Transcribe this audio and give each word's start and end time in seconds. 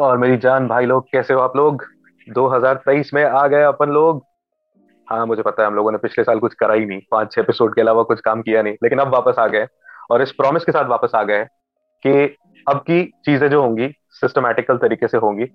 और 0.00 0.18
मेरी 0.18 0.36
जान 0.36 0.68
भाई 0.68 0.86
लोग, 0.86 1.06
कैसे 1.12 1.34
हो 1.34 1.40
आप 1.40 1.56
लोग? 1.56 1.84
2023 2.28 3.14
में 3.14 3.24
आ 3.24 3.46
गए 3.46 3.62
अपन 3.62 3.90
लोग। 3.90 4.24
हाँ 5.10 5.26
मुझे 5.26 5.42
पता 5.42 5.62
है 5.62 5.68
हम 5.68 5.74
लोगों 5.74 5.92
ने 5.92 5.98
पिछले 5.98 6.24
साल 6.24 6.38
कुछ 6.38 6.54
करा 6.54 6.74
ही 6.74 6.86
नहीं। 6.86 7.00
पाँच 7.10 7.32
छह 7.32 7.40
एपिसोड 7.40 7.74
के 7.74 7.80
अलावा 7.80 8.02
कुछ 8.02 8.20
काम 8.20 8.42
किया 8.42 8.62
नहीं, 8.62 8.74
लेकिन 8.82 8.98
अब 8.98 9.08
वापस 9.08 9.38
आ 9.38 9.46
गए। 9.46 9.66
और 10.10 10.22
इस 10.22 10.32
प्रॉमिस 10.32 10.64
के 10.64 10.72
साथ 10.72 10.84
वापस 10.84 11.10
आ 11.14 11.22
गए 11.22 11.44
कि 12.02 12.36
अब 12.68 12.76
की 12.76 13.04
चीज़ें 13.24 13.50
जो 13.50 13.62
होंगी 13.62 13.88
सिस्टमेटिकल 14.10 14.76
तरीके 14.76 15.08
से 15.08 15.18
होंगी, 15.18 15.46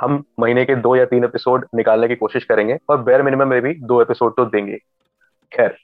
हम 0.00 0.24
महीने 0.40 0.64
के 0.64 0.74
दो 0.74 0.96
या 0.96 1.04
तीन 1.04 1.24
एपिसोड 1.24 1.66
निकालने 1.74 2.08
की 2.08 2.16
कोशिश 2.16 2.44
करेंगे 2.44 2.78
और 2.90 3.02
बेयर 3.02 3.22
मिनिमम 3.22 3.48
में 3.48 3.62
भी 3.62 3.74
दो 3.74 4.02
एपिसोड 4.02 4.36
तो 4.36 4.44
देंगे। 4.44 4.76
खैर 5.52 5.76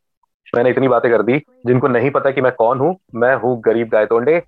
मैंने 0.46 0.70
इतनी 0.70 0.88
बातें 0.88 1.10
कर 1.10 1.22
दी 1.22 1.38
जिनको 1.66 1.88
नहीं 1.88 2.10
पता 2.10 2.30
कि 2.30 2.40
मैं 2.40 2.52
कौन 2.52 2.78
हूँ। 2.78 2.96
मैं 3.14 3.34
हूँ 3.34 3.60
गरीब 3.60 3.88
गायतोंडे 3.88 4.42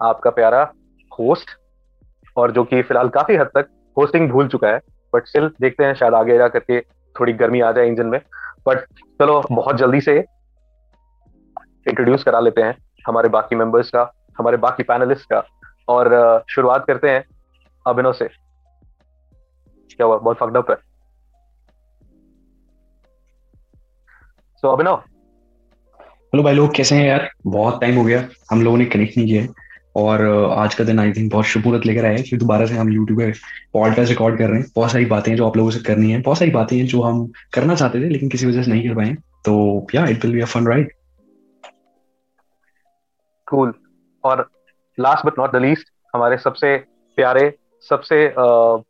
आपका 0.00 0.30
प्यारा 0.30 0.60
होस्ट 1.12 1.50
और 2.36 2.50
जो 2.52 2.64
कि 2.64 2.82
फ़िलहाल 2.82 3.08
काफ़ी 3.08 3.36
हद 3.36 3.50
तक 3.54 3.68
होस्टिंग 3.96 4.28
भूल 4.30 4.48
चुका 4.48 4.68
है 4.68 4.80
बट 5.12 5.26
स्टिल 5.26 5.48
देखते 5.60 5.84
हैं 5.84 5.94
शायद 5.94 6.14
आगे 6.14 6.36
जा 6.38 6.48
करके 6.48 6.80
थोड़ी 7.16 7.32
गर्मी 7.32 7.60
आ 7.60 7.70
जाए 7.72 7.86
इंजन 7.88 8.06
में। 8.06 8.20
बट 8.66 8.84
चलो 9.20 9.42
बहुत 9.52 9.76
जल्दी 9.76 10.00
से 10.00 10.18
इंट्रोड्यूस 11.88 12.24
करा 12.24 12.40
लेते 12.40 12.62
हैं 12.62 12.76
हमारे 13.06 13.28
बाकी 13.28 13.56
मेंबर्स 13.56 13.90
का 13.90 14.10
हमारे 14.38 14.56
बाकी 14.56 14.82
पैनलिस्ट 14.82 15.30
का। 15.32 15.42
और 15.88 16.44
शुरुआत 16.50 16.84
करते 16.86 17.10
हैं 17.10 17.24
अभिनव 17.86 18.12
से। 18.12 18.28
क्या 19.90 20.06
हुआ? 20.06 20.16
बहुत 20.18 20.36
फकडअप 20.36 20.70
है। 20.70 20.76
सो 24.56 24.66
so, 24.66 24.72
अभिनव 24.72 25.02
हेलो 26.32 26.42
भाई 26.42 26.54
लोग 26.54 26.74
कैसे 26.74 26.94
हैं 26.94 27.06
यार? 27.06 27.28
बहुत 27.46 27.80
टाइम 27.80 27.96
हो 27.96 28.04
गया 28.04 28.18
हम 28.50 28.62
लोगों 28.62 28.78
ने 28.78 28.84
कनेक्ट 28.84 29.16
नहीं 29.16 29.26
किया 29.26 29.42
है। 29.42 29.48
और 29.96 30.22
आज 30.52 30.74
का 30.74 30.84
दिन 30.84 30.98
आई 31.00 31.12
थिंक 31.12 31.30
बहुत 31.32 31.44
शुभ 31.44 31.64
मुहूर्त 31.66 31.86
लेकर 31.86 32.04
आए 32.04 32.22
कि 32.22 32.36
दोबारा 32.36 32.66
से 32.66 32.74
हम 32.74 32.88
यूट्यूब 32.92 33.18
पे 33.20 33.30
पॉडकास्ट 33.72 34.10
रिकॉर्ड 34.10 34.38
कर 34.38 34.48
रहे 34.48 34.60
हैं। 34.60 34.66
बहुत 34.76 34.90
सारी 34.92 35.04
बातें 35.04 35.30
हैं 35.32 35.36
जो 35.38 35.46
आप 35.46 35.56
लोगों 35.56 35.70
से 35.70 35.80
करनी 35.80 36.10
है 36.10 36.20
बहुत 36.22 36.38
सारी 36.38 36.50
बातें 36.50 36.76
हैं 36.76 36.86
जो 36.86 37.02
हम 37.02 37.26
करना 37.54 37.74
चाहते 37.74 38.00
थे 38.00 38.08
लेकिन 38.08 38.28
किसी 38.28 38.46
वजह 38.46 38.62
से 38.62 38.70
नहीं 38.70 38.88
कर 38.88 38.94
पाए 38.94 39.12
तो 39.44 39.86
या 39.94 40.06
it 40.06 40.24
will 40.24 40.34
be 40.34 40.40
a 40.40 40.44
fun 40.44 40.66
ride 40.66 40.92
cool 43.46 43.72
और 44.24 44.48
last 44.98 45.26
but 45.26 45.38
not 45.38 45.52
the 45.52 45.62
least 45.62 45.90
हमारे 46.14 46.38
सबसे 46.38 46.76
प्यारे 47.18 47.52
सबसे 47.90 48.24
uh, 48.28 48.80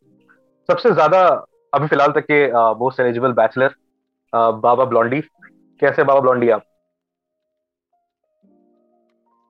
सबसे 0.69 0.93
ज़्यादा 0.93 1.21
अभी 1.73 1.87
फ़िलहाल 1.87 2.11
तक 2.11 2.25
के 2.31 2.45
most 2.79 2.99
eligible 2.99 3.33
bachelor 3.33 3.75
Baba 4.33 4.85
Blondie 4.85 5.21
कैसे 5.81 6.03
बाबा 6.03 6.19
ब्लॉन्डी 6.19 6.49
आप? 6.49 6.63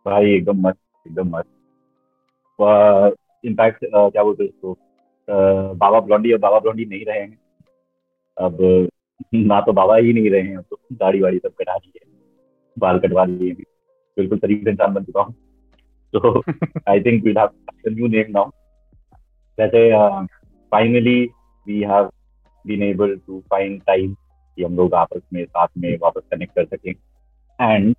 भाई 0.08 0.32
एकदम 0.32 0.60
मस्त 0.68 0.80
एकदम 1.06 1.30
मस्त। 1.30 1.48
इनफैक्ट 3.44 3.86
क्या 3.86 4.24
बोलते 4.24 4.44
हैं 4.44 4.50
उसको 4.50 4.78
बाबा 5.76 6.00
ब्लॉन्डी 6.02 6.32
अब 6.32 6.40
बाबा 6.42 6.60
ब्लॉन्डी 6.60 6.86
नहीं 6.86 7.06
रहे 7.06 7.20
हैं। 7.20 7.38
अब 8.38 8.58
ना 9.36 9.60
तो 9.62 9.74
बाबा 9.74 9.96
ही 9.98 10.14
नहीं 10.14 10.30
रहे 10.30 10.42
हैं 10.42 10.58
अब 10.58 10.64
तो 10.70 10.80
दाढ़ी 10.94 11.22
वाड़ी 11.22 11.38
सब 11.38 11.54
कटा 11.60 11.76
ली 11.76 11.92
है 11.96 12.06
बाल 12.78 13.00
कटवा 13.00 13.26
लिए 13.26 13.50
हैं। 13.50 13.64
बिल्कुल 14.18 14.38
तरीके 14.40 14.70
इंसान 14.72 14.94
बन 14.94 15.04
चुका 15.04 15.22
हूँ। 15.22 15.34
तो 16.14 16.44
I 16.90 17.00
think 17.02 17.24
we 17.24 17.34
have 17.38 17.50
new 17.88 18.08
name 18.08 18.32
now 18.32 18.50
वैसे 19.58 19.90
finally 20.72 21.20
we 21.68 21.82
have 21.84 22.12
been 22.66 22.84
able 22.84 23.16
to 23.18 23.40
find 23.52 23.82
time 23.88 24.14
कि 24.14 24.64
हम 24.64 24.76
लोग 24.78 24.94
आपस 24.96 25.22
में 25.34 25.44
साथ 25.46 25.68
में 25.78 25.98
वापस 26.02 26.22
कनेक्ट 26.32 26.56
कर 26.56 26.66
सकें। 26.68 26.92
And 26.92 27.96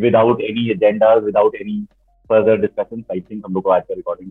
without 0.00 0.40
any 0.40 0.70
agenda 0.70 1.12
without 1.14 1.54
any 1.54 1.84
further 2.30 2.56
discussion 2.56 3.04
I 3.12 3.20
think 3.20 3.42
हम 3.46 3.54
लोग 3.54 3.62
को 3.62 3.70
आज 3.70 3.82
का 3.88 3.94
रिकॉर्डिंग 3.94 4.30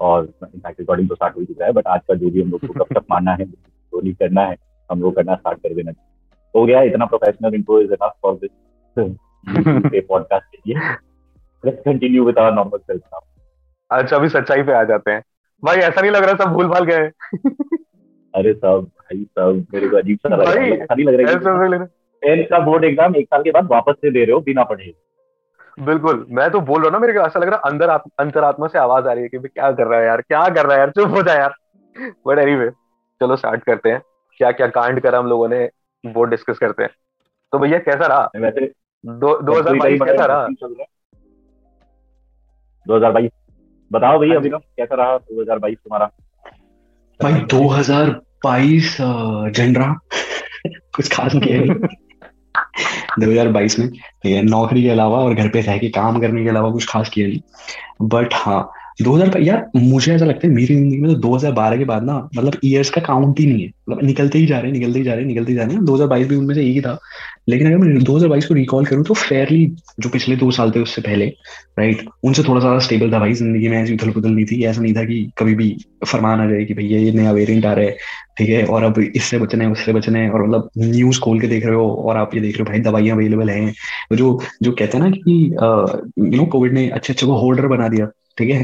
और 0.00 0.24
इनफैक्ट 0.24 0.80
रिकॉर्डिंग 0.80 1.08
तो 1.08 1.14
स्टार्ट 1.14 1.36
हो 1.36 1.44
चुका 1.44 1.64
है 1.64 1.72
बट 1.72 1.86
आज 1.86 2.00
का 2.08 2.14
जो 2.14 2.30
भी 2.30 2.42
हम 2.42 2.50
लोग 2.50 2.66
को 2.66 2.72
कब 2.74 2.98
तक 2.98 3.04
मानना 3.10 3.32
है 3.32 3.44
जो 3.44 4.00
नहीं 4.00 4.14
करना 4.14 4.42
है 4.42 4.56
हम 4.90 5.00
लोग 5.00 5.14
करना 5.16 5.34
स्टार्ट 5.34 5.58
कर 5.58 5.74
देना 5.74 5.92
हो 6.54 6.64
गया 6.66 6.82
इतना 6.82 7.04
professional 7.04 7.54
intro 7.54 7.80
is 7.80 7.92
enough 7.92 8.12
for 8.22 8.34
this 8.34 10.04
podcast 10.08 10.56
के 10.56 10.58
लिए। 10.66 10.78
Let's 11.64 11.82
continue 11.84 12.24
with 12.24 12.38
our 12.38 12.52
normal 12.54 12.78
self 12.78 13.02
now 13.14 13.20
अच्छा 13.90 14.16
अभी 14.16 14.28
सच्चाई 14.28 14.62
पे 14.62 14.72
आ 14.72 14.82
जाते 14.84 15.10
हैं। 15.10 15.22
भाई 15.62 15.76
ऐसा 15.78 16.00
नहीं 16.00 16.10
लग 16.10 16.24
रहा 16.24 16.44
सब 16.44 16.52
भूल 16.52 16.68
भाल 16.68 16.84
गए 16.84 17.10
अरे 18.34 18.52
सब 18.54 18.86
भाई 18.98 19.22
सब 19.24 19.66
मेरे 19.74 19.88
को 19.88 19.96
अजीब 19.96 20.18
सा 20.18 20.28
लग 20.28 20.40
रहा 20.40 20.64
है। 20.64 21.02
लग 21.02 21.20
रहा 21.20 21.82
है। 21.82 21.86
टेंथ 22.26 22.44
का 22.50 22.58
बोर्ड 22.60 22.84
एग्ज़ाम 22.84 23.16
एक 23.16 23.26
साल 23.26 23.42
के 23.42 23.50
बाद 23.50 23.68
वापस 23.70 23.94
से 23.94 24.10
दे 24.10 24.24
रहे 24.24 24.32
हो 24.32 24.40
बिना 24.42 24.64
पढ़े। 24.64 24.92
बिल्कुल 25.78 26.24
मैं 26.30 26.50
तो 26.50 26.60
बोल 26.62 26.80
रहा 26.80 26.86
हूँ 26.86 26.92
ना 26.92 26.98
मेरे 26.98 27.12
को 27.12 27.26
ऐसा 27.26 27.40
लग 27.40 27.48
रहा 27.48 27.56
है 27.56 27.70
अंदर 27.70 27.88
अंतरात्मा 28.20 28.66
से 28.66 28.78
आवाज़ 28.78 29.08
आ 29.08 29.12
रही 29.12 29.22
है 29.22 29.28
कि 29.28 29.38
क्या 29.38 29.70
कर 29.72 29.86
रहा 29.86 29.98
है 30.00 30.06
यार 30.06 30.20
क्या 30.22 30.48
कर 30.48 30.66
रहा 30.66 30.74
है 30.74 30.80
यार 30.80 30.90
चुप 30.90 31.10
हो 31.16 31.22
जाए 31.22 31.38
यार। 31.38 31.54
बट 32.26 32.38
एनीवे 32.38 32.70
चलो 33.20 33.36
स्टार्ट 33.36 33.62
करते 33.64 33.90
हैं। 33.90 34.00
क्या 34.40 34.50
क्या 34.52 34.66
कांड 34.68 35.00
करा 35.00 35.18
हम 35.18 35.26
लोगों 35.26 35.48
ने 35.48 35.64
वो 36.04 36.24
डिस्कस 36.26 36.58
करते 36.58 36.82
हैं। 36.82 36.90
तो 37.52 37.58
भैया 37.58 37.78
कैसा 37.80 38.06
रहा? 38.06 38.30
वैसे 38.36 38.70
दो 39.04 39.58
हज़ार 39.58 39.74
बाईस 39.76 40.00
कैसा 40.02 40.24
रहा? 40.24 40.46
दो 42.86 42.96
हज़ार 42.96 43.12
बाईस। 43.12 43.30
बताओ 43.90 44.18
भैया 44.18 44.36
अभी 44.36 44.50
कैसा 44.50 44.94
रहा 44.94 45.16
दो 45.18 45.40
हज़ार 45.42 45.58
बाईस 45.58 45.78
तुम्हारा? 45.78 46.10
भाई 47.20 47.40
दो 47.50 47.66
हज़ार 47.68 48.10
बाईस 48.44 48.96
जन 49.00 49.76
रहा। 49.76 49.94
कुछ 50.96 51.12
खास 51.12 51.34
नहीं 51.34 51.60
2022 53.20 53.78
में 53.78 54.42
नौकरी 54.42 54.82
के 54.82 54.88
अलावा 54.88 55.18
और 55.18 55.34
घर 55.34 55.48
पे 55.48 55.60
रह 55.60 55.78
के 55.78 55.88
काम 55.88 56.20
करने 56.20 56.42
के 56.42 56.48
अलावा 56.48 56.70
कुछ 56.70 56.86
खास 56.88 57.08
किया 57.08 57.28
नहीं। 57.28 57.40
बट 58.02 58.34
हाँ 58.34 58.70
2000 58.98 59.40
यार, 59.42 59.64
मुझे 59.76 60.14
ऐसा 60.14 60.24
लगता 60.24 60.46
है 60.48 60.52
मेरी 60.54 60.74
ज़िंदगी 60.74 60.98
में 60.98 61.12
तो 61.12 61.18
2012 61.20 61.76
के 61.78 61.84
बाद 61.84 62.02
ना 62.04 62.16
मतलब 62.36 62.60
ईयर्स 62.64 62.90
का 62.90 63.00
काउंट 63.02 63.40
ही 63.40 63.46
नहीं 63.46 63.62
है। 63.62 63.70
मतलब 63.88 64.04
निकलते 64.04 64.38
ही 64.38 64.46
जा 64.46 64.58
रहे 64.58 64.70
हैं, 64.70 64.78
निकलते 64.78 64.98
ही 64.98 65.04
जा 65.04 65.12
रहे 65.12 65.20
हैं, 65.20 65.28
निकलते 65.28 65.52
ही 65.52 65.56
जा 65.56 65.64
रहे 65.64 65.74
हैं। 65.74 65.84
2022 65.84 66.28
भी 66.28 66.36
उनमें 66.36 66.54
से 66.54 66.64
एक 66.68 66.74
ही 66.74 66.80
था। 66.80 66.98
लेकिन 67.48 67.66
अगर 67.66 67.76
मैं 67.78 68.02
2022 68.04 68.46
को 68.46 68.54
रिकॉल 68.54 68.84
करूँ 68.86 69.04
तो 69.04 69.14
फेयरली 69.14 69.66
जो 70.00 70.08
पिछले 70.10 70.36
दो 70.36 70.50
साल 70.50 70.70
थे 70.70 70.80
उससे 70.80 71.02
पहले 71.02 71.26
राइट 71.78 72.04
उनसे 72.24 72.42
थोड़ा 72.42 72.60
सा 72.60 72.78
स्टेबल 72.86 73.12
था 73.12 73.18
भाई, 73.18 73.32
ज़िंदगी 73.34 73.68
में 73.68 73.76
ऐसी 73.82 73.94
उथल 73.94 74.10
पुथल 74.12 74.30
नहीं 74.30 74.44
थी। 74.46 74.62
ऐसा 74.64 74.80
नहीं 74.82 74.94
था 74.94 75.04
कि 75.04 75.30
कभी 75.38 75.54
भी 75.54 75.76
फरमान 76.06 76.40
आ 76.40 76.46
जाए 76.50 76.64
कि 76.64 76.74
भैया 76.74 77.00
ये 77.00 77.12
नया 77.12 77.32
वेरियंट 77.32 77.66
आ 77.66 77.72
रहा 77.72 77.84
है, 77.84 77.96
ठीक 78.38 78.48
है, 78.48 78.64
और 78.64 78.82
अब 78.84 78.98
इससे 79.00 79.38
बचने 79.38 79.66
उससे 79.66 79.92
बचने 79.92 80.28
और 80.28 80.46
मतलब 80.46 80.68
न्यूज़ 80.78 81.20
खोल 81.20 81.40
के 81.40 81.46
देख 81.46 81.66
रहे 81.66 81.74
हो, 81.74 81.88
और 81.98 82.16
आप 82.16 82.34
ये 82.34 82.40
देख 82.40 82.56
रहे 82.58 82.62
हो 82.62 82.70
भाई, 82.70 82.80
दवाइयाँ 82.82 83.16
अवेलेबल 83.16 83.50
हैं। 83.50 83.72
जो 84.12 84.38
जो 84.62 84.72
कहते 84.72 84.98
हैं 84.98 85.04
ना 85.04 85.10
कि 85.10 85.42
यू 86.26 86.36
नो 86.36 86.46
कोविड 86.46 86.72
ने 86.72 86.88
अच्छे 86.90 87.12
अच्छे 87.12 87.26
को 87.26 87.36
होल्डर 87.36 87.66
बना 87.68 87.88
दिया। 87.88 88.10
ठीक 88.38 88.50
है? 88.50 88.62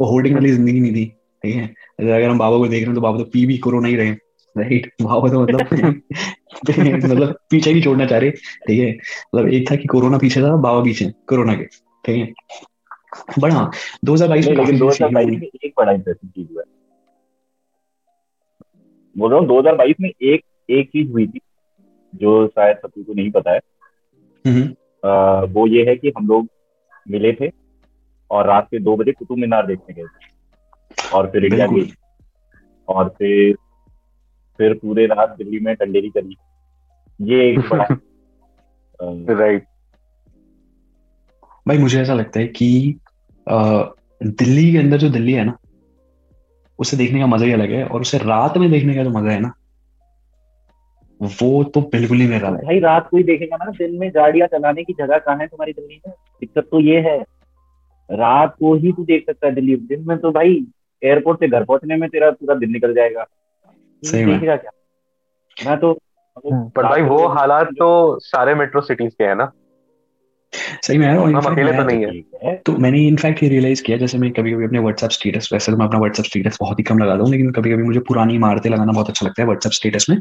वो 0.00 0.06
होल्डिंग 0.06 0.34
वाली 0.34 0.50
ज़िंदगी 0.52 0.80
नहीं 0.80 0.92
थी 0.94 1.04
ठीक 1.44 1.54
है? 1.54 1.66
अगर 2.00 2.28
हम 2.28 2.38
बाबा 2.38 2.56
को 2.58 2.68
देख 2.68 2.80
रहे 2.80 2.86
हैं 2.86 2.94
तो 2.94 3.00
बाबा 3.00 3.18
तो 3.18 3.24
पी 3.30 3.44
भी 3.46 3.58
कोरोना 3.58 3.88
ही 3.88 3.96
रहे 3.96 4.10
राइट 4.56 4.90
बाबा 5.02 5.28
तो 5.28 5.42
मतलब 5.42 5.60
मतलब 7.04 7.34
पीछे 7.50 7.70
ही 7.70 7.82
छोड़ना 7.82 8.06
चाह 8.06 8.18
रहे 8.18 8.30
ठीक 8.30 8.80
है? 8.80 8.90
मतलब 9.34 9.48
एक 9.48 9.70
था 9.70 9.76
कि 9.76 9.88
कोरोना 9.88 10.18
पीछे 10.18 10.42
था 10.42 10.54
बाबा 10.56 10.82
पीछे 10.84 11.12
कोरोना 11.28 11.54
के 11.54 11.64
ठीक 11.64 12.16
है? 12.18 12.32
बट 13.38 13.52
हाँ 13.52 13.70
दो 14.04 14.14
हज़ार 14.14 14.28
बाईस 14.28 14.48
में 14.48 14.78
दो 14.78 14.88
हज़ार 14.88 15.10
बाईस 15.10 15.28
में 15.30 15.48
एक 15.64 15.72
बड़ा 15.78 15.92
इंटरेस्टिंग 15.92 16.30
चीज़ 16.30 16.48
हुआ। 16.52 16.62
बोल 19.16 19.30
रहा 19.30 19.38
हूँ 19.40 19.48
दो 19.48 19.58
हज़ार 19.60 19.74
बाईस 19.76 19.96
में 20.00 20.08
एक 20.10 20.42
एक 20.70 20.88
चीज़ 20.88 21.10
हुई 21.10 21.26
थी 21.26 21.40
जो 22.12 22.46
शायद 22.48 22.76
सभी 22.76 23.02
को 23.04 23.14
नहीं 23.14 23.30
पता 23.30 23.52
है। 23.52 23.58
आ, 25.02 25.42
वो 25.44 25.66
ये 25.66 25.84
है 25.88 25.96
कि 25.96 26.12
हम 26.18 26.26
लोग 26.28 26.48
मिले 27.06 27.32
थे 27.32 27.48
और 28.30 28.46
रात 28.46 28.64
के 28.70 28.78
दो 28.78 28.96
बजे 28.96 29.12
कुतुब 29.12 29.38
मीनार 29.38 29.66
देखने 29.66 29.94
गए 29.94 30.08
और 31.14 31.30
फिर 31.30 31.44
इंडिया 31.44 31.66
गई 31.66 31.92
और 32.88 33.08
फिर 33.08 33.56
फिर 34.58 34.74
पूरे 34.74 35.06
रात 35.06 35.34
दिल्ली 35.38 35.60
में 35.60 35.76
टंडेरी 35.76 36.08
करी। 36.08 36.36
ये 37.20 37.50
एक 37.50 37.58
बड़ा 37.70 37.86
राइट 39.34 39.66
भाई 41.68 41.78
मुझे 41.78 42.00
ऐसा 42.02 42.14
लगता 42.14 42.40
है 42.40 42.46
कि 42.46 42.98
दिल्ली 44.22 44.72
के 44.72 44.78
अंदर 44.78 44.96
जो 44.96 45.10
दिल्ली 45.10 45.32
है 45.32 45.44
ना 45.44 45.56
उसे 46.78 46.96
देखने 46.96 47.20
का 47.20 47.26
मज़ा 47.26 47.46
ही 47.46 47.52
अलग 47.52 47.70
है 47.70 47.84
और 47.84 48.00
उसे 48.00 48.18
रात 48.18 48.56
में 48.56 48.70
देखने 48.70 48.94
का 48.94 49.04
जो 49.04 49.10
मज़ा 49.10 49.32
है 49.32 49.40
ना 49.40 49.52
वो 51.22 51.64
तो 51.64 51.80
बिल्कुल 51.80 52.16
ही 52.16 52.26
मेरा 52.26 52.50
भाई 52.50 52.80
रात 52.80 53.08
को 53.10 53.16
ही 53.16 53.22
देखेगा 53.22 53.56
ना 53.56 53.70
दिन 53.70 53.98
में 53.98 54.10
गाड़ियाँ 54.14 54.48
चलाने 54.48 54.84
की 54.84 54.92
जगह 54.92 55.18
कहाँ 55.18 55.36
है 55.36 55.46
तुम्हारी 55.46 55.72
दिल्ली 55.72 56.00
में? 56.08 56.14
दिक्कत 56.40 56.64
तो 56.70 56.80
ये 56.80 57.00
है। 57.00 57.24
रात 58.10 58.54
को 58.60 58.74
ही 58.74 58.92
तू 58.92 59.04
देख 59.04 59.24
सकता 59.26 59.46
है 59.46 59.54
दिल्ली 59.54 59.76
दिन। 59.76 60.04
में 60.08 60.16
तो 60.18 60.30
भाई 60.32 60.64
एयरपोर्ट 61.02 61.40
से 61.40 61.48
घर 61.48 61.64
पहुँचने 61.64 61.96
में 61.96 62.08
तेरा 62.10 62.30
पूरा 62.30 62.54
दिन 62.54 62.72
निकल 62.72 62.94
जाएगा। 62.94 63.26
सही 64.02 64.24
देखेगा 64.24 64.56
क्या? 64.56 64.70
मैं 65.56 65.78
तो 65.78 65.98
पर 66.46 66.82
भाई 66.82 67.02
वो 67.02 67.26
हालात 67.28 67.68
तो 67.78 68.18
सारे 68.22 68.54
मेट्रो 68.54 68.80
सिटीज़ 68.80 69.12
के 69.12 69.24
है 69.24 69.34
ना। 69.34 69.50
सही 70.82 70.98
में 70.98 71.06
हम 71.06 71.36
अकेले 71.36 71.72
तो 71.72 71.82
नहीं 71.84 72.22
है। 72.44 72.54
तो 72.56 72.72
मैंने 72.72 72.98
इनफैक्ट 73.06 73.42
ये 73.42 73.48
रियलाइज़ 73.48 73.82
किया 73.82 73.96
जैसे 73.98 74.18
मैं 74.18 74.30
कभी 74.30 74.52
कभी 74.52 74.64
अपने 74.64 74.78
व्हाट्सएप 74.78 75.10
स्टेटस 75.10 75.48
वैसे 75.52 75.72
तो 75.72 75.78
मैं 75.78 75.86
अपना 75.86 75.98
व्हाट्सएप 75.98 76.26
स्टेटस 76.26 76.58
बहुत 76.60 76.78
ही 76.78 76.84
कम 76.84 76.98
लगाता 76.98 77.22
हूँ 77.22 77.30
लेकिन 77.30 77.50
कभी 77.50 77.72
कभी 77.72 77.82
मुझे 77.82 78.00
पुरानी 78.00 78.34
इमारतें 78.34 78.70
लगाना 78.70 78.92
बहुत 78.92 79.08
अच्छा 79.08 79.26
लगता 79.26 79.42
है 79.42 79.46
व्हाट्सएप 79.46 79.72
स्टेटस 79.72 80.06
में। 80.10 80.20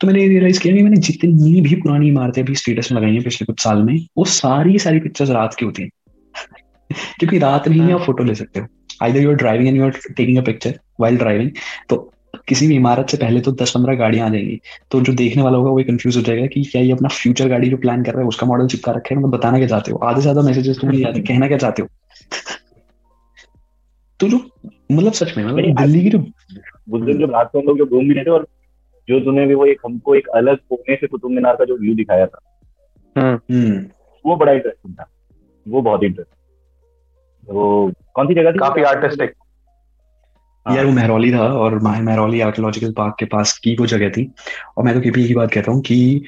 तो 0.00 0.06
मैंने 0.06 0.22
ये 0.22 0.28
रियलाइज़ 0.28 0.60
किया 0.60 0.74
कि 0.74 0.82
मैंने 0.82 0.96
जितनी 0.96 1.60
भी 1.60 1.74
पुरानी 1.74 2.08
इमारतें 2.08 2.44
भी 2.44 2.54
स्टेटस 2.54 2.92
में 2.92 3.00
लगाई 3.00 3.14
हैं 3.14 3.22
पिछले 3.24 3.46
कुछ 3.46 3.62
साल 3.62 3.82
में 3.82 3.96
वो 4.18 4.24
सारी 4.24 4.78
सारी 4.78 5.00
पिक्चर्स 5.00 5.30
रात 5.30 5.54
की 5.54 5.64
होती 5.64 5.82
हैं। 5.82 5.90
क्योंकि 6.90 7.38
रात 7.38 7.68
में 7.68 7.76
ही 7.76 7.90
आप 7.92 8.00
फ़ोटो 8.02 8.24
ले 8.24 8.34
सकते 8.34 8.60
हो। 8.60 8.66
Either 9.02 9.20
you 9.20 9.30
are 9.30 9.36
driving 9.36 9.68
and 9.68 9.76
you 9.76 9.84
are 9.84 9.90
taking 10.16 10.38
a 10.38 10.42
picture 10.44 10.78
while 11.00 11.18
driving 11.18 11.50
तो 11.88 11.96
किसी 12.48 12.66
भी 12.68 12.74
इमारत 12.76 13.10
से 13.10 13.16
पहले 13.16 13.40
तो 13.40 13.52
दस 13.52 13.70
पंद्रह 13.70 13.94
गाड़ियाँ 13.96 14.26
आ 14.26 14.30
जाएँगी। 14.32 14.60
तो 14.90 15.00
जो 15.00 15.12
देखने 15.14 15.42
वाला 15.42 15.58
होगा 15.58 15.70
वो 15.70 15.82
कंफ्यूज 15.86 16.16
हो 16.16 16.22
जाएगा 16.22 16.46
कि 16.46 16.62
क्या 16.64 16.82
ये 16.82 16.92
अपना 16.92 17.08
फ्यूचर 17.10 17.48
गाड़ी 17.48 17.68
जो 17.70 17.76
प्लान 17.76 18.02
कर 18.04 18.12
रहा 18.12 18.22
है 18.22 18.28
उसका 18.28 18.46
मॉडल 18.46 18.66
चिपका 18.68 18.92
रखे 18.92 19.14
है 19.14 19.20
मतलब 19.20 19.30
बताना 19.32 19.58
क्या 19.58 19.68
चाहते 19.68 19.92
हो? 19.92 19.98
आधे 19.98 20.16
से 20.16 20.22
ज़्यादा 20.22 20.42
मैसेजेस 20.42 20.78
तुम्हें 20.80 20.96
नहीं 20.98 21.06
आते 21.08 21.20
कहना 21.22 21.48
क्या 21.48 21.58
चाहते 21.58 21.82
हो? 21.82 21.88
तो 24.20 24.28
जो 24.28 24.38
मतलब 24.92 25.12
सच 25.12 25.36
में 25.36 25.44
मतलब 25.44 25.80
दिल्ली 25.80 26.02
की 26.02 26.10
जो 26.10 26.18
दिन 26.98 27.18
जब 27.18 27.30
रात 27.32 27.50
को 27.52 27.60
लोग 27.62 27.78
जो 27.78 27.86
घूम 27.86 28.08
भी 28.08 28.14
रहे 28.14 28.24
थे 28.24 28.30
और 28.30 28.46
जो 29.08 29.20
तूने 29.20 29.46
भी 29.46 29.54
वो 29.54 29.66
एक 29.66 29.80
हमको 29.86 30.14
एक 30.14 30.28
अलग 30.36 30.58
कोने 30.70 30.96
से 30.96 31.06
कुतुब 31.06 31.30
मीनार 31.30 31.56
का 31.56 31.64
जो 31.64 31.76
व्यू 31.78 31.94
दिखाया 31.94 32.26
था 32.26 32.40
हम्म। 33.16 33.78
वो 34.24 34.36
बड़ा 34.36 34.52
इंटरेस्टिंग 34.52 34.94
था। 34.94 35.08
वो 35.66 35.82
बहुत 35.82 36.04
इंटरेस्टिंग 36.04 36.38
वो 37.48 37.92
कौन 38.14 38.26
सी 38.26 38.34
जगह 38.34 38.52
थी? 38.52 38.58
काफ़ी 38.58 38.82
आर्टिस्टिक 38.82 39.32
हाँ। 40.66 40.76
यार 40.76 40.86
वो 40.86 40.92
मेहरौली 40.92 41.32
था 41.32 41.40
और 41.40 41.78
माह- 41.78 42.02
मेहरौली 42.02 42.40
आर्कियोलॉजिकल 42.40 42.92
पार्क 42.92 43.16
के 43.18 43.24
पास 43.24 43.58
की 43.64 43.74
वो 43.80 43.86
जगह 43.86 44.08
थी। 44.08 44.32
और 44.78 44.84
मैं 44.84 44.94
तो 44.94 45.00
केपी 45.00 45.26
की 45.28 45.34
बात 45.34 45.52
कहता 45.52 45.72
हूँ 45.72 45.80
कि 45.82 46.24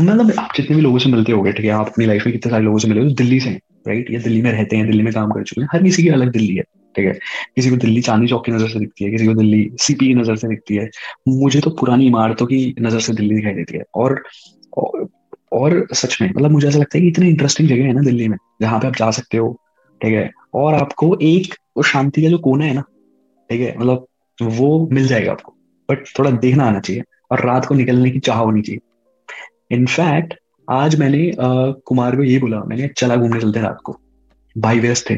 मतलब 0.00 0.32
आप 0.38 0.50
जितने 0.56 0.76
भी 0.76 0.82
लोगों 0.82 0.98
से 0.98 1.08
मिलते 1.08 1.32
होगे 1.32 1.52
ठीक 1.52 1.64
है 1.64 1.70
आप 1.70 1.86
अपनी 1.88 2.06
लाइफ 2.06 2.26
में 2.26 2.32
कितने 2.32 2.50
सारे 2.50 2.64
लोगों 2.64 2.78
से 2.78 2.88
मिले 2.88 3.00
हो 3.00 3.10
दिल्ली 3.10 3.40
से 3.40 3.50
राइट 3.88 4.10
या 4.10 4.20
दिल्ली 4.20 4.42
में 4.42 4.50
रहते 4.52 4.76
हैं 4.76 4.86
दिल्ली 4.86 5.02
में 5.02 5.12
काम 5.12 5.30
कर 5.30 5.42
चुके 5.42 5.60
हैं 5.60 5.68
हर 5.72 5.82
किसी 5.82 6.02
की 6.02 6.08
अलग 6.08 6.32
दिल्ली 6.32 6.54
है 6.56 6.62
ठीक 6.96 7.06
है? 7.06 7.12
किसी 7.56 7.70
को 7.70 7.76
दिल्ली 7.76 8.00
चांदी 8.00 8.26
चौक 8.26 8.44
की 8.46 8.52
नज़र 8.52 8.68
से 8.68 8.78
दिखती 8.78 9.04
है 9.04 9.10
किसी 9.10 9.26
को 9.26 9.34
दिल्ली 9.34 9.70
सीपी 9.80 10.06
की 10.06 10.14
नज़र 10.14 10.36
से 10.36 10.48
दिखती 10.48 10.76
है। 10.76 10.90
मुझे 11.28 11.60
तो 11.60 11.70
पुरानी 11.70 12.06
इमारतों 12.06 12.46
की 12.46 12.74
नज़र 12.80 13.00
से 13.00 13.12
दिल्ली 13.12 13.34
दिखाई 13.34 13.52
देती 13.52 13.76
है। 13.76 13.84
और 13.94 14.22
और, 15.56 15.86
सच 15.92 16.16
में 16.22 16.28
मतलब 16.28 16.50
मुझे 16.50 16.68
ऐसा 16.68 16.78
लगता 16.78 16.98
है 16.98 17.02
कि 17.02 17.08
इतनी 17.08 17.28
इंटरेस्टिंग 17.28 17.68
जगह 17.68 17.84
है 17.84 17.92
ना 17.92 18.00
दिल्ली 18.02 18.28
में 18.28 18.36
जहाँ 18.62 18.80
पे 18.80 18.86
आप 18.86 18.96
जा 18.96 19.10
सकते 19.10 19.38
हो 19.38 19.52
ठीक 20.00 20.14
है? 20.14 20.30
और 20.54 20.74
आपको 20.74 21.16
एक 21.22 21.54
शांति 21.86 22.22
का 22.22 22.28
जो 22.28 22.38
कोना 22.38 22.64
है 22.64 22.74
ना 22.74 22.82
ठीक 23.50 23.60
है? 23.60 23.76
मतलब 23.78 24.06
वो 24.38 24.88
मिल 24.92 25.06
जाएगा 25.08 25.32
आपको 25.32 25.52
बट 25.88 26.04
थोड़ा 26.18 26.30
देखना 26.32 26.64
आना 26.64 26.80
चाहिए 26.80 27.02
और 27.30 27.44
रात 27.46 27.66
को 27.66 27.74
निकलने 27.74 28.10
की 28.10 28.18
चाह 28.20 28.38
होनी 28.38 28.62
चाहिए। 28.62 29.76
इनफैक्ट 29.76 30.34
आज 30.68 30.98
मैंने 31.00 31.30
अ, 31.30 31.36
कुमार 31.86 32.16
को 32.16 32.22
ये 32.22 32.38
बोला 32.38 32.60
मैंने 32.64 32.88
चला 32.88 33.16
घूमने 33.16 33.40
चलते 33.40 33.60
रात 33.60 33.78
को। 33.84 33.96
भाई 34.56 34.80
व्यस्त 34.80 35.10
थे 35.10 35.16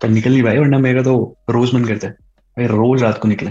पर 0.00 0.08
निकल 0.08 0.30
नहीं 0.30 0.42
भाई 0.42 0.58
वरना 0.58 0.78
मेरा 0.78 1.02
तो 1.02 1.14
रोज 1.50 1.74
मन 1.74 1.84
करता 1.84 2.06
है 2.06 2.12
भाई 2.56 2.66
रोज 2.68 3.02
रात 3.02 3.18
को 3.18 3.28
निकले। 3.28 3.50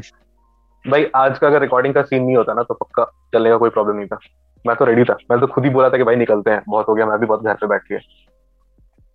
भाई 0.85 1.05
आज 1.15 1.37
का 1.39 1.47
अगर 1.47 1.61
रिकॉर्डिंग 1.61 1.93
का 1.93 2.01
सीन 2.01 2.23
नहीं 2.23 2.35
होता 2.35 2.53
ना 2.53 2.63
तो 2.63 2.73
पक्का 2.73 3.03
चलने 3.33 3.49
का 3.49 3.57
कोई 3.57 3.69
प्रॉब्लम 3.69 3.95
नहीं 3.95 4.07
था। 4.07 4.19
मैं 4.67 4.75
तो 4.75 4.85
रेडी 4.85 5.03
था। 5.03 5.17
मैं 5.31 5.39
तो 5.39 5.47
खुद 5.47 5.63
ही 5.63 5.69
बोला 5.69 5.89
था 5.89 5.97
कि 5.97 6.03
भाई 6.03 6.15
निकलते 6.15 6.51
हैं। 6.51 6.61
बहुत 6.69 6.87
हो 6.89 6.93
गया 6.95 7.05
मैं 7.05 7.19
भी 7.19 7.25
बहुत 7.25 7.43
घर 7.43 7.53
पे 7.53 7.67
बैठ 7.67 7.81
के। 7.81 7.99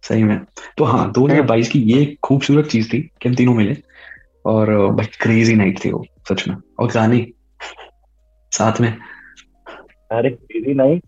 सही 0.03 0.23
में। 0.23 0.39
तो 0.79 0.85
हाँ 0.85 1.11
दो 1.13 1.27
हज़ार 1.27 1.43
बाईस 1.43 1.71
की 1.71 1.79
ये 1.83 2.05
खूबसूरत 2.23 2.67
चीज़ 2.67 2.93
थी 2.93 3.01
कि 3.23 3.29
हम 3.29 3.35
तीनों 3.35 3.55
मिले 3.55 3.77
और 4.47 4.75
भाई 4.89 5.07
क्रेजी 5.21 5.55
नाइट 5.55 5.85
थी 5.85 5.91
वो 5.93 6.05
सच 6.29 6.47
में। 6.49 6.57
और 6.81 6.91
गाने 6.93 7.27
साथ 8.53 8.81
में। 8.81 8.91
अरे 10.11 10.31
क्रेजी 10.31 10.75
नहीं। 10.75 11.01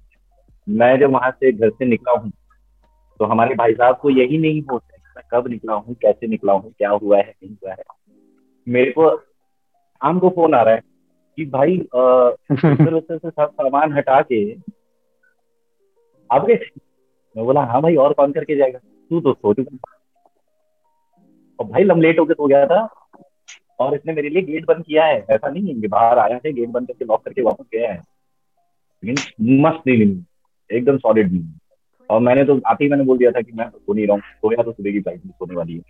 मैं 0.67 0.99
जब 1.01 1.11
वहाँ 1.11 1.31
से 1.31 1.53
घर 1.53 1.71
से 1.71 1.85
निकला 1.85 2.13
हूँ 2.13 2.31
तो 3.21 3.25
हमारे 3.25 3.55
भाई 3.55 3.73
साहब 3.73 3.97
को 3.97 4.11
यही 4.11 4.39
नहीं 4.39 4.63
होता 4.63 4.95
है 4.95 5.01
मैं 5.17 5.25
कब 5.33 5.49
निकला 5.49 5.75
हूँ 5.75 5.95
कैसे 5.95 6.27
निकला 6.27 6.53
हूँ 6.53 6.73
क्या 6.79 6.91
हुआ 6.91 7.19
है 7.19 7.35
नहीं 7.43 7.55
हुआ 7.55 7.73
है। 7.73 7.83
मेरे 8.67 8.91
को 8.91 9.17
शाम 9.17 10.19
को 10.19 10.29
फ़ोन 10.29 10.55
आ 10.55 10.63
रहा 10.63 10.75
है। 10.75 10.81
कि 11.39 11.45
भाई 11.45 11.79
से 13.03 13.31
सामान 13.31 13.93
हटा 13.93 14.21
के 14.23 14.41
आप 16.31 16.47
गए 16.47 16.59
मैं 17.37 17.45
बोला 17.45 17.61
हाँ 17.61 17.81
भाई, 17.83 17.97
और 17.97 18.13
कौन 18.13 18.33
करके 18.33 18.57
जाएगा? 18.57 18.79
तू 18.79 19.21
तो 19.21 19.33
सो। 19.33 19.53
चुका 19.55 19.79
और 21.59 21.67
भाई, 21.67 21.85
लम 21.85 22.01
लेट 22.01 22.19
होके 22.19 22.35
सो 22.35 22.47
गया 22.47 22.67
था। 22.67 22.89
और 23.79 23.95
इसने 23.95 24.13
मेरे 24.13 24.29
लिए 24.29 24.43
गेट 24.43 24.67
बंद 24.67 24.85
किया 24.85 25.05
है। 25.05 25.19
ऐसा 25.31 25.49
नहीं 25.49 25.75
है 25.75 25.89
बाहर 25.89 26.19
आया 26.19 26.39
है, 26.47 26.53
गेट 26.53 26.69
बंद 26.69 26.87
करके 26.87 27.05
लॉक 27.05 27.25
करके 27.25 27.43
वापस 27.43 27.65
गया 27.75 27.93
है। 27.93 28.03
लेकिन 29.03 29.61
मस्त 29.67 29.83
नींद 29.87 30.25
एकदम 30.71 30.99
सॉलिड 30.99 31.33
नींद 31.33 31.59
और 32.11 32.21
मैंने 32.21 32.45
तो 32.45 32.61
आते 32.67 32.85
ही 32.85 32.91
मैंने 32.91 33.05
बोल 33.05 33.19
दिया 33.19 33.31
था 33.31 33.41
कि 33.41 33.53
मैं 33.53 33.69
सो 33.69 33.95
नहीं 33.95 34.07
रहा 34.07 34.15
हूँ। 34.15 34.23
सोया 34.23 34.63
तो 34.63 34.73
सुबह 34.73 34.93
की 34.93 35.01
फ़्लाइट 35.01 35.21
सोने 35.21 35.55
वाली 35.57 35.75
है। 35.75 35.83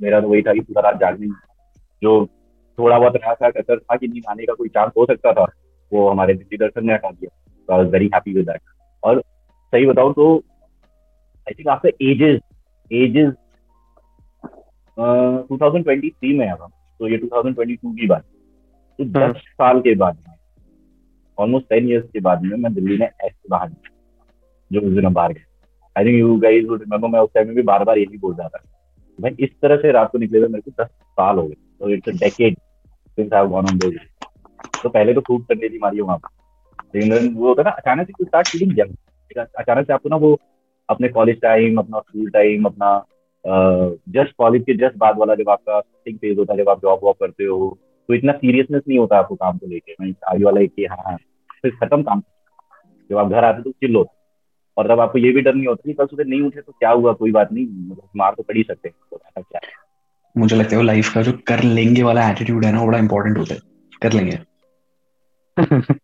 मेरा 0.00 0.20
तो 0.20 0.28
वही 0.28 0.42
था 0.42 0.52
कि 0.52 0.60
पूरा 0.60 0.82
रात 0.82 1.00
जागने 1.00 1.26
जो 2.02 2.24
थोड़ा 2.78 2.98
बहुत 2.98 3.16
रहा 3.16 3.34
था 3.34 3.50
कसर 3.50 3.78
था 3.78 3.96
कि 3.96 4.08
नहीं 4.08 4.20
आने 4.30 4.44
का 4.44 4.54
कोई 4.54 4.68
चांस 4.68 4.92
हो 4.96 5.06
सकता 5.06 5.32
था। 5.32 5.46
वो 5.92 6.08
हमारे 6.08 6.34
दिल्ली 6.34 6.56
दर्शन 6.58 6.86
ने 6.86 6.94
हटा 6.94 7.10
दिया। 7.10 7.30
तो 7.68 7.72
I 7.72 7.78
was 7.78 7.92
very 7.92 8.10
happy 8.14 8.34
with 8.34 8.46
that 8.46 8.60
और 9.02 9.20
सही 9.72 9.86
बताऊँ 9.86 10.12
तो 10.14 10.36
I 11.46 11.54
think 11.58 11.68
after 11.68 11.92
ages 12.02 12.40
ages 12.90 13.32
2023 15.50 16.34
में 16.38 16.46
आया 16.46 16.54
तो 17.00 17.08
ये 17.08 17.18
2022 17.18 17.76
की 17.76 18.06
बात। 18.06 18.22
तो 18.22 19.04
हम्म। 19.04 19.12
दस 19.12 19.36
साल 19.36 19.80
के 19.80 19.94
बाद 19.94 20.18
में 20.18 20.34
ऑलमोस्ट 21.38 21.68
टेन 21.68 21.88
इयर्स 21.88 22.08
के 22.12 22.20
बाद 22.20 22.42
में 22.42 22.56
मैं 22.58 22.72
दिल्ली 22.74 22.96
में 22.98 23.06
ऐसे 23.06 23.48
बाहर 23.50 23.68
गया 23.68 23.90
जो 24.70 24.80
उस 24.80 24.92
दिन 24.92 25.12
बाहर 25.12 25.32
गए 25.32 25.44
I 25.96 26.04
think 26.04 26.18
you 26.18 26.38
guys 26.40 26.64
would 26.64 26.80
remember 26.80 27.08
मैं 27.08 27.20
उस 27.20 27.30
टाइम 27.34 27.46
में 27.46 27.56
भी 27.56 27.62
बार 27.62 27.84
बार 27.84 27.98
यही 27.98 28.18
बोल 28.18 28.34
रहा 28.34 28.48
था। 28.48 28.62
भाई 29.18 29.36
इस 29.40 29.50
तरह 29.62 29.76
से 29.76 29.92
रात 29.92 30.10
को 30.12 30.18
निकले 30.18 30.38
हुए 30.38 30.48
मेरे 30.48 30.70
को 30.70 30.82
दस 30.82 30.88
साल 30.88 31.38
हो 31.38 31.46
गए। 31.46 31.54
तो 31.80 31.88
it's 31.90 32.08
a 32.08 32.12
decade 32.12 32.56
since 33.18 33.32
I 33.32 33.46
gone 33.46 33.66
on 33.66 33.78
those 33.78 33.94
तो 34.82 34.88
पहले 34.88 35.14
तो 35.14 35.20
खूब 35.20 35.44
थी 35.52 35.78
मारी 35.78 36.00
वहाँ 36.00 36.16
पर। 36.18 36.28
लेकिन 36.94 37.34
वो 37.34 37.48
होता 37.48 37.62
है 37.62 37.64
ना, 37.64 37.70
अचानक 37.70 38.06
से 38.08 38.24
स्टार्ट 38.24 38.48
फीलिंग 38.48 38.72
जंग 38.72 38.94
अचानक 39.36 39.86
से 39.86 39.92
आपको 39.92 40.08
ना 40.08 40.16
वो 40.16 40.38
अपने 40.88 41.08
कॉलेज 41.08 41.40
टाइम 41.40 41.78
अपना 41.78 42.00
स्कूल 42.00 42.30
टाइम 42.30 42.64
अपना 42.64 42.90
जस्ट 43.44 44.32
कॉलेज 44.38 44.62
के 44.62 44.74
जस्ट 44.76 44.96
बाद 44.98 45.18
वाला 45.18 45.34
जब 45.34 45.48
आपका 45.50 45.80
थिंक 45.80 46.18
फ़ेज़ 46.20 46.38
होता 46.38 46.52
है, 46.52 46.58
जब 46.58 46.68
आप 46.68 46.80
जॉब 46.82 47.00
वॉब 47.02 47.16
करते 47.20 47.44
हो 47.44 47.76
तो 48.08 48.14
इतना 48.14 48.32
सीरियसनेस 48.32 48.82
नहीं 48.88 48.98
होता 48.98 49.18
आपको 49.18 49.34
काम 49.34 49.58
को 49.58 49.66
लेके। 49.66 50.10
आगे 50.26 50.44
वाला 50.44 50.60
एक 50.60 50.86
हाँ 50.92 51.16
फिर 51.62 51.70
खत्म 51.76 52.02
काम। 52.02 52.22
जब 53.10 53.16
आप 53.16 53.28
घर 53.28 53.44
आते 53.44 53.62
तो 53.62 53.70
चिल्लो 53.70 54.06
और 54.76 54.88
तब 54.88 55.00
आपको 55.00 55.18
ये 55.18 55.32
भी 55.32 55.40
डर 55.40 55.54
नहीं 55.54 55.66
होता 55.66 55.82
कि 55.86 55.92
कल 55.92 56.06
सुबह 56.06 56.24
नहीं 56.24 56.40
उठे 56.42 56.60
तो 56.60 56.72
क्या 56.72 56.90
हुआ, 56.90 57.12
कोई 57.12 57.32
बात 57.32 57.52
नहीं 57.52 57.66
मतलब 57.66 58.08
मार 58.16 58.34
तो 58.36 58.42
पड़ 58.42 58.56
ही 58.56 58.62
सकते 58.62 58.88
हैं। 58.88 58.96
तो 59.10 59.42
क्या 59.42 59.60
है। 59.64 59.85
मुझे 60.38 60.56
लगता 60.56 60.70
है 60.70 60.76
वो 60.76 60.82
लाइफ 60.82 61.12
का 61.14 61.22
जो 61.22 61.32
कर 61.32 61.62
लेंगे 61.62 62.02
वाला 62.02 62.30
एटीट्यूड 62.30 62.64
है 62.64 62.72
ना 62.72 62.84
बड़ा 62.84 62.98
इंपॉर्टेंट 62.98 63.38
होता 63.38 63.54
है। 63.54 63.60
कर 64.02 64.12
लेंगे। 64.12 64.38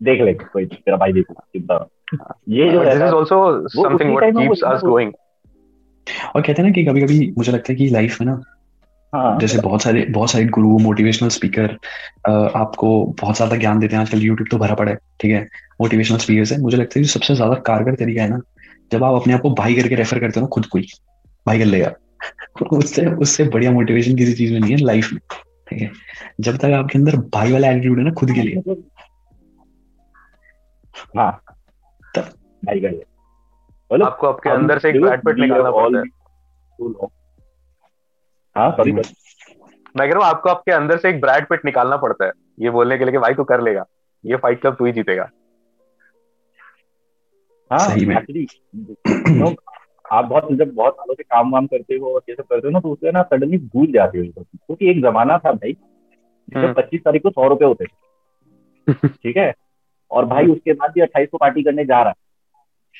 देख 0.00 0.20
ले 0.20 0.32
कोई 0.34 0.66
तेरा 0.66 0.96
भाई 0.96 1.12
देखो 1.12 1.34
चिंता 1.34 1.74
मत। 1.74 2.34
ये 2.48 2.70
जो 2.70 2.84
this 2.84 2.94
is 2.94 3.02
also 3.02 3.68
something 3.68 4.10
what 4.10 4.34
keeps 4.36 4.62
us 4.62 4.80
going 4.80 5.12
और 6.34 6.42
कहते 6.42 6.62
हैं 6.62 6.68
ना 6.68 6.72
कि 6.74 6.84
कभी 6.84 7.00
कभी 7.00 7.34
मुझे 7.38 7.52
लगता 7.52 7.72
है 7.72 7.76
कि 7.76 7.88
लाइफ 7.88 8.20
में 8.20 8.26
ना 8.28 8.40
हाँ। 9.12 9.38
जैसे 9.38 9.58
बहुत 9.58 9.82
सारे 9.82 10.04
बहुत 10.10 10.30
सारे 10.30 10.44
गुरु 10.46 10.78
मोटिवेशनल 10.78 11.28
स्पीकर 11.28 11.76
आपको 12.30 12.90
बहुत 13.20 13.36
ज़्यादा 13.36 13.56
ज्ञान 13.56 13.78
देते 13.78 13.96
हैं 13.96 14.02
आजकल 14.02 14.22
यूट्यूब 14.22 14.48
तो 14.50 14.58
भरा 14.58 14.74
पड़ा 14.74 14.90
है 14.92 14.98
ठीक 15.20 15.30
है? 15.30 15.48
मोटिवेशनल 15.80 16.18
स्पीकर 16.18 16.54
है। 16.54 16.60
मुझे 16.60 16.76
लगता 16.76 17.00
है 17.00 17.04
सबसे 17.06 17.34
ज़्यादा 17.34 17.54
कारगर 17.54 17.94
तरीका 17.94 18.22
है 18.22 18.28
ना 18.28 18.40
जब 18.92 19.04
आप 19.04 19.20
अपने 19.20 19.32
आप 19.32 19.40
को 19.40 19.50
भाई 19.54 19.74
करके 19.74 19.94
रेफर 19.94 20.18
करते 20.18 20.40
हो 20.40 20.46
ना 20.46 20.48
खुद 20.48 20.66
को 20.66 20.78
ही। 20.78 20.86
भाई 21.46 21.58
कर 21.58 21.64
लेगा 21.64 21.92
उससे 22.72 23.06
उससे 23.06 23.44
बढ़िया 23.44 23.70
मोटिवेशन 23.70 24.16
किसी 24.16 24.34
चीज़ 24.34 24.52
में 24.52 24.60
नहीं 24.60 24.70
है 24.70 24.76
लाइफ 24.76 25.10
में 25.12 25.20
ठीक 25.68 25.82
है? 25.82 25.90
जब 26.40 26.56
तक 26.56 26.64
आपके 26.64 26.98
अंदर 26.98 27.16
भाई 27.16 27.52
वाला 27.52 27.68
एटीट्यूड 27.70 27.98
है 27.98 28.04
ना 28.04 28.10
खुद 28.10 28.30
के 28.30 28.42
लिए। 28.42 28.56
हाँ। 31.18 31.42
तब- 32.16 32.36
भाई 32.64 32.80
कर 32.80 32.88
मतलब 33.92 34.06
आपको 34.06 34.26
आपके 34.26 34.50
अंदर 34.50 34.78
से 34.78 34.88
एक 34.88 35.00
ब्रैड 35.00 35.20
पिट 35.20 35.36
निकालना 35.36 35.70
पड़ता 35.70 35.98
है. 35.98 36.04
हाँ 38.56 38.70
सॉरी 38.72 38.90
हम्म। 38.90 39.02
मैं 39.96 40.08
कह 40.08 40.14
रहा 40.14 40.18
हूँ 40.18 40.24
आपको 40.24 40.48
आपके 40.48 40.72
अंदर 40.72 40.98
से 40.98 41.08
एक 41.08 41.20
ब्रैड 41.20 41.48
पिट 41.48 41.64
निकालना 41.64 41.96
पड़ता 41.96 42.24
है 42.24 42.32
ये 42.60 42.70
बोलने 42.70 42.98
के 42.98 43.04
लिए 43.04 43.12
कि 43.12 43.18
भाई 43.18 43.34
तू 43.34 43.44
कर 43.44 43.60
लेगा। 43.60 43.84
ये 44.26 44.36
फाइट 44.36 44.60
क्लब 44.60 44.74
तू 44.74 44.84
ही 44.84 44.92
जीतेगा। 44.92 45.30
हाँ 47.72 47.78
सही 47.78 48.06
में। 48.06 48.16
एक्चुअली 48.16 48.46
आप 50.10 50.24
बहुत 50.24 50.52
जब 50.52 50.74
बहुत 50.74 50.94
सालों 50.94 51.14
से 51.14 51.22
काम 51.22 51.50
वाम 51.50 51.66
करते 51.66 51.94
हो 51.94 52.14
और 52.14 52.22
ये 52.28 52.34
सब 52.34 52.42
करते 52.42 52.68
हो 52.68 52.70
ना 52.70 52.80
तो 52.80 52.90
उससे 52.90 53.12
ना 53.12 53.22
सडनली 53.22 53.58
भूल 53.58 53.92
जाते 53.92 54.18
हो 54.18 54.24
ये 54.24 54.30
सब 54.30 54.42
चीज़। 54.42 54.58
क्योंकि 54.66 54.90
एक 54.90 55.02
जमाना 55.02 55.38
था 55.38 55.52
भाई 55.52 55.76
हम्म। 56.56 56.66
जब 56.66 56.74
पच्चीस 56.74 57.00
तारीख 57.00 57.22
को 57.22 57.30
सौ 57.30 57.48
रुपए 57.48 57.64
होते 57.64 57.84
थे। 57.84 57.92
ठीक 59.08 59.36
है? 59.36 59.54
और 60.10 60.24
भाई 60.26 60.46
उसके 60.46 60.72
बाद 60.72 60.90
भी 60.90 61.00
अट्ठाईस 61.00 61.28
को 61.32 61.38
पार्टी 61.38 61.62
करने 61.62 61.84
जा 61.84 62.02
रहा। 62.02 62.08
है 62.08 62.14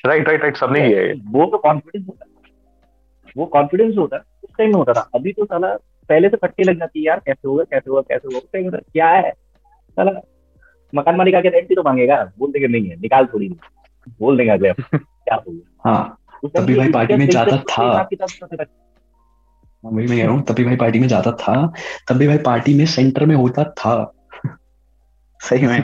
राइट 0.05 0.27
राइट 0.27 0.41
राइट 0.41 0.57
सबने 0.57 0.87
किया 0.87 0.99
है 1.01 1.13
वो 1.13 1.45
तो 1.45 1.57
कॉन्फिडेंस 1.57 2.07
होता। 2.09 2.25
है 2.25 2.31
वो 3.37 3.45
कॉन्फिडेंस 3.45 3.97
होता 3.97 4.15
है 4.15 4.21
उस 4.43 4.49
टाइम 4.57 4.69
में 4.69 4.75
होता 4.75 4.93
था। 4.93 5.09
अभी 5.15 5.33
तो 5.33 5.45
साला 5.45 5.75
पहले 6.09 6.29
से 6.29 6.37
फटके 6.37 6.63
लग 6.63 6.79
जाती 6.79 6.99
है 6.99 7.05
यार 7.05 7.19
कैसे 7.25 7.47
होगा 7.47 7.63
कैसे 7.63 7.89
होगा 7.89 8.01
कैसे 8.01 8.27
होगा 8.27 8.37
उस 8.37 8.51
टाइम 8.53 8.69
क्या 8.69 9.07
है? 9.07 9.31
साला 9.89 10.21
मकान 10.95 11.15
मालिक 11.15 11.35
आके 11.35 11.49
रेंट 11.49 11.69
भी 11.69 11.75
तो 11.75 11.83
मांगेगा। 11.83 12.31
बोल 12.39 12.51
देंगे 12.51 12.67
नहीं 12.67 12.89
है 12.89 12.95
निकाल 12.95 13.25
थोड़ी। 13.25 13.49
नहीं 13.49 14.13
बोल 14.19 14.37
देंगे 14.37 14.51
अगले 14.53 14.73
क्या 14.97 15.35
होगा 15.35 15.89
हाँ। 15.89 16.17
तभी 16.43 16.75
भाई 16.75 16.91
पार्टी 16.91 17.15
में 17.15 17.27
जाता 17.29 17.57
था। 17.69 17.83
हाँ, 17.83 18.07
वही 19.83 20.07
मैं 20.07 20.17
कह 20.17 20.23
रहा 20.23 20.33
हूँ 20.33 20.43
तभी 20.45 20.63
भाई 20.63 20.75
पार्टी 20.75 20.99
में 20.99 21.07
जाता 21.07 21.31
था 21.41 21.55
तभी 22.09 22.27
भाई 22.27 22.37
पार्टी 22.45 22.73
में 22.73 22.85
सेंटर 22.87 23.25
में 23.25 23.35
होता 23.35 23.63
था। 23.77 23.93
सही 25.41 25.67
में। 25.67 25.79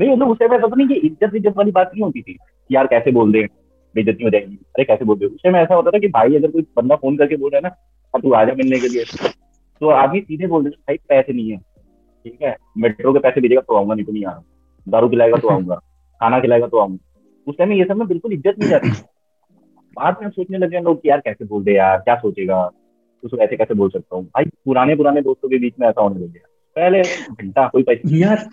नहीं 0.00 0.10
मतलब 0.10 0.28
उस 0.28 0.38
टाइम 0.38 0.54
ऐसा 0.54 0.66
तो 0.66 0.76
नहीं 0.76 0.88
कि 0.88 0.94
इज़्ज़त 0.96 1.34
इज़्ज़त 1.34 1.56
वाली 1.56 1.70
बात 1.70 1.90
नहीं 1.94 2.02
होती 2.02 2.22
थी 2.22 2.36
यार 2.70 2.86
कैसे 2.86 3.10
बोल 3.12 3.32
दे 3.32 3.42
बेइज्जती 3.94 4.24
हो 4.24 4.30
जाएगी 4.30 4.54
अरे 4.56 4.84
कैसे 4.84 5.04
बोल 5.04 5.18
दे। 5.18 5.26
उस 5.26 5.40
टाइम 5.44 5.56
ऐसा 5.56 5.74
होता 5.74 5.90
था 5.90 5.98
कि 5.98 6.08
भाई 6.08 6.36
अगर 6.36 6.50
कोई 6.50 6.62
बंदा 6.76 6.96
फ़ोन 6.96 7.16
करके 7.16 7.36
बोल 7.36 7.50
रहा 7.50 7.58
है 7.58 7.62
ना 7.62 7.74
अब 8.14 8.22
तू 8.22 8.32
आजा 8.34 8.52
मिलने 8.54 8.78
के 8.80 8.88
लिए 8.88 9.04
तो 9.80 9.88
आदमी 9.90 10.20
सीधे 10.20 10.46
बोल 10.46 10.64
देते 10.64 10.76
भाई 10.76 10.96
पैसे 11.08 11.32
नहीं 11.32 11.50
है। 11.50 11.56
ठीक 11.56 12.38
है? 12.42 12.56
मेट्रो 12.78 13.12
के 13.12 13.18
पैसे 13.18 13.40
भेजेगा 13.40 13.60
तो 13.60 13.76
आऊँगा 13.76 13.94
नहीं 13.94 14.04
तो 14.06 14.12
नहीं 14.12 14.24
आ 14.24 14.30
रहा। 14.30 14.42
दारू 14.86 15.08
खिलाएगा 15.08 15.36
तो 15.38 15.48
आऊँगा 15.48 15.74
खाना 15.74 16.40
खिलाएगा 16.40 16.66
तो 16.66 16.78
आऊँगा। 16.78 16.98
उस 17.48 17.56
टाइम 17.58 17.72
ये 17.72 17.84
सब 17.84 17.96
में 17.96 18.06
बिल्कुल 18.08 18.32
इज़्ज़त 18.32 18.58
नहीं 18.58 18.70
जाती। 18.70 18.90
बाद 19.96 20.16
में 20.22 20.28
सोचने 20.30 20.58
लगे 20.58 20.80
लोग 20.80 21.00
यार 21.06 21.20
कैसे 21.20 21.44
बोल 21.44 21.62
दे 21.64 21.74
यार, 21.74 21.98
क्या 21.98 22.14
सोचेगा? 22.16 22.64
उसको 23.22 23.36
ऐसे 23.36 23.56
कैसे 23.56 23.74
बोल 23.74 23.90
सकता 23.90 24.16
हूँ? 24.16 24.24
भाई, 24.24 24.44
पुराने 24.64 24.96
पुराने 24.96 25.20
दोस्तों 25.22 25.48
के 25.48 25.58
बीच 25.58 25.74
में 25.80 25.86
ऐसा 25.88 26.00
होने 26.00 26.20
लग 26.20 26.32
गया। 26.32 26.46
पहले 26.76 27.02
घंटा 27.02 27.66
कोई 27.68 27.82
पैसे 27.82 28.18
यार 28.18 28.48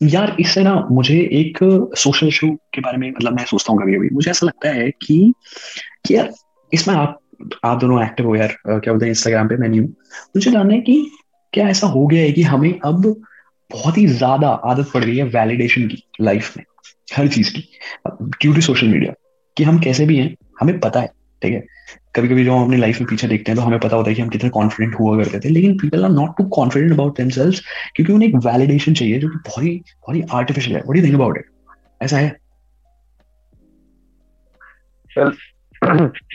यार, 0.00 0.36
इससे 0.40 0.62
ना 0.62 0.74
मुझे 0.90 1.14
एक 1.32 1.58
सोशल 1.98 2.26
इशू 2.28 2.48
के 2.74 2.80
बारे 2.80 2.98
में 2.98 3.10
मतलब 3.10 3.36
मैं 3.36 3.44
सोचता 3.44 3.72
हूँ 3.72 3.80
कभी 3.82 3.94
कभी 3.94 4.08
मुझे 4.12 4.30
ऐसा 4.30 4.46
लगता 4.46 4.70
है 4.70 4.90
कि 5.02 5.32
कि 6.06 6.14
यार, 6.16 6.30
इसमें 6.72 6.94
आप 6.94 7.18
आप 7.64 7.78
दोनों 7.80 8.02
एक्टिव 8.02 8.26
हो 8.26 8.34
यार 8.36 8.56
क्या 8.66 8.92
बोलते 8.92 9.06
हैं 9.06 9.10
इंस्टाग्राम 9.10 9.48
पे, 9.48 9.56
मैं 9.56 9.68
नहीं 9.68 9.80
हूँ। 9.80 9.88
मुझे 10.36 10.50
जानना 10.50 10.74
है 10.74 10.80
कि 10.80 11.10
क्या 11.52 11.68
ऐसा 11.68 11.86
हो 11.86 12.06
गया 12.06 12.22
है 12.22 12.32
कि 12.32 12.42
हमें 12.42 12.72
अब 12.84 13.06
बहुत 13.70 13.98
ही 13.98 14.06
ज़्यादा 14.06 14.48
आदत 14.48 14.90
पड़ 14.94 15.04
गई 15.04 15.16
है 15.16 15.24
वैलिडेशन 15.26 15.86
की 15.88 16.02
लाइफ 16.20 16.56
में। 16.56 16.64
हर 17.16 17.28
चीज़ 17.28 17.54
की 17.54 17.68
ड्यू 18.22 18.54
टू 18.54 18.60
सोशल 18.60 18.86
मीडिया 18.86 19.12
कि 19.56 19.64
हम 19.64 19.78
कैसे 19.78 20.06
भी 20.06 20.16
हैं 20.16 20.36
हमें 20.60 20.80
पता 20.80 21.00
है 21.00 21.12
ठीक 21.42 21.52
है? 21.52 21.66
कभी 22.16 22.28
कभी 22.28 22.44
जब 22.44 22.50
हम 22.50 22.64
अपनी 22.64 22.76
लाइफ 22.76 23.00
में 23.00 23.10
पीछे 23.10 23.28
देखते 23.28 23.52
हैं 23.52 23.56
तो 23.56 23.62
हमें 23.62 23.80
पता 23.80 23.96
होता 23.96 24.10
है 24.10 24.16
कि 24.16 24.22
हम 24.22 24.28
कितने 24.28 24.50
कॉन्फिडेंट 24.50 25.00
हुआ 25.00 25.24
करते 25.24 25.40
थे 25.40 25.48
लेकिन 25.48 25.78
people 25.78 26.04
are 26.04 26.10
not 26.10 26.38
too 26.38 26.44
confident 26.44 26.92
about 26.92 27.16
themselves 27.16 27.62
क्योंकि 27.96 28.12
उन्हें 28.12 28.28
एक 28.28 28.34
वैलिडेशन 28.34 28.94
चाहिए 28.94 29.18
जो 29.18 29.28
कि 29.28 29.36
बहुत 29.36 29.64
ही 29.64 29.78
बहुत 29.78 30.16
ही 30.16 30.22
आर्टिफिशियल 30.32 30.76
है। 30.76 30.82
What 30.82 30.96
do 30.96 31.02
think 31.02 31.14
about 31.14 31.38
it 31.38 31.44
ऐसा 32.02 32.16
है? 32.16 32.36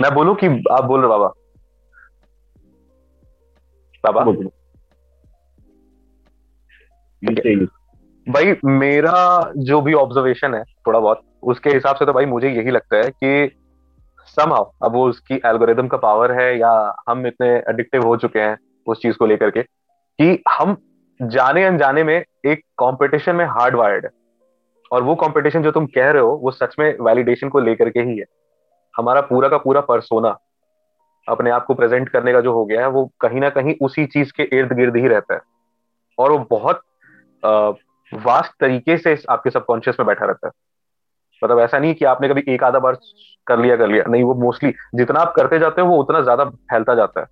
मैं 0.01 0.13
बोलूँ 0.13 0.35
कि 0.35 0.47
आप 0.47 0.83
बोल 0.83 0.99
रहे 0.99 1.09
बाबा? 1.09 1.31
बाबा? 4.05 4.23
बोल 4.23 4.49
भाई, 8.27 8.55
मेरा 8.65 9.51
जो 9.57 9.81
भी 9.81 9.93
ऑब्जर्वेशन 9.93 10.53
है, 10.53 10.63
थोड़ा 10.87 10.99
बहुत, 10.99 11.21
उसके 11.43 11.69
हिसाब 11.69 11.95
से 11.95 12.05
तो 12.05 12.13
भाई 12.13 12.25
मुझे 12.25 12.49
यही 12.49 12.71
लगता 12.71 12.97
है 12.97 13.09
कि 13.09 13.55
समहाउ 14.37 14.71
अब 14.83 14.93
वो 14.93 15.07
उसकी 15.09 15.35
एल्गोरिदम 15.45 15.87
का 15.87 15.97
पावर 15.97 16.31
है 16.31 16.57
या 16.59 16.71
हम 17.09 17.27
इतने 17.27 17.47
एडिक्टिव 17.69 18.03
हो 18.03 18.15
चुके 18.17 18.39
हैं 18.39 18.57
उस 18.87 19.01
चीज़ 19.01 19.17
को 19.17 19.25
लेकर 19.25 19.49
के, 19.49 19.61
कि 19.61 20.43
हम 20.49 20.77
जाने 21.21 21.63
अनजाने 21.63 22.03
में 22.03 22.23
एक 22.45 22.59
कंपटीशन 22.59 23.35
में 23.35 23.45
हार्ड 23.45 23.75
वायर्ड 23.75 24.05
है। 24.05 24.11
और 24.91 25.03
वो 25.03 25.15
कंपटीशन 25.15 25.63
जो 25.63 25.71
तुम 25.71 25.85
कह 25.85 26.11
रहे 26.11 26.21
हो, 26.21 26.31
वो 26.35 26.51
सच 26.51 26.75
में 26.79 26.97
वैलिडेशन 27.01 27.49
को 27.49 27.59
लेकर 27.59 27.89
के 27.89 27.99
ही 27.99 28.17
है। 28.17 28.25
हमारा 28.97 29.21
पूरा 29.21 29.49
का 29.49 29.57
पूरा 29.57 29.81
परसोना 29.81 30.37
अपने 31.27 31.49
आप 31.49 31.65
को 31.65 31.73
प्रेजेंट 31.73 32.09
करने 32.09 32.33
का 32.33 32.41
जो 32.41 32.53
हो 32.53 32.65
गया 32.65 32.81
है, 32.81 32.87
वो 32.87 33.11
कहीं 33.21 33.39
ना 33.39 33.49
कहीं 33.49 33.75
उसी 33.81 34.05
चीज़ 34.05 34.31
के 34.31 34.43
इर्द 34.43 34.73
गिर्द 34.73 34.95
ही 34.95 35.07
रहता 35.07 35.33
है। 35.33 35.41
और 36.17 36.31
वो 36.31 36.45
बहुत 36.49 36.81
वास्ट 38.13 38.51
तरीके 38.59 38.97
से 38.97 39.17
आपके 39.29 39.49
सबकॉन्शियस 39.49 39.95
में 39.99 40.07
बैठा 40.07 40.25
रहता 40.25 40.47
है। 40.47 40.51
मतलब 41.43 41.59
ऐसा 41.59 41.79
नहीं 41.79 41.93
कि 41.93 42.05
आपने 42.05 42.29
कभी 42.29 42.43
एक 42.47 42.63
आधा 42.63 42.79
बार 42.79 42.97
कर 43.47 43.59
लिया 43.59 43.77
कर 43.77 43.87
लिया। 43.87 44.03
नहीं, 44.07 44.23
वो 44.23 44.33
मोस्टली 44.33 44.73
जितना 44.95 45.19
आप 45.19 45.33
करते 45.35 45.59
जाते 45.59 45.81
हो, 45.81 45.87
वो 45.87 45.97
उतना 45.97 46.21
ज़्यादा 46.21 46.45
फैलता 46.45 46.95
जाता 46.95 47.21
है। 47.21 47.27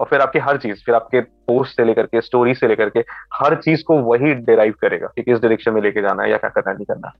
और 0.00 0.06
फिर 0.06 0.20
आपकी 0.20 0.38
हर 0.38 0.56
चीज़, 0.56 0.84
फिर 0.84 0.94
आपके 0.94 1.20
पोस्ट 1.20 1.76
से 1.76 1.84
लेकर 1.84 2.06
के 2.06 2.20
स्टोरी 2.20 2.54
से 2.54 2.68
लेकर 2.68 2.90
के, 2.90 3.00
हर 3.34 3.54
चीज़ 3.54 3.84
को 3.84 3.98
वही 3.98 4.34
डिराइव 4.34 4.74
करेगा 4.80 5.06
कि 5.06 5.22
किस 5.22 5.38
डायरेक्शन 5.38 5.72
में 5.72 5.82
लेके 5.82 6.02
जाना 6.02 6.22
है 6.22 6.30
या 6.30 6.36
क्या 6.36 6.50
करना 6.50 6.72
नहीं 6.72 6.86
करना 6.86 7.12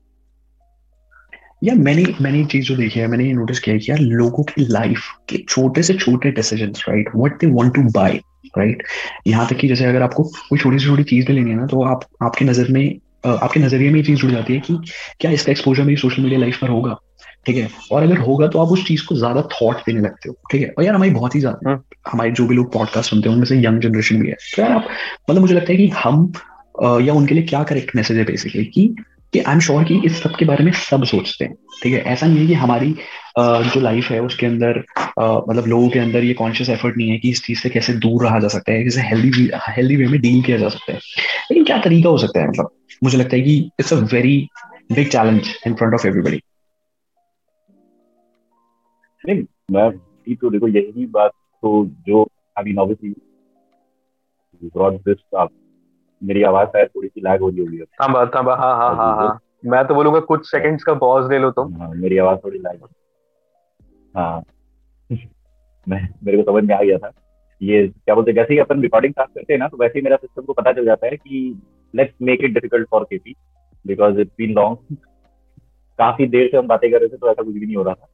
यार 1.62 1.76
मैंने 1.76 2.04
मैंने 2.20 2.40
एक 2.40 2.46
चीज़ 2.46 2.64
जो 2.64 2.76
देखी 2.76 3.00
है 3.00 3.06
मैंने 3.06 3.24
ये 3.24 3.32
नोटिस 3.32 3.60
किया 3.60 3.74
है 3.74 3.78
कि 3.78 3.90
यार 3.90 4.00
लोगों 4.00 4.42
की 4.44 4.66
लाइफ 4.66 5.00
के 5.28 5.38
छोटे 5.48 5.82
से 5.82 5.94
छोटे 5.94 6.30
decisions 6.30 6.84
right 6.88 7.08
what 7.16 7.40
they 7.40 7.46
want 7.46 7.74
to 7.74 7.82
buy 7.92 8.20
right 8.58 8.82
यहाँ 9.26 9.46
तक 9.48 9.56
कि 9.56 9.68
जैसे 9.68 9.84
अगर 9.84 10.02
आपको 10.02 10.24
कोई 10.24 10.58
छोटी 10.58 10.78
से 10.78 10.86
छोटी 10.86 11.02
चीज़ 11.04 11.26
भी 11.26 11.32
लेनी 11.32 11.50
है 11.50 11.56
ना 11.56 11.66
तो 11.66 11.82
आप 11.84 12.04
आपके 12.22 12.44
नज़र 12.44 12.68
में 12.68 12.98
आपके 13.26 13.60
नज़रिए 13.60 13.90
में 13.90 13.96
ये 13.96 14.04
चीज़ 14.06 14.18
जुड़ 14.18 14.30
जाती 14.30 14.54
है 14.54 14.60
कि 14.60 14.78
क्या 15.20 15.30
इसका 15.30 15.52
एक्सपोजर 15.52 15.82
मेरी 15.82 15.96
सोशल 15.96 16.22
मीडिया 16.22 16.40
लाइफ 16.40 16.58
पर 16.60 16.68
होगा 16.68 16.96
ठीक 17.46 17.56
है? 17.56 17.68
और 17.92 18.02
अगर 18.02 18.18
होगा 18.18 18.46
तो 18.48 18.58
आप 18.58 18.68
उस 18.68 18.86
चीज़ 18.86 19.04
को 19.06 19.14
ज़्यादा 19.14 19.42
थॉट 19.52 19.76
देने 19.76 20.00
लगते 20.00 20.28
हो 20.28 20.34
ठीक 20.50 20.62
है? 20.62 20.68
और 20.68 20.84
यार 20.84 20.94
हमारी 20.94 21.10
बहुत 21.10 21.34
ही 21.34 21.40
ज़्यादा 21.40 21.70
हम्म। 21.70 21.80
हमारे 22.06 22.30
जो 22.30 22.46
भी 22.46 22.54
लोग 22.54 22.72
पॉडकास्ट 22.72 23.10
सुनते 23.10 23.28
हैं 23.28 23.34
उनमें 23.34 23.46
से 23.46 23.58
यंग 23.58 23.80
जनरेशन 23.80 24.20
भी 24.22 24.28
है। 24.28 24.34
तो 24.56 24.62
यार 24.62 24.72
आप 24.72 24.88
मतलब 25.30 25.40
मुझे 25.40 25.54
लगता 25.54 25.72
है 25.72 25.76
कि 25.78 25.88
हम 25.96 26.32
या 27.02 27.14
उनके 27.14 27.34
लिए 27.34 27.44
क्या 27.44 27.62
करेक्ट 27.64 27.96
मैसेज 27.96 28.18
है 28.18 28.24
बेसिकली 28.24 28.64
कि 28.64 28.94
कि 29.32 29.40
आई 29.40 29.54
एम 29.54 29.60
श्योर 29.60 29.84
कि 29.84 30.00
इस 30.06 30.22
सब 30.22 30.34
के 30.36 30.44
बारे 30.44 30.64
में 30.64 30.72
सब 30.74 31.04
सोचते 31.04 31.44
हैं। 31.44 31.54
ठीक 31.82 31.92
है, 31.92 32.00
ऐसा 32.02 32.26
नहीं 32.26 32.38
है 32.38 32.46
कि 32.46 32.54
हमारी 32.54 32.94
जो 33.38 33.80
लाइफ 33.80 34.10
है 34.10 34.20
उसके 34.22 34.46
अंदर 34.46 34.78
मतलब 35.18 35.66
लोगों 35.66 35.88
के 35.88 35.98
अंदर 35.98 36.24
ये 36.24 36.34
कॉन्शियस 36.34 36.68
एफर्ट 36.70 36.96
नहीं 36.96 37.10
है 37.10 37.18
कि 37.18 37.30
इस 37.30 37.42
चीज़ 37.44 37.60
से 37.60 37.70
कैसे 37.70 37.92
दूर 37.96 38.24
रहा 38.24 38.38
जा 38.40 38.48
सकता 38.48 38.72
है, 38.72 38.82
कैसे 38.84 39.00
हेल्दी 39.02 39.50
हेल्दी 39.68 39.96
वे 39.96 40.06
में 40.06 40.20
डील 40.20 40.42
किया 40.42 40.56
जा 40.58 40.68
सकता 40.68 40.92
है। 40.92 40.98
लेकिन 41.50 41.64
क्या 41.64 41.78
तरीका 41.82 42.08
हो 42.08 42.18
सकता 42.18 42.40
है 42.40 42.48
मतलब? 42.48 42.70
मुझे 43.02 43.18
लगता 43.18 43.36
है 43.36 43.42
कि 43.42 43.56
it's 43.80 43.92
a 43.92 43.96
very 44.12 44.36
big 44.92 45.08
challenge 45.08 45.54
in 45.66 45.74
front 45.74 45.94
of 45.94 46.06
everybody 46.06 46.40
नहीं, 49.24 49.42
मैं 49.70 49.90
तो 50.34 50.50
देखो, 50.50 50.68
यही 50.68 51.06
बात 51.06 51.30
तो 51.62 51.86
जो 52.06 52.22
I 52.58 52.64
mean 52.64 52.78
obviously 52.78 53.14
broad 54.64 54.96
this 54.98 55.18
आप 55.36 55.50
मेरी 56.22 56.42
आवाज़ 56.42 56.68
शायद 56.68 56.88
थोड़ी 56.88 57.08
सी 57.08 57.20
लैग 57.20 57.40
हो 57.40 57.48
रही 57.48 57.58
होगी। 57.58 57.78
थांबा 57.78 58.24
थांबा 58.26 58.56
हाँ 58.56 58.76
हाँ 58.76 58.96
हाँ 58.96 59.16
हाँ। 59.16 59.38
मैं 59.64 59.86
तो 59.86 59.94
बोलूँगा 59.94 60.20
कुछ 60.20 60.46
सेकंड्स 60.50 60.84
का 60.84 60.94
पॉज 60.94 61.30
ले 61.30 61.38
लो 61.38 61.50
तुम। 61.50 61.74
हाँ, 61.74 61.90
मेरी 61.94 62.18
आवाज़ 62.18 62.38
थोड़ी 62.38 62.58
लैग 62.58 62.80
हाँ 64.16 64.42
मैं 65.88 66.08
मेरे 66.24 66.42
को 66.42 66.52
समझ 66.52 66.64
में 66.64 66.74
आ 66.74 66.82
गया 66.82 66.98
था। 66.98 67.10
ये 67.62 67.88
क्या 67.88 68.14
बोलते 68.14 68.32
जैसे 68.32 68.54
ही 68.54 68.60
अपन 68.60 68.82
रिकॉर्डिंग 68.82 69.12
स्टार्ट 69.12 69.30
करते 69.30 69.52
हैं 69.52 69.60
ना 69.60 69.68
तो 69.68 69.76
वैसे 69.76 69.98
ही 69.98 70.02
मेरा 70.02 70.16
सिस्टम 70.16 70.42
को 70.42 70.52
पता 70.52 70.72
चल 70.72 70.84
जाता 70.84 71.06
है 71.06 71.16
कि 71.16 71.62
let's 71.94 72.14
make 72.22 72.40
it 72.44 72.54
difficult 72.54 72.88
for 72.90 73.04
KP 73.04 73.34
because 73.86 74.20
it's 74.20 74.32
been 74.38 74.52
long 74.52 74.96
काफ़ी 75.98 76.26
देर 76.26 76.48
से 76.50 76.56
हम 76.56 76.66
बातें 76.66 76.90
कर 76.90 77.00
रहे 77.00 77.08
थे 77.08 77.16
तो 77.16 77.30
ऐसा 77.30 77.42
कुछ 77.42 77.54
भी 77.54 77.66
नहीं 77.66 77.76
हो 77.76 77.82
रहा 77.82 77.94
था। 77.94 78.06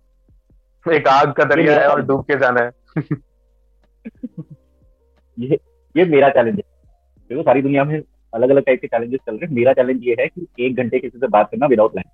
एक 0.86 1.08
आग 1.08 1.32
का 1.32 1.44
दरिया 1.44 1.80
है 1.80 1.88
और 1.88 2.02
डूब 2.02 2.24
के 2.24 2.38
जाना 2.38 2.60
है। 2.60 2.70
ये 5.38 5.58
ये 5.96 6.04
मेरा 6.04 6.28
चैलेंज 6.28 6.56
है। 6.56 6.73
देखो, 7.30 7.42
सारी 7.42 7.62
दुनिया 7.62 7.84
में 7.84 8.00
अलग 8.32 8.50
अलग 8.50 8.64
टाइप 8.64 8.80
के 8.80 8.86
चैलेंजेस 8.86 9.20
चल 9.26 9.32
रहे 9.32 9.46
हैं। 9.46 9.54
मेरा 9.54 9.72
चैलेंज 9.72 10.00
ये 10.04 10.16
है 10.20 10.26
कि 10.26 10.46
एक 10.60 10.76
घंटे 10.76 10.98
किसी 10.98 11.18
से 11.18 11.26
बात 11.26 11.50
करना 11.50 11.66
विदाउट 11.66 11.96
लाइन 11.96 12.10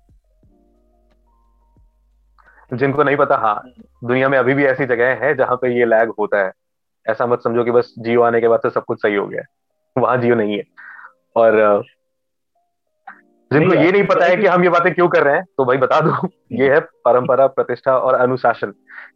जिनको 2.71 3.03
नहीं 3.03 3.17
पता 3.17 3.35
हाँ 3.37 3.61
दुनिया 4.03 4.29
में 4.29 4.37
अभी 4.37 4.53
भी 4.53 4.65
ऐसी 4.65 4.85
जगह 4.85 5.25
है 5.25 5.33
जहाँ 5.35 5.55
पे 5.55 5.77
ये 5.79 5.85
लैग 5.85 6.09
होता 6.19 6.43
है। 6.45 6.51
ऐसा 7.05 7.25
मत 7.25 7.41
समझो 7.43 7.63
कि 7.63 7.71
बस 7.71 7.93
जियो 7.99 8.21
आने 8.21 8.41
के 8.41 8.47
बाद 8.47 8.59
से 8.59 8.69
सब 8.69 8.83
कुछ 8.83 9.01
सही 9.01 9.15
हो 9.15 9.25
गया 9.27 9.41
वहाँ 9.95 10.17
जियो 10.17 10.35
नहीं 10.35 10.57
है। 10.57 10.63
और 11.35 11.83
जिनको 13.53 13.75
ये 13.75 13.91
नहीं 13.91 14.03
पता 14.03 14.25
है 14.25 14.35
कि 14.35 14.45
हम 14.45 14.63
ये 14.63 14.69
बातें 14.69 14.93
क्यों 14.93 15.09
कर 15.09 15.23
रहे 15.23 15.35
हैं 15.35 15.43
तो 15.57 15.65
भाई 15.65 15.77
बता 15.77 15.99
दो 15.99 16.27
ये 16.51 16.69
है 16.69 16.79
परंपरा 16.79 17.47
प्रतिष्ठा 17.47 17.97
और 17.97 18.13
अनुशासन 18.13 18.71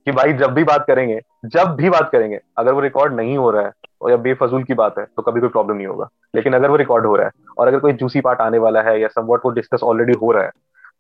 कि 0.06 0.12
भाई 0.12 0.34
जब 0.34 0.54
भी 0.54 0.64
बात 0.64 0.86
करेंगे 0.88 1.20
जब 1.46 1.68
भी 1.68 1.90
बात 1.90 2.10
करेंगे 2.12 2.40
अगर 2.58 2.74
वो 2.74 2.80
रिकॉर्ड 2.80 3.14
नहीं 3.14 3.38
हो 3.38 3.52
रहा 3.52 3.66
है 3.66 3.72
और 4.02 4.12
या 4.12 4.18
बेफजूल 4.18 4.64
की 4.64 4.74
बात 4.74 5.00
है 5.00 5.06
तो 5.06 5.22
कभी 5.22 5.40
कोई 5.40 5.50
प्रॉब्लम 5.50 5.78
नहीं 5.78 5.88
होगा। 5.88 6.10
लेकिन 6.36 6.54
अगर 6.54 6.70
वो 6.70 6.76
रिकॉर्ड 6.76 7.06
हो 7.06 7.16
रहा 7.16 7.26
है 7.26 7.32
और 7.58 7.68
अगर 7.68 7.80
कोई 7.80 7.94
जूसी 7.94 8.22
पार्ट 8.22 8.42
आने 8.42 8.58
वाला 8.58 8.82
है 8.82 9.02
या 9.02 9.08
समवट 9.08 9.42
वो 9.46 9.52
डिस्कस 9.52 9.80
ऑलरेडी 9.84 10.14
हो 10.14 10.32
रहा 10.32 10.44
है 10.44 10.50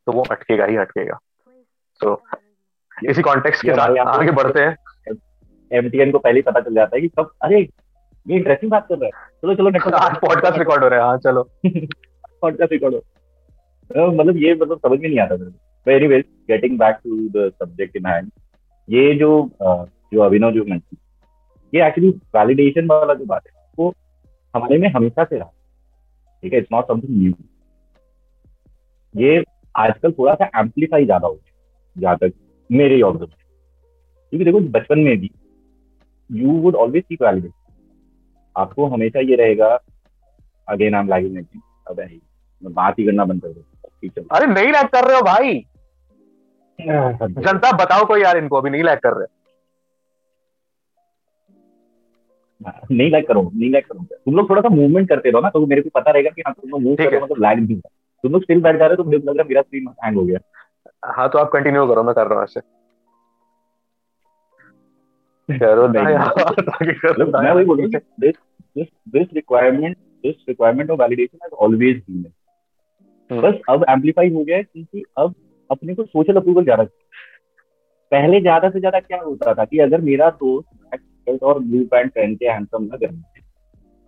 तो 0.05 0.11
वो 0.11 0.23
अटकेगा 0.31 0.65
ही 0.65 0.77
अटकेगा। 0.77 1.19
तो 2.01 2.21
इसी 3.09 3.21
कॉन्टेक्स्ट 3.21 3.65
के 3.65 3.73
साथ 3.73 3.97
आगे 3.97 4.31
बढ़ते 4.31 4.59
हैं। 4.59 4.77
एमटीएन 5.73 6.11
को 6.11 6.17
पहले 6.17 6.35
ही 6.35 6.41
पता 6.41 6.59
चल 6.59 6.73
जाता 6.73 6.95
है 6.95 7.01
कि 7.01 7.07
कब 7.07 7.31
अरे 7.41 7.59
ये 8.27 8.35
इंटरेस्टिंग 8.35 8.71
बात 8.71 8.87
कर 8.91 8.95
रहा 8.95 9.05
है। 9.05 9.11
चलो 9.35 9.71
चलो 9.71 9.97
आज 9.97 10.17
पॉडकास्ट 10.17 10.59
रिकॉर्ड 10.59 10.83
हो 10.83 10.89
रहा 10.89 10.99
है 10.99 11.05
हाँ 11.05 11.17
चलो। 11.17 11.49
पॉडकास्ट 11.65 12.71
रिकॉर्ड 12.71 12.95
हो। 12.95 13.01
मतलब 13.91 14.37
ये 14.37 14.53
मतलब 14.53 14.79
समझ 14.79 14.99
में 14.99 15.07
नहीं 15.07 15.19
आता 15.19 15.35
मेरे 15.35 15.51
को। 15.51 15.91
Anyways 15.91 16.23
getting 16.49 16.77
back 16.79 16.95
to 17.03 17.17
the 17.29 17.49
subject 17.53 17.95
in 17.95 18.05
hand 18.05 18.31
ये 18.87 19.13
जो 19.15 19.29
जो 19.59 20.21
अभिनव 20.21 20.51
जो 20.51 20.63
mentioned, 20.63 20.99
ये 21.73 21.85
एक्चुअली 21.87 22.09
वैलिडेशन 22.35 22.87
वाला 22.87 23.13
जो 23.13 23.25
बात 23.25 23.47
है 23.47 23.53
वो 23.77 23.93
हमारे 24.53 24.77
में 24.77 24.87
हमेशा 24.89 25.23
से 25.23 25.37
रहा। 25.37 25.51
ठीक 26.43 26.53
है 26.53 26.59
इट्स 26.59 26.71
नॉट 26.71 26.87
समथिंग 26.87 27.17
न्यू 27.17 27.33
ये 29.15 29.43
आजकल 29.75 30.11
थोड़ा 30.11 30.33
सा 30.35 30.49
एम्पलीफाई 30.59 31.05
ज़्यादा 31.05 31.27
हो 31.27 31.39
जहाँ 31.95 32.17
तक 32.17 32.33
मेरे 32.69 33.01
ऑब्जर्वेशन 33.01 33.43
क्योंकि 34.33 34.45
देखो 34.45 34.59
बचपन 34.69 34.99
में 34.99 35.17
भी 35.19 35.29
you 36.29 36.51
would 36.61 36.75
always 36.75 37.03
seek 37.03 37.21
validation 37.21 37.61
आपको 38.55 38.85
हमेशा 38.87 39.19
ये 39.21 39.35
रहेगा 39.35 39.67
अगेन 40.67 40.95
आई 40.95 41.01
एम 41.01 41.09
लैगिंग 41.09 41.61
अब 41.87 41.99
मैं 42.63 42.73
बात 42.73 42.99
ही 42.99 43.05
करना 43.05 43.25
बंद 43.25 43.41
कर 43.41 43.47
दो 43.47 43.61
ठीक 44.01 44.17
है। 44.17 44.23
अरे 44.31 44.45
नहीं 44.45 44.71
लैग 44.73 44.87
कर 44.87 45.07
रहे 45.07 45.15
हो 45.15 45.21
भाई। 45.21 45.65
जनता 46.79 47.71
बताओ 47.83 48.05
कोई 48.05 48.21
यार 48.21 48.37
इनको 48.37 48.57
अभी 48.57 48.69
नहीं 48.69 48.83
लैग 48.83 48.99
कर 48.99 49.13
रहे। 49.17 49.27
नहीं 52.91 53.09
लाइक 53.11 53.27
करो 53.27 53.41
नहीं 53.55 53.71
लाइक 53.71 53.85
करो। 53.85 54.03
तुम 54.25 54.35
लोग 54.35 54.49
थोड़ा 54.49 54.61
सा 54.61 54.69
मूवमेंट 54.69 55.09
करते 55.09 55.31
रहो 55.31 55.41
ना 55.41 55.49
तो 55.49 55.65
मेरे 55.65 55.81
को 55.81 55.89
पता 55.95 56.11
रहेगा 56.11 56.29
कि 56.29 56.41
हाँ 56.47 56.53
तुम 56.53 56.69
लोग 56.69 56.81
मूव 56.81 56.95
कर 56.95 57.09
रहे 57.09 57.19
हो। 57.19 57.25
मतलब 57.25 57.43
लैग 57.43 57.59
नहीं 57.59 57.75
होगा 57.75 57.89
तुम 58.23 58.31
लोग 58.31 58.43
स्टिल 58.43 58.61
बैठ 58.61 58.75
जा 58.75 58.85
रहे 58.85 58.95
हो 58.95 58.95
तो 58.95 59.03
मुझे 59.03 59.17
लग 59.17 59.27
रहा 59.27 59.41
है 59.41 59.47
मेरा 59.49 59.61
स्क्रीन 59.61 59.87
हैंग 60.03 60.17
हो 60.17 60.25
गया। 60.25 60.39
हाँ 61.17 61.27
तो 61.29 61.39
आप 61.39 61.49
कंटिन्यू 61.53 61.85
करो 61.87 62.03
मैं 62.03 62.13
कर 62.15 62.27
रहा 62.27 62.35
हूँ 62.35 62.43
ऐसे। 62.43 62.59
करो 65.59 65.87
मतलब 65.87 67.35
मैं 67.43 67.51
वही 67.51 67.65
बोल 67.65 67.77
रहा 67.77 67.85
हूँ 67.85 67.91
कि 67.91 67.99
this 68.25 68.37
this 68.77 68.87
this 69.15 69.27
requirement 69.39 69.97
this 70.23 70.37
requirement 70.51 70.89
of 70.89 70.99
validation 70.99 71.37
has 71.45 71.53
बस 73.29 73.59
अब 73.69 73.85
एम्पलीफाई 73.89 74.29
हो 74.29 74.43
गया 74.43 74.57
है 74.57 74.63
क्योंकि 74.63 75.03
अब 75.17 75.35
अपने 75.71 75.95
को 75.95 76.03
सोशल 76.05 76.35
अप्रूवल 76.35 76.63
ज़्यादा 76.63 76.83
पहले 78.11 78.41
ज़्यादा 78.41 78.69
से 78.69 78.79
ज़्यादा 78.79 78.99
क्या 78.99 79.21
होता 79.21 79.53
था 79.53 79.65
कि 79.65 79.79
अगर 79.79 80.01
मेरा 80.01 80.29
दोस्त 80.29 80.67
ब्लैक 80.75 81.01
शर्ट 81.01 81.43
और 81.43 81.59
ब्लू 81.59 81.83
पैंट 81.85 82.11
पहन 82.13 82.35
के 82.35 82.45
हैंडसम 82.45 82.83
ना 82.83 82.97
करे 82.97 83.41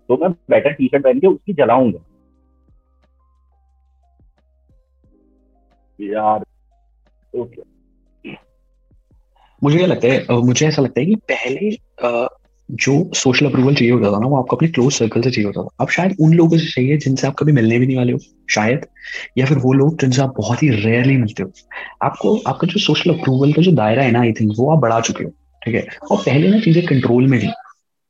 तो 0.10 0.18
मैं 0.18 0.32
बेटर 0.32 0.74
टी 0.74 0.88
शर्ट 0.88 1.04
पहन 1.04 1.20
के 1.20 1.28
उसकी 1.28 1.54
जलाऊँगा। 1.54 2.00
यार 6.00 6.44
ओके 7.34 7.62
मुझे 9.64 9.78
क्या 9.78 9.88
लगता 9.88 10.08
है 10.08 10.42
मुझे 10.42 10.68
ऐसा 10.68 10.82
लगता 10.82 11.00
है 11.00 11.06
कि 11.06 11.16
पहले 11.16 11.70
जो 12.70 12.94
सोशल 13.16 13.46
अप्रूवल 13.46 13.76
चाहिए 13.76 13.92
होता 13.94 14.12
था 14.12 14.20
ना, 14.20 14.28
वो 14.28 14.38
आपको 14.38 14.56
अपने 14.56 14.68
क्लोज 14.68 14.94
सर्कल 14.94 15.22
से 15.22 15.32
चाहिए 15.32 15.46
होता 15.46 15.64
था। 15.64 15.84
अब 15.84 15.90
शायद 15.90 16.16
उन 16.22 16.34
लोगों 16.34 16.58
से 16.58 16.66
चाहिए 16.66 16.98
जिनसे 16.98 17.28
आप 17.28 17.36
कभी 17.40 17.52
मिलने 17.52 17.80
भी 17.80 17.88
नहीं 17.88 17.98
वाले 17.98 18.14
हो, 18.14 18.20
शायद। 18.50 18.86
या 19.38 19.46
फिर 19.46 19.58
वो 19.58 19.74
लोग 19.74 20.00
जिनसे 20.02 20.22
आप 20.22 20.34
बहुत 20.38 20.64
ही 20.64 20.70
रेयरली 20.70 21.18
मिलते 21.18 21.44
हो। 21.44 21.52
आपको, 22.04 22.36
आपका 22.38 22.68
जो 22.68 22.80
सोशल 22.80 23.14
अप्रूवल 23.14 23.54
का 23.54 23.62
जो 23.62 23.72
दायरा 23.72 24.04
है 24.04 24.12
ना 24.12 24.22
आई 24.22 24.32
थिंक 24.32 24.54
वो 24.58 24.72
आप 24.72 24.80
बढ़ा 24.80 25.00
चुके 25.00 25.24
हो, 25.24 25.30
ठीक 25.62 25.76
है? 25.76 25.88
और 26.12 26.18
पहले 26.18 26.48
ना 26.48 26.60
चीज़ें 26.60 26.86
कंट्रोल 26.86 27.28
में 27.28 27.40
थी। 27.40 27.48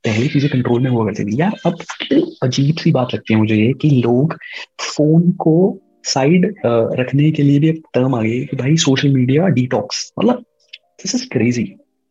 पहले 0.03 0.27
चीज़ें 0.27 0.49
कंट्रोल 0.51 0.81
में 0.81 0.89
हुआ 0.91 1.05
करती 1.05 1.25
थी। 1.25 1.39
यार 1.41 1.55
अब 1.65 1.77
कितनी 1.99 2.37
अजीब 2.43 2.75
सी 2.75 2.91
बात 2.91 3.13
लगती 3.13 3.33
है 3.33 3.39
मुझे 3.39 3.55
ये 3.55 3.73
कि 3.73 3.89
लोग 3.89 4.33
फ़ोन 4.81 5.31
को 5.31 5.79
साइड 6.03 6.53
रखने 6.65 7.31
के 7.31 7.43
लिए 7.43 7.59
भी 7.59 7.69
एक 7.69 7.81
टर्म 7.93 8.15
आ 8.15 8.21
गई 8.21 8.45
कि 8.45 8.57
भाई 8.57 8.75
सोशल 8.77 9.09
मीडिया 9.09 9.47
डिटॉक्स 9.47 10.11
मतलब 10.19 10.43
दिस 11.01 11.15
इज़ 11.15 11.27
क्रेजी 11.29 11.63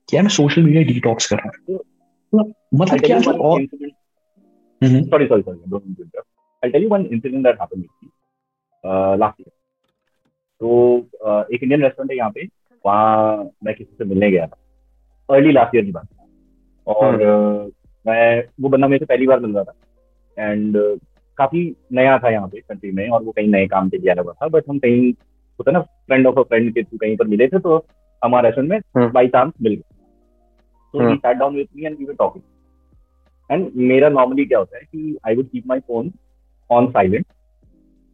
क्या 0.09 0.23
मैं 0.23 0.29
सोशल 0.29 0.63
मीडिया 0.63 0.83
डिटॉक्स 0.83 1.27
कर 1.27 1.37
रहा 1.37 1.51
हूँ? 1.69 1.79
मतलब 2.35 3.01
क्या 3.01 3.19
to 5.95 6.03
interrupt. 6.03 6.29
I'll 6.63 6.73
tell 6.73 6.83
you 6.83 6.89
one 6.89 7.07
incident 7.07 7.43
that 7.45 7.59
happened 7.59 7.83
with 7.83 7.95
me 8.03 8.09
uh, 8.85 9.17
last 9.17 9.39
year. 9.41 9.53
तो 10.61 10.69
uh, 11.27 11.43
एक 11.55 11.63
इंडियन 11.63 11.83
रेस्टोरेंट 11.83 12.11
है 12.11 12.17
यहाँ 12.17 12.31
पे। 12.31 12.47
वहाँ 12.85 13.51
मैं 13.65 13.75
किसी 13.75 13.95
से 13.99 14.05
मिलने 14.05 14.31
गया 14.31 14.47
था। 14.47 14.57
अर्ली 15.29 15.53
लास्ट 15.53 15.75
ईयर 15.77 15.85
की 15.85 15.93
बात 15.93 16.09
और 16.87 17.15
uh, 17.15 17.73
मैं 18.07 18.45
वो 18.61 18.69
बंदा 18.69 18.89
मेरे 18.89 18.99
से 18.99 19.05
पहली 19.05 19.27
बार 19.27 19.41
मिल 19.41 19.55
रहा 19.55 19.65
था। 19.65 19.73
एंड 20.51 20.77
काफ़ी 21.39 21.61
नया 21.93 22.19
था 22.19 22.31
यहाँ 22.31 22.49
पे 22.49 22.61
कंट्री 22.61 22.91
में 22.93 23.09
और 23.09 23.23
वो 23.23 23.33
कहीं 23.33 23.49
नए 23.49 23.67
काम 23.67 23.89
के 23.89 23.99
लिए 23.99 24.11
आया 24.11 24.23
हुआ 24.23 24.33
था। 24.33 24.49
बट 24.49 24.69
हम 24.71 24.79
कहीं 24.79 25.13
होता 25.13 25.71
है 25.71 25.73
ना 25.73 25.81
फ्रेंड 25.81 26.27
ऑफ़ 26.27 26.39
अ 26.39 26.43
फ्रेंड 26.43 26.73
के 26.75 26.83
थ्रू 26.83 26.99
कहीं 26.99 27.17
पर 27.17 27.27
मिले 27.27 27.49
थे 27.49 27.59
तो 27.59 27.85
हमारे 28.23 28.49
रेस्टोरेंट 28.49 28.73
में। 28.73 29.11
बाई 29.13 29.29
चांस 29.29 29.53
मिल 29.63 29.75
गए 29.75 29.96
तो 30.99 31.09
ही। 31.09 31.17
Sat 31.17 31.37
down 31.37 31.57
with 31.57 31.67
me 31.77 31.85
and 31.85 31.99
we 31.99 32.05
were 32.05 32.15
talking 32.15 32.43
and 33.51 33.71
मेरा 33.89 34.09
नॉर्मली 34.09 34.45
क्या 34.47 34.59
होता 34.59 34.77
है 34.77 34.83
कि 34.83 35.17
I 35.29 35.37
would 35.37 35.49
keep 35.49 35.67
my 35.67 35.81
phone 35.81 36.13
on 36.71 36.91
silent. 36.91 37.27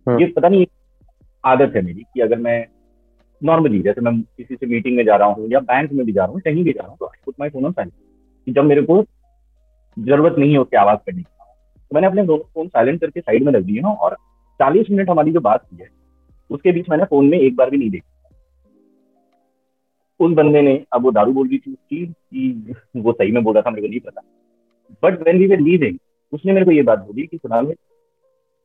ये 0.06 0.26
पता 0.26 0.48
नहीं 0.48 0.66
आदत 1.44 1.72
है 1.76 1.82
मेरी 1.82 2.02
कि 2.04 2.20
अगर 2.20 2.38
मैं 2.38 2.64
नॉर्मली 3.42 3.80
जैसे 3.82 4.00
मैं 4.00 4.20
किसी 4.20 4.56
से 4.56 4.66
मीटिंग 4.66 4.96
में 4.96 5.04
जा 5.04 5.16
रहा 5.16 5.28
हूँ 5.28 5.48
या 5.50 5.60
बैंक 5.60 5.92
में 5.92 6.04
भी 6.06 6.12
जा 6.12 6.24
रहा 6.24 6.32
हूँ 6.32 6.40
कहीं 6.40 6.64
भी 6.64 6.72
जा 6.72 6.80
रहा 6.80 6.90
हूँ 6.90 6.96
तो 6.98 7.06
I 7.06 7.20
put 7.24 7.34
my 7.40 7.48
phone 7.48 7.64
on 7.64 7.72
silent 7.72 7.94
कि 8.46 8.52
जब 8.52 8.64
मेरे 8.64 8.82
को 8.82 9.02
ज़रूरत 9.96 10.38
नहीं 10.38 10.52
है 10.52 10.58
उसकी 10.58 10.76
आवाज़ 10.76 10.98
करने 11.06 11.22
की 11.22 11.28
तो 11.90 11.94
मैंने 11.94 12.06
अपने 12.06 12.24
दोनों 12.24 12.44
फ़ोन 12.44 12.68
साइलेंट 12.68 13.00
करके 13.00 13.20
साइड 13.20 13.44
में 13.44 13.52
रख 13.52 13.64
दिए 13.64 13.80
हैं 13.80 13.96
और 13.96 14.14
चालीस 14.60 14.90
मिनट 14.90 15.10
हमारी 15.10 15.32
जो 15.32 15.40
बात 15.40 15.64
की 15.64 15.82
है 15.82 15.88
उसके 16.50 16.72
बीच 16.72 16.88
मैंने 16.90 17.04
फ़ोन 17.04 17.28
में 17.28 17.38
एक 17.38 17.56
बार 17.56 17.70
भी 17.70 17.76
नहीं 17.76 17.90
देखा 17.90 18.11
उस 20.22 20.32
बंदे 20.34 20.62
ने, 20.62 20.74
अब 20.92 21.02
वो 21.02 21.10
दारू 21.12 21.32
बोल 21.32 21.48
रही 21.48 21.58
थी 21.58 21.72
उसकी, 21.72 22.06
कि 22.06 22.74
वो 22.96 23.12
सही 23.12 23.32
में 23.32 23.42
बोल 23.44 23.54
रहा 23.54 23.62
था, 23.62 23.70
मेरे 23.70 23.82
को 23.82 23.88
नहीं 23.88 24.00
पता। 24.00 24.22
But 25.02 25.20
when 25.22 25.38
we 25.38 25.46
were 25.46 25.60
leaving 25.60 25.98
उसने 26.32 26.52
मेरे 26.52 26.64
को 26.64 26.70
ये 26.70 26.82
बात 26.82 26.98
बोली 26.98 27.26
कि 27.26 27.38
कुणाल 27.38 27.66
में 27.66 27.74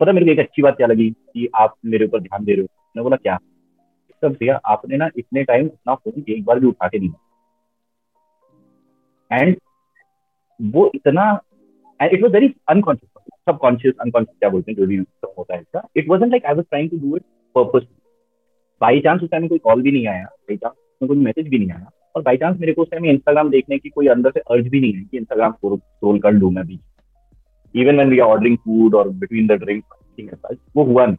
पता 0.02 0.12
मेरे 0.12 0.26
को 0.26 0.32
एक 0.32 0.40
अच्छी 0.40 0.62
बात 0.62 0.76
क्या 0.78 0.88
लगी 0.88 1.10
कि 1.10 1.48
आप 1.56 1.76
मेरे 1.86 2.06
ऊपर 2.06 2.20
ध्यान 2.22 2.44
दे 2.46 2.54
रहे 2.54 2.62
हो? 2.62 2.68
मैं 2.96 3.04
बोला, 3.04 3.16
क्या? 3.18 3.38
सब 4.24 4.34
भैया, 4.34 4.60
आपने 4.66 4.98
ना 4.98 5.10
इतने 5.18 5.44
टाइम 5.44 5.68
अपना 5.68 5.96
फ़ोन 5.96 6.24
एक 6.30 6.44
बार 6.46 6.60
भी 6.60 6.68
उठा 6.68 6.88
के 6.88 7.00
नहीं 7.00 7.12
एंड 9.32 9.56
वो 10.60 10.90
इतना 10.96 11.24
and 12.00 12.14
it 12.14 12.24
was 12.24 12.34
very 12.34 12.54
unconscious 12.70 13.24
subconscious 13.50 13.94
unconscious 14.02 14.38
क्या 14.40 14.50
बोलते 14.50 14.72
हैं, 14.72 14.78
जो 14.78 14.86
भी 14.88 14.98
होता 14.98 15.54
है 15.54 15.62
इसका। 15.62 15.88
It 15.98 16.10
wasn't 16.10 16.30
like 16.30 16.46
I 16.46 16.54
was 16.54 16.66
trying 16.66 16.90
to 16.90 16.98
do 17.00 17.16
it 17.16 17.24
purpose 17.56 17.88
by 18.82 19.00
chance 19.00 19.22
उस 19.24 19.30
टाइम 19.32 19.48
कोई 19.48 19.58
कॉल 19.60 19.82
भी 19.82 19.92
नहीं 19.92 20.08
आया 20.08 20.24
बाई 20.24 20.58
चांस 20.58 20.74
में 21.02 21.08
कोई 21.08 21.18
मैसेज 21.18 21.48
भी 21.48 21.60
नहीं 21.60 21.72
आया। 21.72 21.90
और 22.16 22.22
बाई 22.22 22.38
चांस 22.38 22.60
मेरे 22.60 22.74
को 22.74 22.82
उस 22.82 22.90
टाइम 22.92 23.06
इंस्टाग्राम 23.06 23.50
देखने 23.50 23.78
की 23.78 23.90
कोई 23.90 24.08
अंदर 24.08 24.32
से 24.32 24.40
अर्ज़ 24.42 24.68
भी 24.70 24.80
नहीं 24.82 24.94
है 24.94 25.04
कि 25.04 25.18
इंस्टाग्राम 25.18 25.52
स्क्रोल 25.54 26.20
कर 26.20 26.32
लूँ 26.32 26.52
मैं 26.52 26.66
भी। 26.68 26.80
Even 27.76 27.96
when 27.96 28.10
we 28.10 28.20
are 28.20 28.28
ordering 28.28 28.58
food 28.58 28.96
और 28.96 29.10
बिटवीन 29.12 29.48
द 29.48 29.52
ड्रिंक 29.54 29.84
वो 30.76 30.84
हुआ 30.84 31.06
नहीं। 31.06 31.18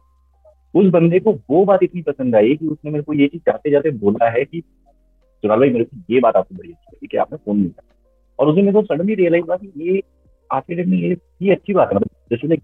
उस 0.73 0.91
बंदे 0.91 1.19
को 1.19 1.31
वो 1.49 1.63
बात 1.65 1.83
इतनी 1.83 2.01
पसंद 2.01 2.35
आई 2.35 2.55
कि 2.55 2.67
उसने 2.67 2.91
मेरे 2.91 3.03
को 3.03 3.13
ये 3.13 3.27
चीज़ 3.27 3.41
जाते 3.41 3.71
जाते 3.71 3.91
बोला 3.99 4.29
है 4.29 4.43
कि 4.45 4.61
सुनाल 4.61 5.59
भाई, 5.59 5.69
मेरे 5.69 5.85
को 5.85 5.97
ये 6.09 6.19
बात 6.19 6.35
आपको 6.35 6.55
बड़ी 6.55 6.69
अच्छी 6.69 6.95
लगी 6.95 7.07
कि 7.07 7.17
आपने 7.17 7.37
फ़ोन 7.37 7.57
नहीं 7.57 7.67
किया। 7.67 7.95
और 8.39 8.47
उसने 8.47 8.61
मेरे 8.61 8.73
को 8.73 8.81
सडनली 8.85 9.15
रियलाइज़ 9.15 9.45
हुआ 9.45 9.55
कि 9.55 9.71
ये 9.85 10.01
आखिर 10.49 10.85
में 10.85 10.97
ये 10.97 11.15
ये 11.41 11.51
अच्छी 11.51 11.73
बात 11.73 11.89
है। 11.89 11.95
मतलब 11.95 12.09
जैसे 12.31 12.47
like 12.47 12.63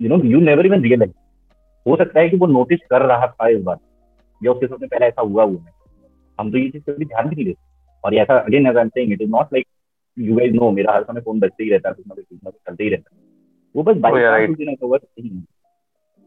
you 0.00 0.08
know 0.08 0.22
you 0.24 0.40
never 0.40 0.66
even 0.66 0.82
realise 0.82 1.12
हो 1.86 1.96
सकता 1.96 2.20
है 2.20 2.28
कि 2.28 2.36
वो 2.36 2.46
नोटिस 2.48 2.80
कर 2.90 3.02
रहा 3.02 3.26
था 3.26 3.48
इस 3.48 3.62
बात 3.62 3.80
या 4.44 4.52
उसके 4.52 4.66
सामने 4.66 4.86
पहले 4.86 5.06
ऐसा 5.06 5.22
हुआ 5.22 5.44
हुआ 5.44 5.60
है। 5.66 5.72
हम 6.40 6.52
तो 6.52 6.58
ये 6.58 6.70
चीज़ 6.70 6.82
कभी 6.90 7.04
ध्यान 7.04 7.28
भी 7.28 7.36
नहीं 7.36 7.44
देते। 7.44 7.60
और 8.04 8.14
ऐसा 8.14 8.38
again 8.38 8.66
as 8.66 8.76
I 8.76 8.82
am 8.82 8.88
saying 8.88 9.12
it 9.12 9.22
is 9.22 9.30
not 9.30 9.46
like 9.52 9.66
you 10.18 10.36
guys 10.36 10.52
know 10.52 10.70
मेरा 10.70 10.92
हर 10.92 11.02
समय 11.02 11.20
फ़ोन 11.20 11.40
बजते 11.40 11.64
ही 11.64 11.70
रहता 11.70 11.88
है 11.88 11.94
कुछ 11.94 12.06
ना 12.06 12.14
कुछ 12.14 12.40
ना 12.44 12.50
कुछ 12.50 12.60
चलते 12.68 12.84
ही 12.84 12.90
रहता 12.90 13.16
है। 13.16 13.22
वो 13.76 13.82
बस 13.82 13.96
Oh, 13.96 14.00
बाई 14.00 14.12
चांस 14.12 14.56
दिन 14.56 14.68
ऐसा 14.68 14.86
हुआ 14.86 14.98
नहीं। 15.20 15.42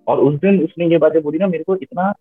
और 0.08 0.20
उस 0.20 0.40
दिन 0.40 0.64
उसने 0.64 0.88
ये 0.88 0.98
बातें 0.98 1.22
बोली 1.24 1.38
ना 1.38 1.48
मेरे 1.48 1.64
को 1.64 1.76
इतना 1.76 2.14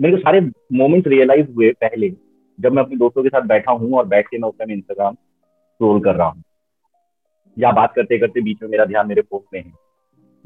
मेरे 0.00 0.16
को 0.16 0.22
सारे 0.22 0.40
मोमेंट्स 0.72 1.08
रियलाइज़ 1.08 1.50
हुए 1.50 1.70
पहले 1.70 2.12
जब 2.60 2.72
मैं 2.72 2.82
अपने 2.82 2.96
दोस्तों 2.96 3.22
के 3.22 3.28
साथ 3.28 3.42
बैठा 3.42 3.72
हूँ 3.72 3.98
और 3.98 4.06
बैठ 4.06 4.28
के 4.28 4.38
मैं 4.38 4.48
उस 4.48 4.54
टाइम 4.58 4.70
इंस्टाग्राम 4.70 5.14
स्क्रोल 5.14 6.00
कर 6.00 6.14
रहा 6.14 6.28
हूँ। 6.28 6.42
या 7.58 7.72
बात 7.72 7.92
करते 7.96 8.18
करते 8.18 8.40
बीच 8.40 8.62
में 8.62 8.68
मेरा 8.68 8.84
ध्यान 8.84 9.08
मेरे 9.08 9.22
फ़ोन 9.22 9.40
में 9.54 9.62
है। 9.62 9.72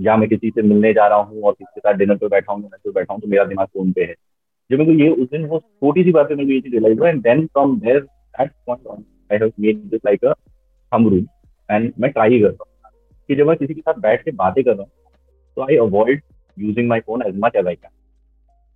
या 0.01 0.17
मैं 0.17 0.29
किसी 0.29 0.51
से 0.51 0.63
मिलने 0.63 0.93
जा 0.93 1.07
रहा 1.07 1.19
हूँ 1.19 1.43
और 1.43 1.53
किसी 1.53 1.73
के 1.75 1.81
साथ 1.81 1.95
डिनर 1.95 2.17
पे 2.17 2.29
बैठा 2.29 2.53
हूँ 2.53 2.63
पे 2.63 2.91
बैठा 2.91 3.13
हूँ 3.13 3.21
तो 3.23 3.29
मेरा 3.29 3.45
दिमाग 3.45 3.67
फ़ोन 3.67 3.93
पे 3.93 4.05
है। 4.05 4.15
जब 4.71 4.79
मेरे 4.79 4.93
को 4.93 4.99
ये, 5.01 5.09
उस 5.09 5.29
दिन 5.31 5.45
वो 5.47 5.59
छोटी 5.59 6.03
सी 6.05 6.13
बात 6.13 6.31
मेरे 6.31 6.45
को 6.45 6.53
ये 6.53 6.61
चीज़ 6.61 6.73
रियलाइज़ 6.73 6.99
हुआ 6.99 7.09
and 7.09 7.23
then 7.23 7.47
from 7.47 7.79
there 7.81 8.01
that 8.01 8.51
point 8.67 8.87
on 8.87 9.05
I 9.33 9.39
have 9.39 9.53
made 9.61 9.79
this 9.91 10.01
like 10.07 10.25
a 10.25 10.35
hmm 10.93 11.09
rule 11.09 11.27
and 11.69 11.93
मैं 12.01 12.11
ट्राई 12.11 12.41
करता 12.41 12.65
हूँ। 12.65 12.93
कि 13.29 13.35
जब 13.37 13.47
मैं 13.47 13.57
किसी 13.57 13.75
के 13.75 13.81
साथ 13.81 14.01
बैठ 14.01 14.25
के 14.25 14.31
बातें 14.33 14.63
कर 14.65 14.71
रहा 14.71 14.83
हूँ 14.83 14.91
तो 15.57 15.63
I 15.63 15.77
avoid 15.79 16.23
using 16.57 16.89
my 16.89 17.01
phone 17.01 17.23
as 17.27 17.35
much 17.39 17.57
as 17.57 17.67
I 17.67 17.75
can 17.75 17.91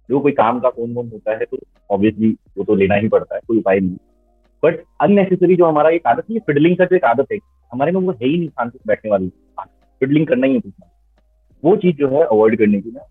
जो 0.09 0.21
कोई 0.21 0.33
काम 0.33 0.59
का 0.61 0.71
फ़ोन 0.71 0.93
वोन 0.95 1.09
होता 1.13 1.37
है 1.37 1.45
तो 1.45 1.59
ऑब्वियसली 1.91 2.37
वो 2.59 2.65
तो 2.65 2.75
लेना 2.75 2.95
ही 2.95 3.09
पड़ता 3.09 3.35
है, 3.35 3.41
कोई 3.47 3.59
उपाय 3.59 3.81
नहीं। 3.81 3.97
बट 4.63 4.83
अननेसेसरी 5.03 5.57
जो 5.57 5.65
हमारा 5.67 5.91
एक 5.91 6.07
आदत 6.07 6.25
है 6.31 6.35
ये 6.35 6.41
फिडलिंग 6.47 6.77
का 6.79 6.85
जो 6.85 6.97
एक 6.97 7.05
आदत 7.05 7.33
है, 7.33 7.39
हमारे 7.73 7.93
में 7.93 8.01
वो 8.01 8.13
है 8.13 8.27
ही 8.27 8.37
नहीं 8.39 8.49
शांति 8.49 8.79
से 8.79 8.85
बैठने 8.87 9.11
वाली। 9.11 9.29
फिडलिंग 10.01 10.27
करना 10.27 10.47
ही 10.47 10.55
है 10.55 10.73
वो 11.63 11.77
चीज़ 11.77 11.97
जो 11.97 12.09
है 12.09 12.25
अवॉइड 12.25 12.59
करने 12.59 12.81
की 12.81 12.91
मैं 12.91 13.05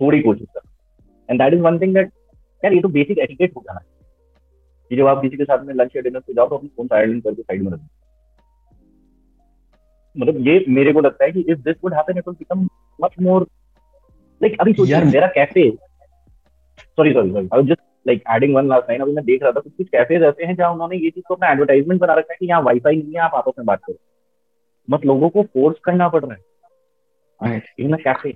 थोड़ी 0.00 0.20
कोशिश 0.20 0.46
कर 0.54 0.60
and 1.28 1.40
that 1.42 1.54
is 1.54 1.60
one 1.62 1.78
thing 1.80 1.94
that 1.94 2.10
यार 2.62 2.72
ये 2.72 2.80
तो 2.80 2.88
बेसिक 2.88 3.18
एटिकेट 3.18 3.56
हो 3.56 3.62
जाना 3.66 3.80
है 3.80 3.86
कि 4.90 4.96
जब 4.96 5.06
आप 5.06 5.22
किसी 5.22 5.36
के 5.36 5.44
साथ 5.44 5.64
में 5.64 5.74
लंच 5.74 5.96
या 5.96 6.02
डिनर 6.02 6.20
पे 6.20 6.34
जाओ 6.34 6.48
तो 6.48 6.56
अपनी 6.56 6.68
फ़ोन 6.68 6.86
साइलेंट 6.86 7.22
करके 7.24 7.42
साइड 7.42 7.62
में 7.62 7.72
रख 7.72 7.80
मतलब 10.14 10.46
ये 10.46 10.64
मेरे 10.68 10.92
को 10.92 11.00
लगता 11.00 11.24
है 11.24 11.32
कि 11.32 11.40
if 11.40 11.58
this 11.58 11.76
would 11.84 11.94
happen 11.94 12.18
it 12.18 12.28
will 12.28 12.36
become 12.38 12.68
much 13.00 13.14
more 13.20 13.46
like 14.40 14.56
अभी 14.60 14.72
सोचिए 14.72 15.04
मेरा 15.04 15.26
cafe 15.26 15.70
sorry 16.98 17.12
sorry 17.12 17.30
sorry 17.32 17.48
I 17.54 17.62
just 17.62 17.80
like 18.06 18.22
adding 18.30 18.54
one 18.54 18.68
last 18.68 18.88
line 18.88 19.00
अभी 19.00 19.12
मैं 19.12 19.24
देख 19.24 19.42
रहा 19.42 19.52
था 19.52 19.60
कुछ 19.60 19.72
कुछ 19.76 19.88
कैफेज 19.88 20.22
ऐसे 20.22 20.44
हैं 20.44 20.54
जहाँ 20.56 20.72
उन्होंने 20.72 20.96
ये 20.96 21.10
चीज़ 21.10 21.24
को 21.28 21.34
अपना 21.34 21.50
एडवर्टाइजमेंट 21.52 22.00
बना 22.00 22.14
रखा 22.14 22.32
है 22.32 22.36
कि 22.40 22.46
यहाँ 22.46 22.62
वाईफाई 22.62 22.96
नहीं 22.96 23.12
है 23.12 23.20
आप 23.20 23.34
आपस 23.34 23.52
में 23.58 23.66
बात 23.66 23.80
करो। 23.84 23.96
मत 24.88 25.04
लोगों 25.06 25.28
को 25.28 25.42
फोर्स 25.42 25.78
करना 25.84 26.08
पड़ 26.08 26.24
रहा 26.24 26.34
है. 26.34 27.62
इन 27.78 27.96
कैफ़े 27.96 28.32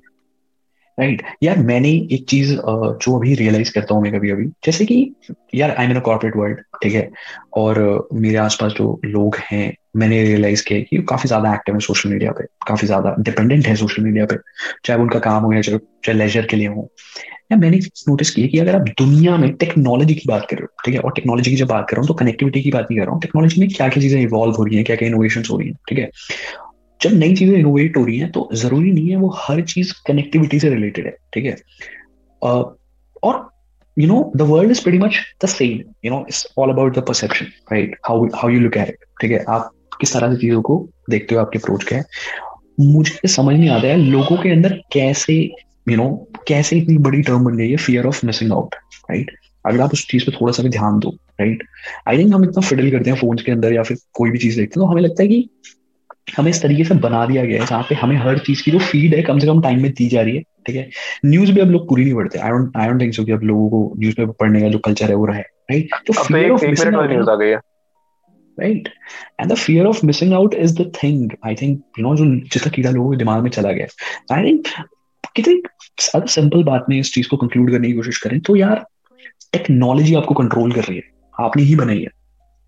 राइट 0.99 1.23
यार 1.43 1.59
मैंने 1.59 1.89
एक 2.13 2.25
चीज़ 2.29 2.53
जो 2.55 3.17
अभी 3.17 3.35
रियलाइज़ 3.35 3.73
करता 3.75 3.95
हूँ 3.95 4.03
मैं 4.03 4.13
कभी 4.13 4.31
अभी 4.31 4.45
जैसे 4.65 4.85
कि 4.87 4.99
यार 5.55 5.71
आई 5.71 5.87
मीन 5.87 6.01
कॉर्पोरेट 6.01 6.37
वर्ल्ड 6.37 6.59
ठीक 6.83 6.93
है? 6.95 7.11
और 7.57 8.09
मेरे 8.13 8.37
आसपास 8.37 8.73
जो 8.73 9.01
लोग 9.05 9.37
हैं, 9.51 9.75
मैंने 9.97 10.23
रियलाइज़ 10.25 10.65
किया 10.69 10.81
कि 10.81 11.03
काफ़ी 11.11 11.29
ज़्यादा 11.29 11.55
एक्टिव 11.55 11.75
है 11.75 11.81
सोशल 11.81 12.11
मीडिया 12.11 12.33
पे, 12.33 12.45
काफ़ी 12.69 12.87
ज़्यादा 12.87 13.15
डिपेंडेंट 13.21 13.67
है 13.67 13.75
सोशल 13.77 14.03
मीडिया 14.03 14.27
पे, 14.27 14.37
चाहे 14.85 15.01
उनका 15.01 15.19
काम 15.19 15.45
हो 15.45 15.53
या 15.53 15.61
चाहे 15.63 15.79
चाहे 16.05 16.19
लेजर 16.19 16.47
के 16.47 16.57
लिए 16.57 16.69
हो। 16.69 16.89
या 17.53 17.57
मैंने 17.59 17.79
नोटिस 18.09 18.31
किया 18.31 18.47
कि 18.49 18.59
अगर 18.59 18.77
आप 18.77 18.83
दुनिया 18.99 19.37
में 19.37 19.53
टेक्नोलॉजी 19.57 20.15
की 20.15 20.29
बात 20.29 20.47
कर 20.51 20.57
रहे 20.57 20.63
हो, 20.63 20.69
ठीक 20.85 20.95
है? 20.95 21.01
और 21.01 21.13
टेक्नोलॉजी 21.17 21.51
की 21.51 21.57
जब 21.57 21.67
बात 21.69 21.87
कर 21.91 21.97
रहा 21.97 22.01
हूँ 22.01 22.09
तो 22.09 22.15
कनेक्टिविटी 22.15 22.63
की 22.63 22.71
बात 22.71 22.87
नहीं 22.91 22.99
कर 22.99 23.05
रहा 23.07 23.13
हूँ 23.15 23.21
टेक्नोलॉजी 23.23 23.61
में 23.61 23.69
क्या 23.69 23.89
क्या 23.89 24.03
चीज़ें 24.03 24.21
इवॉल्व 24.23 24.55
हो 24.55 24.65
रही 24.65 24.77
है 24.77 24.83
क्या 24.85 24.97
क्या 24.97 25.09
इनोवेशन 25.09 25.43
हो 25.51 25.59
रही 25.59 25.69
है, 25.69 25.75
ठीक 25.89 25.99
है? 25.99 26.11
जब 27.03 27.13
नई 27.13 27.37
चीज़ें 27.37 27.57
इनोवेट 27.57 27.97
हो 27.97 28.05
रही 28.05 28.19
हैं 28.19 28.31
तो 28.33 28.49
ज़रूरी 28.55 28.93
नहीं 28.93 29.11
है 29.11 29.17
वो 29.17 29.35
हर 29.39 29.61
चीज़ 29.63 29.93
कनेक्टिविटी 30.07 30.61
से 30.61 30.71
रिलेटेड 30.71 31.07
है 31.07 31.17
ठीक 31.35 31.45
है? 31.45 31.57
uh, 32.43 32.65
और 33.23 33.49
you 33.97 34.07
know 34.11 34.21
the 34.39 34.47
world 34.51 34.73
is 34.75 34.81
pretty 34.85 35.01
much 35.03 35.19
the 35.45 35.49
same 35.51 35.83
you 36.05 36.11
know 36.13 36.21
it's 36.31 36.47
all 36.57 36.71
about 36.71 36.95
the 36.95 37.03
perception 37.11 37.51
right? 37.73 37.93
How 38.09 38.17
how 38.41 38.49
you 38.55 38.63
look 38.65 38.79
at 38.83 38.89
it 38.93 39.05
ठीक 39.21 39.31
है? 39.31 39.45
आप 39.49 39.71
किस 40.01 40.13
तरह 40.13 40.33
से 40.35 40.41
चीज़ों 40.41 40.63
को 40.63 40.89
देखते 41.11 41.35
हो 41.35 41.41
आपके 41.41 41.59
अप्रोच 41.59 41.85
क्या 41.85 41.99
है? 41.99 42.05
मुझे 42.81 43.29
समझ 43.29 43.55
नहीं 43.57 43.69
आता 43.71 43.87
है 43.87 43.97
लोगों 43.97 44.37
के 44.37 44.51
अंदर 44.51 44.81
कैसे 44.93 45.35
यू 45.91 45.97
नो 45.97 46.29
कैसे 46.49 46.79
इतनी 46.79 46.99
बड़ी 46.99 47.23
टर्म 47.23 47.45
बन 47.45 47.57
गई 47.57 47.71
है 47.71 47.77
fear 47.77 48.07
of 48.07 48.27
missing 48.27 48.53
out 48.53 48.75
right 49.11 49.31
अगर 49.67 49.81
आप 49.81 49.93
उस 49.93 50.07
चीज़ 50.11 50.25
पे 50.25 50.33
थोड़ा 50.33 50.53
सा 50.53 50.63
भी 50.63 50.69
ध्यान 50.69 50.99
दो 50.99 51.11
राइट 51.41 51.63
आई 52.09 52.19
थिंक 52.19 52.35
हम 52.35 52.45
इतना 52.45 52.61
फिडल 52.61 52.91
करते 52.91 53.11
हैं 53.11 53.17
फ़ोन 53.17 53.37
के 53.47 53.53
अंदर 53.53 53.73
या 53.73 53.83
फिर 53.83 53.97
कोई 54.13 54.31
भी 54.31 54.39
चीज़ 54.39 54.61
देखते 54.61 54.81
हैं 54.81 54.87
तो 54.87 54.93
हमें 54.93 55.03
लगता 55.03 55.23
है 55.23 55.29
कि 55.29 55.49
हमें 56.29 56.51
इस 56.51 56.63
तरीके 56.63 56.85
से 56.85 56.95
बना 56.95 57.25
दिया 57.27 57.45
गया 57.45 57.61
है 57.61 57.67
जहाँ 57.67 57.83
पे 57.89 57.95
हमें 57.95 58.17
हर 58.17 58.39
चीज़ 58.39 58.63
की 58.65 58.71
जो 58.71 58.79
फ़ीड 58.79 59.15
है 59.15 59.23
कम 59.23 59.39
से 59.39 59.47
कम 59.47 59.61
टाइम 59.63 59.83
में 59.83 59.91
दी 59.93 60.09
जा 60.09 60.21
रही 60.23 60.37
है 60.37 60.43
ठीक 60.67 60.77
है? 60.77 60.89
न्यूज़ 61.25 61.53
भी 61.53 61.61
अब 61.61 61.71
लोग 61.71 61.89
पूरी 61.89 62.05
नहीं 62.05 62.15
पढ़ते 62.15 62.39
I 62.39 62.51
don't 62.51 62.77
I 62.77 62.89
don't 62.89 63.01
think 63.01 63.15
so 63.15 63.25
कि 63.25 63.33
अब 63.33 63.43
लोगों 63.43 63.69
को 63.71 63.93
न्यूज़ 63.99 64.17
पेपर 64.17 64.33
पढ़ने 64.41 64.61
का 64.61 64.69
जो 64.69 64.79
कल्चर 64.79 65.09
है 65.09 65.15
वो 65.15 65.27
रहा 65.27 65.37
है 65.37 65.45
राइट 65.71 65.95
तो 66.07 66.13
fear 66.13 66.51
of 66.51 66.65
missing 66.67 66.95
out 66.95 67.11
news 67.11 67.31
आ 67.31 67.35
गई 67.35 67.49
है। 67.49 67.61
Right 68.59 68.89
and 69.41 69.53
the 69.53 69.55
fear 69.55 69.87
of 69.87 70.05
missing 70.07 70.33
out 70.35 70.55
is 70.55 70.75
the 70.83 70.91
thing 71.03 71.31
I 71.47 71.55
think 71.55 71.79
you 71.99 72.03
know 72.03 72.17
जो 72.17 72.25
जिसका 72.49 72.71
कीड़ा 72.71 72.91
लोगों 72.91 73.11
के 73.11 73.17
दिमाग 73.17 73.43
में 73.43 73.51
चला 73.51 73.73
गया 73.73 73.87
आई 74.37 74.45
थिंक 74.45 74.67
कितनी 75.37 75.55
ज़्यादा 76.01 76.27
सिंपल 76.27 76.65
बात 76.65 76.87
में 76.89 76.99
इस 76.99 77.15
चीज़ 77.15 77.29
को 77.29 77.37
कंक्लूड 77.37 77.71
करने 77.71 77.89
की 77.89 77.95
कोशिश 77.95 78.19
करें 78.19 78.41
तो 78.41 78.57
यार 78.57 78.85
टेक्नोलॉजी 79.53 80.15
आपको 80.15 80.35
कंट्रोल 80.35 80.73
कर 80.73 80.85
रही 80.85 80.97
है 80.97 81.03
आपने 81.35 81.63
ही 81.63 81.77
बनाई 81.77 82.01
है। 82.01 82.24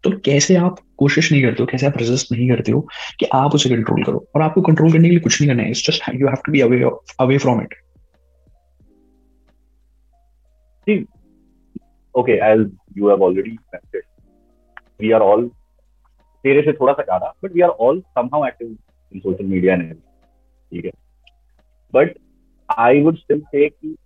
तो 0.06 0.18
कैसे 0.24 0.56
आप 0.56 0.78
कोशिश 0.98 1.32
नहीं 1.32 1.42
करते 1.42 1.62
हो, 1.62 1.66
कैसे 1.66 1.86
आप 1.86 1.96
रेजिस्ट 1.98 2.32
नहीं 2.32 2.48
करते 2.48 2.72
हो 2.72 2.80
कि 3.20 3.26
आप 3.34 3.54
उसे 3.54 3.70
कंट्रोल 3.70 4.04
करो? 4.04 4.26
और 4.36 4.42
आपको 4.42 4.62
कंट्रोल 4.62 4.92
करने 4.92 5.08
के 5.08 5.10
लिए 5.10 5.20
कुछ 5.20 5.40
नहीं 5.40 5.50
करना 5.50 5.62
है 5.62 5.70
it's 5.70 5.86
just 5.86 6.14
you 6.14 6.26
have 6.28 6.42
to 6.46 6.52
be 6.52 6.60
away 6.60 6.82
away 7.20 7.38
from 7.38 7.62
it 7.62 7.74
okay, 12.14 12.34
as 12.44 12.60
you 12.98 13.08
have 13.08 13.22
already 13.24 13.50
mentioned, 13.72 14.04
we 15.00 15.08
are 15.16 15.20
all, 15.24 15.42
तेरे 16.44 16.62
से 16.62 16.72
थोड़ा 16.72 16.92
सा 16.92 17.02
ज़्यादा 17.02 17.32
but 17.44 17.52
we 17.52 17.60
are 17.62 17.70
all 17.86 18.00
somehow 18.00 18.46
active 18.46 18.68
in 18.68 19.20
social 19.20 19.44
media 19.46 19.74
and 19.74 19.94
ठीक 19.94 20.84
है? 20.84 20.90
But 21.94 22.14
I 22.68 23.02
would 23.02 23.16
still 23.18 23.40
say 23.40 23.68
कि 23.68 23.96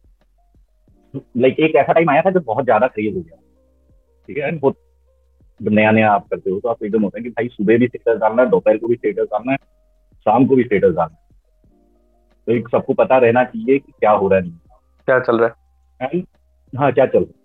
like 1.14 1.60
एक 1.60 1.74
ऐसा 1.76 1.92
टाइम 1.92 2.10
आया 2.10 2.22
था 2.22 2.30
जब 2.30 2.44
बहुत 2.46 2.64
ज़्यादा 2.64 2.86
क्रेज 2.86 3.14
हो 3.16 3.20
गया, 3.20 3.36
ठीक 4.28 4.38
है? 4.38 4.50
बहुत 4.58 4.76
नया 5.60 5.90
नया 5.90 6.12
आप 6.12 6.28
करते 6.28 6.50
हो 6.50 6.60
तो 6.60 6.68
आप 6.68 6.84
एकदम 6.84 7.02
होता 7.02 7.18
है 7.18 7.22
कि 7.22 7.30
भाई 7.30 7.48
सुबह 7.48 7.78
भी 7.78 7.86
स्टेटस 7.86 8.18
डालना 8.20 8.42
है 8.42 8.50
दोपहर 8.50 8.76
को 8.76 8.88
भी 8.88 8.94
स्टेटस 8.94 9.26
डालना 9.32 9.52
है 9.52 9.58
शाम 10.26 10.46
को 10.46 10.56
भी 10.56 10.62
स्टेटस 10.64 10.94
डालना 10.94 11.14
है। 11.14 11.28
तो 12.46 12.52
एक 12.52 12.68
सबको 12.68 12.94
पता 12.94 13.18
रहना 13.18 13.44
चाहिए 13.44 13.78
कि 13.78 13.92
क्या 13.92 14.10
हो 14.10 14.28
रहा 14.28 14.38
है। 14.38 14.50
क्या 15.08 15.18
चल 15.20 15.38
रहा 15.38 15.48
है? 16.00 16.08
एंड 16.12 16.26
हाँ 16.78 16.92
क्या 16.92 17.06
चल 17.06 17.18
रहा 17.18 17.28
है। 17.28 17.38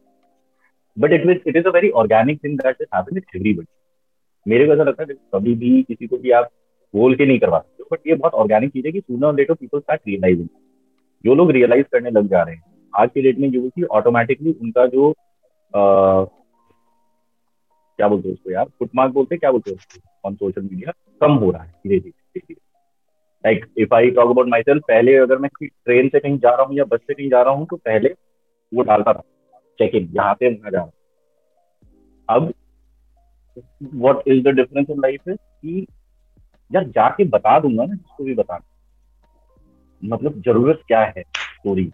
But 0.97 1.11
it 1.11 1.47
it 1.47 1.55
is 1.55 1.65
a 1.65 1.69
very 1.69 1.89
organic 1.89 2.43
thing 2.43 2.57
that 2.59 2.75
is 2.81 2.95
happen 2.95 3.15
with 3.15 3.23
everybody 3.35 3.67
मेरे 4.47 4.65
को 4.65 4.73
ऐसा 4.73 4.83
लगता 4.83 5.03
है 5.03 5.13
कभी 5.35 5.53
भी 5.55 5.83
किसी 5.83 6.07
को 6.07 6.17
भी 6.17 6.31
आप 6.31 6.49
बोल 6.93 7.15
के 7.15 7.25
नहीं 7.25 7.39
करवा 7.39 7.59
सकते 7.59 7.83
बट 7.91 8.07
ये 8.07 8.15
बहुत 8.15 8.33
ऑर्गेनिक 8.33 8.71
चीज़ 8.71 8.85
है 8.85 8.91
कि 8.91 8.99
sooner 8.99 9.33
later 9.33 9.53
people 9.53 9.79
start 9.79 10.01
realising 10.07 10.47
जो 11.23 11.35
लोग 11.35 11.51
रियलाइज़ 11.51 11.85
करने 11.91 12.09
लग 12.09 12.27
जा 12.27 12.43
रहे 12.43 12.55
हैं 12.55 12.63
आज 12.93 13.09
के 13.13 13.21
डेट 13.21 13.39
में 13.39 13.51
जो 13.51 13.69
कि 13.69 13.83
ऑटोमेटिकली 13.83 14.51
उनका 14.61 14.85
जो 14.85 15.11
क्या 17.99 18.07
बोलते 18.07 18.27
हैं 18.27 18.35
उसको 18.35 18.51
यार? 18.51 18.65
फुटमार्क 18.79 19.13
बोलते 19.13 19.35
हैं, 19.35 19.39
क्या 19.39 19.51
बोलते 19.51 19.71
हैं 19.71 20.01
ऑन 20.25 20.35
सोशल 20.35 20.61
मीडिया 20.61 20.91
कम 21.21 21.33
हो 21.33 21.51
रहा 21.51 21.63
है, 21.63 21.69
धीरे 21.69 21.99
धीरे 21.99 22.39
धीरे 22.39 22.53
like 23.43 23.65
if 23.77 23.93
I 23.95 24.09
talk 24.11 24.29
about 24.29 24.47
myself 24.61 24.83
पहले 24.87 25.15
अगर 25.17 25.37
मैं 25.37 25.49
ट्रेन 25.61 26.09
से 26.09 26.19
कहीं 26.19 26.37
जा 26.39 26.49
रहा 26.49 26.65
हूँ 26.65 26.75
या 26.77 26.83
बस 26.85 26.99
से 26.99 27.13
कहीं 27.13 27.29
जा 27.29 27.41
रहा 27.41 27.53
हूँ 27.53 27.65
तो 27.69 27.75
पहले 27.77 28.13
वो 28.71 28.83
डालता 28.83 29.13
था 29.13 29.21
चेक 29.79 29.95
इन 29.95 30.09
यहाँ 30.15 30.33
से 30.33 30.49
मैं 30.49 30.71
जा 30.71 30.77
रहा 30.77 30.83
हूँ। 30.83 30.91
अब 32.29 32.53
what 33.95 34.27
is 34.27 34.41
the 34.43 34.55
difference 34.55 34.89
in 34.89 34.99
life 35.01 35.27
है 35.29 35.35
कि, 35.35 35.85
यार, 36.71 36.83
जाके 36.85 37.23
बता 37.25 37.59
दूँगा 37.59 37.85
ना, 37.85 37.93
जिसको 37.93 38.23
भी 38.23 38.33
बता 38.35 38.59
मतलब 40.03 40.41
ज़रूरत 40.45 40.81
क्या 40.87 41.01
है 41.07 41.23
story 41.35 41.91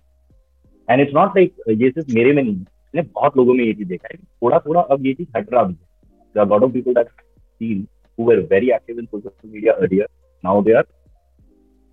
and 0.87 1.01
it's 1.01 1.13
not 1.13 1.37
like 1.37 1.55
ये 1.69 1.89
सिर्फ़ 1.91 2.13
मेरे 2.15 2.33
में 2.33 2.41
नहीं 2.43 2.55
है। 2.93 3.01
बहुत 3.03 3.37
लोगों 3.37 3.53
में 3.53 3.63
ये 3.63 3.73
चीज़ 3.73 3.87
देखा 3.87 4.07
है। 4.11 4.17
थोड़ा 4.17 4.59
थोड़ा 4.59 4.81
अब 4.81 5.05
ये 5.05 5.13
चीज़ 5.13 5.27
हट 5.37 5.53
रहा 5.53 5.63
भी 5.63 5.73
है। 5.73 5.89
There 6.35 6.43
are 6.43 6.47
a 6.47 6.49
lot 6.49 6.63
of 6.63 6.73
people 6.73 6.93
that 6.93 7.07
I've 7.07 7.25
seen 7.61 7.87
who 8.17 8.23
were 8.23 8.41
very 8.43 8.71
active 8.73 8.97
in 8.97 9.07
social 9.07 9.33
media 9.45 9.75
earlier. 9.79 10.07
Now 10.43 10.61
they 10.61 10.73
are 10.73 10.85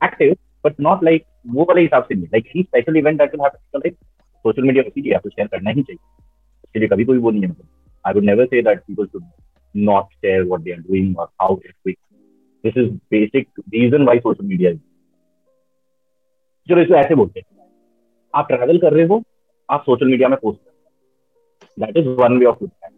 active, 0.01 0.37
but 0.65 0.79
not 0.81 1.03
like 1.03 1.27
वो 1.47 1.65
वाले 1.65 1.83
हिसाब 1.83 2.05
से 2.05 2.15
नहीं 2.15 2.27
like 2.33 2.47
any 2.47 2.63
special 2.63 2.97
event 2.97 3.19
that 3.19 3.35
will 3.35 3.41
happen 3.43 3.79
like 3.79 3.95
social 4.45 4.63
media 4.63 4.83
पे 4.83 4.91
सीधे 4.91 5.15
आपको 5.15 5.29
share 5.29 5.49
करना 5.49 5.71
ही 5.71 5.83
चाहिए 5.83 5.99
उसके 6.65 6.79
लिए 6.79 6.89
कभी 6.89 7.05
कोई 7.05 7.19
वो 7.19 7.31
नहीं 7.31 7.43
है 7.43 7.49
मतलब 7.49 7.69
I 8.05 8.15
would 8.15 8.25
never 8.25 8.47
say 8.47 8.63
that 8.63 8.83
people 8.87 9.07
should 9.07 9.23
not 9.75 10.07
share 10.23 10.45
what 10.47 10.65
they 10.65 10.73
are 10.73 10.81
doing 10.83 11.15
or 11.19 11.29
how 11.41 11.49
they're 11.63 11.75
doing. 11.85 11.97
This 12.65 12.77
is 12.77 12.91
basic 13.11 13.49
reason 13.73 14.05
why 14.05 14.21
social 14.21 14.45
media 14.45 14.71
is. 14.71 14.79
चलो 16.69 16.81
इसको 16.83 16.95
ऐसे 16.95 17.15
बोलते 17.15 17.41
हैं 17.41 17.67
आप 18.35 18.47
ट्रैवल 18.49 18.79
कर 18.79 18.93
रहे 18.93 19.05
हो 19.07 19.23
आप 19.69 19.83
सोशल 19.83 20.07
मीडिया 20.07 20.29
में 20.29 20.37
पोस्ट 20.43 20.59
कर 20.61 21.85
that 21.85 21.97
is 21.97 22.09
one 22.19 22.39
way 22.39 22.47
of 22.47 22.59
looking 22.63 22.98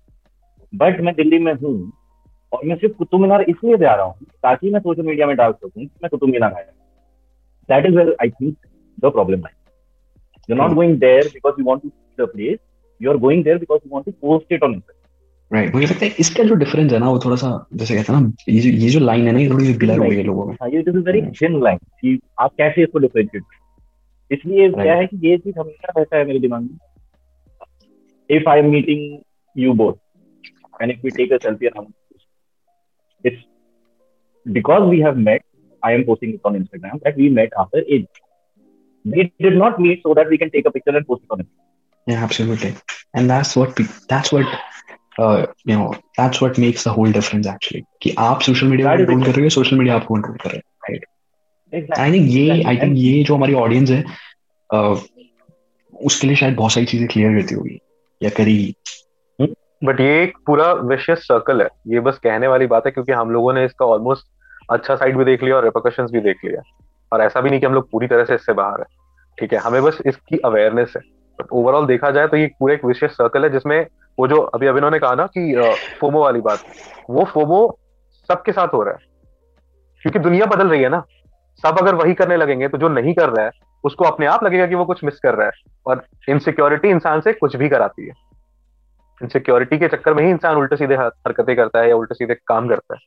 but 0.73 0.99
मैं 1.01 1.13
दिल्ली 1.15 1.39
में 1.39 1.53
हूँ 1.53 1.91
और 2.51 2.65
मैं 2.65 2.75
सिर्फ़ 2.75 2.93
कुतुब 2.95 3.21
मीनार 3.21 3.41
इसलिए 3.41 3.77
जा 3.77 3.93
रहा 3.95 4.05
हूँ 4.05 4.25
ताकि 4.43 4.69
मैं 4.69 4.79
सोशल 4.79 5.03
मीडिया 5.03 5.27
में 5.27 5.35
डाल 5.35 5.51
सकूँ 5.53 5.83
मैं 5.83 6.09
कुतुब 6.09 6.29
मीनार 6.29 6.53
आया 6.53 6.71
that 7.69 7.85
is 7.85 7.97
where 7.97 8.15
I 8.21 8.29
think 8.29 8.55
the 8.97 9.11
problem 9.11 9.39
like 9.39 10.49
you 10.49 10.55
not 10.55 10.73
going 10.73 10.97
there 10.99 11.27
because 11.33 11.59
you 11.59 11.65
want 11.65 11.81
to 11.81 11.89
see 11.89 12.23
the 12.23 12.27
place 12.27 12.57
you 13.01 13.11
are 13.11 13.17
going 13.17 13.43
there 13.43 13.57
because 13.57 13.81
you 13.85 13.93
want 13.93 14.05
to 14.05 14.11
post 14.11 14.53
it 14.53 14.63
on 14.63 14.81
right 15.51 15.73
मुझे 15.75 15.85
लगता 15.87 16.05
है 16.05 16.15
इसका 16.19 16.43
जो 16.43 16.55
difference 16.55 16.91
है 16.91 16.99
ना 16.99 17.09
वो 17.09 17.19
थोड़ा 17.19 17.35
सा 17.35 17.47
जैसे 17.73 17.95
कहते 17.95 18.13
हैं 18.13 18.19
ना 18.21 18.31
ये 18.49 18.59
जो 18.59 18.69
ये 18.69 18.89
जो 18.89 18.99
लाइन 18.99 19.25
है 19.27 19.31
ना 19.31 19.39
ये 19.39 19.49
थोड़ी 19.49 19.65
सी 19.65 19.73
ब्लर 19.77 19.97
हो 19.97 20.05
गई 20.05 20.15
है 20.15 20.23
लोगों 20.23 20.45
में। 20.45 20.53
हाँ 20.61 20.69
ये 20.69 20.79
इज़ 20.79 20.97
वेरी 20.97 21.21
थिन 21.31 21.61
लाइन 21.63 21.77
कि 21.77 22.19
आप 22.39 22.51
कैसे 22.57 22.83
इसको 22.83 22.99
डिफरेंशिएट 22.99 23.43
इसलिए 24.31 24.69
क्या 24.69 24.93
है 24.93 25.05
कि 25.07 25.17
ये 25.27 25.37
चीज़ 25.37 25.59
हमेशा 25.59 25.93
रहता 25.97 26.17
है 26.17 26.25
मेरे 26.25 26.39
दिमाग 26.39 26.61
में। 26.61 26.77
If 28.29 28.49
I 28.49 28.59
am 28.59 28.69
meeting 28.71 29.19
you 29.55 29.73
both 29.73 29.93
and 30.80 30.90
if 30.90 31.02
we 31.02 31.10
take 31.10 31.30
a 31.30 31.38
selfie 31.38 31.70
around 31.72 31.92
it's 33.24 33.42
because 34.46 34.88
we 34.94 35.00
have 35.00 35.16
met 35.16 35.42
i 35.82 35.92
am 35.92 36.04
posting 36.04 36.34
it 36.34 36.40
on 36.44 36.58
instagram 36.60 37.02
that 37.02 37.16
we 37.16 37.28
met 37.40 37.58
after 37.64 37.82
age 37.88 38.22
we 39.04 39.32
did 39.40 39.56
not 39.56 39.80
meet 39.80 40.02
so 40.02 40.14
that 40.14 40.28
we 40.28 40.38
can 40.38 40.50
take 40.50 40.66
a 40.66 40.70
picture 40.70 40.96
and 40.96 41.06
post 41.06 41.22
it 41.24 41.30
on 41.30 41.38
Instagram. 41.38 42.12
yeah 42.12 42.24
absolutely 42.24 42.74
and 43.14 43.30
that's 43.30 43.56
what 43.56 43.78
that's 44.08 44.32
what 44.32 44.46
uh, 45.18 45.46
you 45.64 45.76
know 45.76 45.90
that's 46.16 46.40
what 46.40 46.58
makes 46.58 46.84
the 46.84 46.92
whole 46.96 47.12
difference 47.18 47.46
actually 47.54 47.82
कि 48.02 48.14
आप 48.28 48.40
social 48.48 48.66
media 48.72 48.96
को 48.96 49.06
control 49.06 49.24
कर 49.24 49.36
रहे 49.36 49.44
हो 49.44 49.50
social 49.58 49.78
media 49.78 49.94
आपको 49.96 50.14
control 50.14 50.36
कर 50.42 50.50
रहे 50.50 50.56
हैं 50.56 50.98
राइट 51.74 51.92
आई 51.98 52.12
थिंक 52.12 52.28
ये 52.30 52.62
आई 52.62 52.76
थिंक 52.82 52.96
ये 52.96 53.22
जो 53.24 53.34
हमारी 53.34 53.54
ऑडियंस 53.64 53.90
है 53.90 54.04
uh, 54.74 54.96
उसके 55.94 56.26
लिए 56.26 56.36
शायद 56.36 56.54
बहुत 56.56 56.72
सारी 56.72 56.86
चीजें 56.86 57.06
क्लियर 57.08 57.40
करती 57.40 57.54
होगी 57.54 57.78
या 58.22 58.30
करेगी 58.36 58.74
बट 59.83 59.99
ये 59.99 60.23
एक 60.23 60.37
पूरा 60.45 60.71
विशियस 60.73 61.19
सर्कल 61.19 61.61
है। 61.61 61.67
ये 61.87 61.99
बस 61.99 62.17
कहने 62.17 62.47
वाली 62.47 62.67
बात 62.67 62.85
है 62.85 62.91
क्योंकि 62.91 63.11
हम 63.11 63.31
लोगों 63.31 63.53
ने 63.53 63.65
इसका 63.65 63.85
ऑलमोस्ट 63.85 64.27
अच्छा 64.71 64.95
साइड 64.95 65.17
भी 65.17 65.25
देख 65.25 65.43
लिया 65.43 65.55
और 65.55 65.63
रिपोकशन 65.63 66.05
भी 66.05 66.21
देख 66.21 66.37
लिया। 66.45 66.61
और 67.13 67.21
ऐसा 67.21 67.41
भी 67.41 67.49
नहीं 67.49 67.59
कि 67.59 67.65
हम 67.65 67.73
लोग 67.73 67.89
पूरी 67.91 68.07
तरह 68.07 68.25
से 68.25 68.35
इससे 68.35 68.53
बाहर 68.53 68.79
है। 68.79 68.85
ठीक 69.39 69.53
है, 69.53 69.59
हमें 69.59 69.83
बस 69.83 69.97
इसकी 70.05 70.37
अवेयरनेस 70.37 70.93
है। 70.97 71.01
ओवरऑल 71.53 71.85
देखा 71.85 72.11
जाए 72.11 72.27
तो 72.27 72.37
ये 72.37 72.47
पूरा 72.59 72.73
एक 72.73 72.85
विशेष 72.85 73.11
सर्कल 73.11 73.43
है 73.43 73.49
जिसमें 73.49 73.87
वो 74.19 74.27
जो 74.27 74.41
अभी 74.41 74.67
अभिनव 74.67 74.89
ने 74.89 74.99
कहा 74.99 75.15
ना 75.15 75.25
कि 75.37 75.53
फोमो 76.01 76.23
वाली 76.23 76.41
बात, 76.41 76.63
वो 77.09 77.23
फोमो 77.23 77.79
सबके 78.27 78.51
साथ 78.51 78.67
हो 78.67 78.83
रहा 78.83 78.93
है। 78.93 78.99
क्योंकि 80.01 80.19
दुनिया 80.19 80.45
बदल 80.45 80.67
रही 80.67 80.81
है 80.81 80.89
ना। 80.89 81.03
सब 81.63 81.79
अगर 81.79 81.95
वही 81.95 82.13
करने 82.13 82.37
लगेंगे 82.37 82.67
तो 82.67 82.77
जो 82.77 82.89
नहीं 82.89 83.13
कर 83.13 83.29
रहा 83.29 83.45
है, 83.45 83.51
उसको 83.83 84.05
अपने 84.05 84.25
आप 84.25 84.43
लगेगा 84.43 84.67
कि 84.67 84.75
वो 84.75 84.85
कुछ 84.85 85.03
मिस 85.03 85.19
कर 85.19 85.35
रहा 85.35 85.47
है। 85.47 85.51
और 85.85 86.05
इनसिक्योरिटी 86.29 86.89
इंसान 86.89 87.21
से 87.21 87.33
कुछ 87.33 87.55
भी 87.55 87.69
कराती 87.69 88.07
है। 88.07 88.30
इनसिक्योरिटी 89.23 89.77
के 89.77 89.87
चक्कर 89.87 90.13
में 90.13 90.23
ही 90.23 90.29
इंसान 90.29 90.55
उल्टे 90.55 90.75
सीधे 90.75 90.95
हरकतें 90.95 91.55
करता 91.55 91.79
है 91.79 91.89
या 91.89 91.95
उल्टे 91.95 92.15
सीधे 92.15 92.33
काम 92.33 92.69
करता 92.69 92.93
है। 92.93 92.99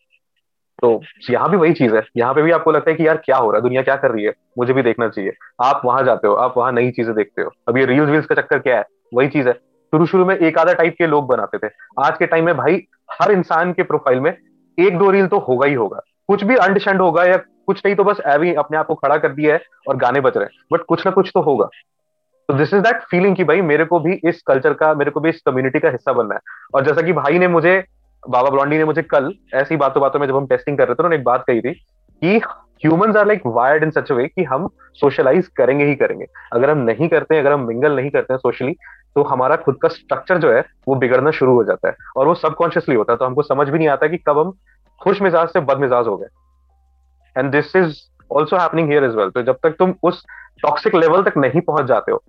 तो 0.83 1.03
यहाँ 1.31 1.51
भी 1.51 1.57
वही 1.57 1.73
चीज़ 1.73 1.95
है। 1.95 2.03
यहाँ 2.17 2.35
पे 2.35 2.43
भी 2.43 2.51
आपको 2.51 2.73
लगता 2.73 2.91
है 2.91 2.97
कि 2.97 3.07
यार 3.07 3.17
क्या 3.17 3.37
हो 3.37 3.51
रहा 3.51 3.59
है? 3.59 3.63
दुनिया 3.63 3.83
क्या 3.83 3.97
कर 3.97 4.11
रही 4.11 4.25
है? 4.25 4.33
मुझे 4.59 4.73
भी 4.73 4.83
देखना 4.83 5.09
चाहिए। 5.09 5.33
आप 5.63 5.83
वहाँ 5.85 6.05
जाते 6.05 6.29
हो, 6.29 6.35
आप 6.35 6.55
वहाँ 6.57 6.73
नई 6.73 6.91
चीज़ें 6.91 7.15
देखते 7.15 7.43
हो। 7.43 7.51
अब 7.69 7.79
ये 7.79 7.85
रील्स 7.87 8.09
वील्स 8.09 8.27
का 8.27 8.35
चक्कर 8.35 8.59
क्या 8.59 8.77
है? 8.77 8.85
वही 9.15 9.29
चीज़ 9.29 9.49
है। 9.49 9.55
शुरू 9.93 10.07
शुरू 10.07 10.25
में 10.25 10.37
एक 10.37 10.59
आधा 10.59 10.73
टाइप 10.73 10.95
के 10.99 11.07
लोग 11.07 11.27
बनाते 11.27 11.59
थे। 11.59 11.71
आज 12.05 12.19
के 12.19 12.27
टाइम 12.27 12.45
में 12.45 12.57
भाई 12.57 12.83
हर 13.23 13.33
इंसान 13.33 13.73
के 13.73 13.83
प्रोफ़ाइल 13.83 14.21
में 14.21 14.39
एक 14.79 14.99
दो 14.99 15.11
रील 15.11 15.27
तो 15.27 15.39
होगा 15.39 15.67
ही 15.67 15.75
होगा। 15.75 16.01
कुछ 16.29 16.45
भी 16.45 16.57
अंडशंड 16.57 17.01
होगा 17.01 17.25
या 17.25 17.37
कुछ 17.37 17.83
नहीं 17.87 17.97
तो 17.97 18.05
बस 18.05 18.21
एवी 18.27 18.55
अपने 18.55 18.79
आप 18.79 18.87
को 18.87 18.95
खड़ा 18.95 19.17
कर 19.17 19.29
दिया 19.29 19.55
है 19.55 19.63
और 19.89 19.97
गाने 19.97 20.21
बज 20.21 20.37
रहे 20.37 20.45
हैं। 20.45 20.53
बट 20.73 20.81
कुछ 20.81 21.07
ना 21.07 21.13
कुछ 21.13 21.31
तो 21.35 21.41
होगा। 21.41 21.69
तो 22.49 22.55
दिस 22.55 22.75
इज़ 22.75 22.83
दैट 22.83 23.03
फीलिंग 23.03 23.37
कि 23.37 23.45
भाई 23.45 23.61
मेरे 23.61 23.85
को 23.85 24.01
भी 24.01 24.21
इस 24.25 24.43
कल्चर 24.43 24.73
का, 24.73 24.95
मेरे 24.95 25.11
को 25.11 25.21
भी 25.21 25.29
इस 25.29 25.41
कम्युनिटी 25.47 25.81
का 25.81 25.89
हिस्सा 25.89 26.13
बनना 26.13 26.35
है। 26.35 26.41
और 26.75 26.85
जैसा 26.85 27.03
कि 27.03 27.13
भाई 27.13 27.39
ने 27.39 27.49
मुझे, 27.49 27.85
बाबा 28.29 28.51
ब्लॉन्डी 28.51 28.79
ने 28.79 28.85
मुझे 28.85 29.03
कल 29.03 29.33
ऐसी 29.55 29.77
बातों 29.77 30.01
बातों 30.01 30.21
में 30.21 30.27
जब 30.27 30.37
हम 30.37 30.47
टेस्टिंग 30.47 30.79
कर 30.79 30.89
रहे 30.89 30.95
थे, 30.95 31.03
उन्होंने 31.03 31.17
एक 31.17 31.25
बात 31.25 31.45
कही 31.47 31.61
थी 31.61 31.73
कि 32.23 32.37
humans 32.85 33.17
are 33.17 33.27
like 33.27 33.43
wired 33.47 33.83
in 33.83 33.91
such 33.91 34.11
way 34.13 34.27
कि 34.27 34.45
हम 34.45 34.69
सोशलाइज 34.95 35.49
करेंगे 35.49 35.85
ही 35.85 35.95
करेंगे। 35.95 36.27
अगर 36.53 36.71
हम 36.71 36.79
नहीं 36.79 37.09
करते 37.09 37.35
हैं 37.35 37.43
अगर 37.43 37.53
हम 37.53 37.67
मिंगल 37.67 37.97
नहीं 37.97 38.11
करते 38.11 38.33
हैं 38.33 38.39
सोशली 38.39 38.73
तो 39.15 39.23
हमारा 39.23 39.57
खुद 39.57 39.77
का 39.83 39.89
स्ट्रक्चर 39.89 40.39
जो 40.39 40.53
है, 40.53 40.65
वो 40.89 40.95
बिगड़ना 40.95 41.31
शुरू 41.31 41.55
हो 41.55 41.65
जाता 41.65 41.89
है। 41.89 41.95
और 42.17 42.27
वो 42.27 42.35
सबकॉन्शियसली 42.35 42.95
होता 42.95 43.13
है। 43.13 43.17
तो 43.17 43.25
हमको 43.25 43.43
समझ 43.43 43.69
भी 43.69 43.79
नहीं 43.79 43.89
आता 43.89 44.07
कि 44.07 44.17
कब 44.19 44.39
हम 44.39 44.53
खुश 45.01 45.23
मिजाज 45.23 45.49
से 45.49 45.61
बद 45.61 45.79
मिजाज 45.79 46.07
हो 46.07 46.17
गए। 46.17 46.27
And 47.37 47.51
this 47.53 47.77
is 47.77 47.97
also 48.31 48.57
happening 48.57 48.89
here 48.91 49.05
is 49.05 49.13
well 49.13 49.31
तो 49.31 49.43
जब 49.43 49.59
तक 49.63 49.77
तुम 49.79 49.95
उस 50.03 50.25
टॉक्सिक 50.63 50.95
लेवल 50.95 51.23
तक 51.23 51.37
नहीं 51.37 51.61
पहुँच 51.61 51.85
जाते 51.85 52.13
हो 52.13 52.23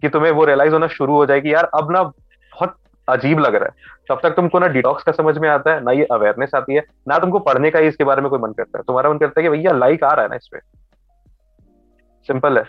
कि 0.00 0.08
तुम्हें 0.08 0.32
वो 0.32 0.44
रियलाइज़ 0.44 0.72
होना 0.72 0.86
शुरू 0.86 1.14
हो 1.14 1.26
जाए 1.26 1.40
कि 1.40 1.54
यार, 1.54 1.64
अब 1.64 1.90
ना 1.90 2.02
बहुत 2.02 2.76
अजीब 3.08 3.38
लग 3.38 3.54
रहा 3.54 3.64
है। 3.64 3.70
तब 4.08 4.20
तक 4.22 4.30
तुमको 4.30 4.58
ना 4.58 4.66
डिटॉक्स 4.66 5.02
का 5.02 5.12
समझ 5.12 5.38
में 5.38 5.48
आता 5.48 5.74
है, 5.74 5.84
ना 5.84 5.92
ये 5.92 6.04
अवेयरनेस 6.04 6.50
आती 6.54 6.74
है, 6.74 6.82
ना 7.08 7.18
तुमको 7.18 7.38
पढ़ने 7.38 7.70
का 7.70 7.78
ही 7.78 7.88
इसके 7.88 8.04
बारे 8.04 8.22
में 8.22 8.30
कोई 8.30 8.38
मन 8.38 8.52
करता 8.52 8.78
है। 8.78 8.82
तुम्हारा 8.82 9.10
मन 9.10 9.18
करता 9.18 9.40
है 9.40 9.42
कि 9.42 9.48
भैया 9.48 9.72
लाइक 9.72 10.04
आ 10.04 10.08
रहा 10.08 10.22
है 10.22 10.28
ना 10.28 10.36
इसमें 10.36 10.60
सिंपल 12.26 12.58
है। 12.58 12.64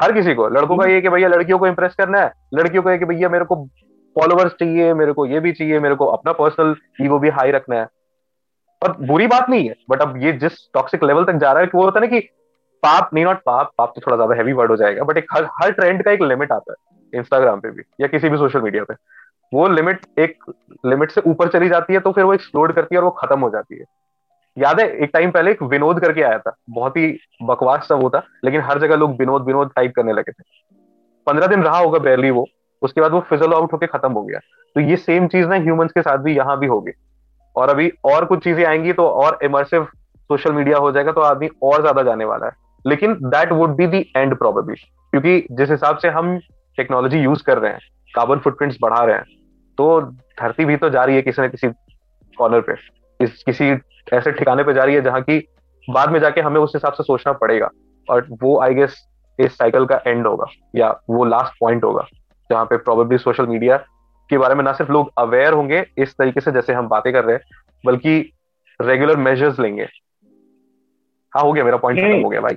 हर 0.00 0.12
किसी 0.12 0.34
को, 0.34 0.48
लड़कों 0.48 0.76
का 0.76 0.86
ये 0.86 1.00
कि 1.00 1.08
भैया, 1.08 1.28
लड़कियों 1.28 1.58
को 1.58 1.66
इंप्रेस 1.66 1.94
करना 1.94 2.20
है। 2.20 2.32
लड़कियों 2.54 2.82
को 2.82 2.90
ये 2.90 2.98
कि 2.98 3.04
भैया, 3.04 3.28
मेरे 3.28 3.44
को 3.44 3.56
फॉलोअर्स 4.16 4.52
चाहिए, 4.52 4.94
मेरे 4.94 5.12
को 5.12 5.26
ये 5.26 5.40
भी 5.40 5.52
चाहिए, 5.52 5.78
मेरे 5.78 5.94
को 5.94 6.06
अपना 6.06 6.32
पर्सनल 6.32 6.76
ईगो 7.00 7.18
भी 7.18 7.28
हाई 7.28 7.50
रखना 7.50 7.76
है। 7.76 7.86
और 8.82 8.96
बुरी 9.00 9.26
बात 9.26 9.50
नहीं 9.50 9.68
है 9.68 9.74
बट 9.90 10.00
अब 10.00 10.16
ये 10.16 10.32
जिस 10.32 10.52
टॉक्सिक 10.74 11.04
लेवल 11.04 11.24
तक 11.24 11.32
जा 11.32 11.52
रहा 11.52 11.60
है 11.60 11.66
कि 11.66 11.78
वो 11.78 11.84
होता 11.84 12.00
है 12.00 12.06
ना 12.06 12.18
कि 12.18 12.28
पाप 12.82 13.10
नहीं 13.14 13.24
नॉट 13.24 13.42
पाप 13.46 13.70
पाप 13.78 13.92
तो 13.94 14.00
थोड़ा 14.00 14.16
ज़्यादा 14.16 14.34
हैवी 14.34 14.52
वर्ड 14.52 14.70
हो 14.70 14.76
जाएगा 14.76 15.04
बट 15.04 15.18
एक 15.18 15.26
हर 15.32 15.44
हर 15.54 15.72
ट्रेंड 15.72 16.02
का 16.04 16.10
एक 16.10 16.22
लिमिट 16.22 16.52
आता 16.52 16.72
है 16.72 17.18
इंस्टाग्राम 17.18 17.60
पे 17.60 17.70
भी, 17.70 17.82
या 18.00 18.06
किसी 18.08 18.28
भी 18.28 18.36
सोशल 18.38 18.60
मीडिया 18.60 18.84
पे। 18.84 18.94
वो 19.52 19.66
लिमिट 19.68 20.00
एक 20.18 20.44
लिमिट 20.86 21.10
से 21.10 21.20
ऊपर 21.22 21.48
चली 21.48 21.68
जाती 21.68 21.92
है 21.92 22.00
तो 22.00 22.12
फिर 22.12 22.24
वो 22.24 22.34
एक्सप्लोड 22.34 22.72
करती 22.74 22.94
है 22.94 23.00
और 23.00 23.04
वो 23.04 23.10
खत्म 23.18 23.40
हो 23.40 23.50
जाती 23.50 23.78
है। 23.78 23.84
याद 24.56 24.80
है, 24.80 24.86
एक 24.88 25.10
टाइम 25.12 25.30
पहले 25.30 25.50
एक 25.50 25.62
विनोद 25.64 26.00
करके 26.00 26.22
आया 26.22 26.38
था, 26.38 26.54
बहुत 26.70 26.96
ही 26.96 27.18
बकवास 27.42 27.86
सा 27.88 27.94
वो 27.94 28.10
था, 28.10 28.22
लेकिन 28.44 28.60
हर 28.60 28.78
जगह 28.80 28.96
लोग 28.96 29.18
विनोद 29.18 29.44
विनोद 29.46 29.70
टाइप 29.76 29.92
करने 29.96 30.12
लगे 30.12 30.32
थे। 30.32 30.42
पंद्रह 31.26 31.46
दिन 31.46 31.62
रहा 31.62 31.78
होगा 31.78 31.98
बैरली 32.00 32.30
वो, 32.30 32.46
उसके 32.82 33.00
बाद 33.00 33.12
वो 33.12 33.20
फिजल 33.28 33.52
आउट 33.54 33.72
होकर 33.72 33.86
खत्म 33.88 34.12
हो 34.12 34.22
गया। 34.22 34.38
तो 34.76 34.80
ये 34.80 34.96
सेम 34.98 35.26
चीज़ 35.28 35.46
ना 35.46 35.56
ह्यूमंस 35.56 35.92
के 35.92 36.02
साथ 36.02 36.18
भी 36.18 36.36
यहाँ 36.36 36.58
भी 36.58 36.66
होगी। 36.66 36.92
और 37.56 37.70
अभी 37.70 37.90
और 38.04 38.24
कुछ 38.24 38.44
चीज़ें 38.44 38.64
आएँगी 38.64 38.92
तो 38.92 39.06
और 39.06 39.38
इमर्सिव 39.44 39.84
सोशल 40.30 40.52
मीडिया 40.52 40.78
हो 40.78 40.90
जाएगा 40.92 41.12
तो 41.12 41.20
आदमी 41.20 41.48
और 41.62 41.80
ज़्यादा 41.80 42.02
जाने 42.02 42.24
वाला 42.24 42.46
है। 42.46 42.60
लेकिन 42.84 43.14
that 43.24 43.52
would 43.52 43.76
be 43.76 43.86
the 43.86 44.00
end 44.16 44.34
probably 44.34 44.76
क्योंकि 45.12 45.46
जिस 45.50 45.70
हिसाब 45.70 45.96
से 45.96 46.08
हम 46.08 46.38
टेक्नोलॉजी 46.78 47.18
यूज़ 47.18 47.42
कर 47.42 47.58
रहे 47.58 47.72
हैं 47.72 47.80
कार्बन 48.14 48.38
फुटप्रिंट्स 48.38 48.78
बढ़ा 48.82 49.04
रहे 49.04 49.16
हैं 49.16 49.24
तो 49.78 50.00
धरती 50.40 50.64
भी 50.64 50.76
तो 50.76 50.90
जा 50.90 51.04
रही 51.04 51.16
है 51.16 51.22
किसी 51.22 51.42
न 51.42 51.48
किसी 51.48 51.68
कॉर्नर 52.38 52.60
पे। 52.60 52.72
इस 53.20 53.42
किसी 53.42 53.70
ऐसे 54.12 54.32
ठिकाने 54.32 54.62
पे 54.64 54.74
जा 54.74 54.84
रही 54.84 54.94
है 54.94 55.02
जहाँ 55.02 55.20
की 55.22 55.38
बाद 55.88 56.10
में 56.10 56.18
जाके 56.20 56.40
हमें 56.40 56.60
उस 56.60 56.72
हिसाब 56.74 56.92
से 56.92 57.02
सोचना 57.02 57.32
पड़ेगा। 57.32 57.68
और 58.08 58.26
वो 58.42 58.58
आई 58.60 58.74
गेस 58.74 58.96
इस 59.38 59.56
साइकिल 59.58 59.84
का 59.86 60.00
एंड 60.06 60.26
होगा, 60.26 60.46
या 60.76 60.90
वो 61.10 61.24
लास्ट 61.24 61.58
पॉइंट 61.60 61.84
होगा, 61.84 62.04
जहाँ 62.50 62.64
पे 62.64 62.76
प्रोबेबली 62.76 63.18
सोशल 63.18 63.46
मीडिया 63.46 63.76
के 64.30 64.38
बारे 64.38 64.54
में 64.54 64.62
ना 64.64 64.72
सिर्फ़ 64.72 64.92
लोग 64.92 65.12
अवेयर 65.18 65.52
होंगे 65.52 65.84
इस 65.98 66.14
तरीके 66.14 66.40
से 66.40 66.52
जैसे 66.52 66.72
हम 66.72 66.88
बातें 66.88 67.12
कर 67.12 67.24
रहे 67.24 67.36
हैं, 67.36 67.42
बल्कि 67.84 68.18
रेगुलर 68.80 69.16
मेजर्स 69.16 69.58
लेंगे। 69.60 69.86
हाँ 71.34 71.42
हो 71.44 71.52
गया 71.52 71.64
मेरा 71.64 71.76
पॉइंट 71.76 72.24
हो 72.24 72.28
गया 72.28 72.40
भाई 72.40 72.56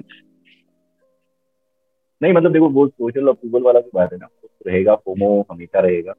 नहीं 2.22 2.34
मतलब 2.34 2.54
देखो 2.54 2.70
वो 2.70 2.88
सोशल 2.88 3.28
अप्रूवल 3.28 3.64
वाला 3.64 3.80
की 3.80 3.90
बात 3.96 4.14
है 4.14 4.18
ना 4.18 4.28
रहेगा 4.68 4.96
फोमो 4.96 5.30
हमेशा 5.52 5.80
रहेगा। 5.80 6.14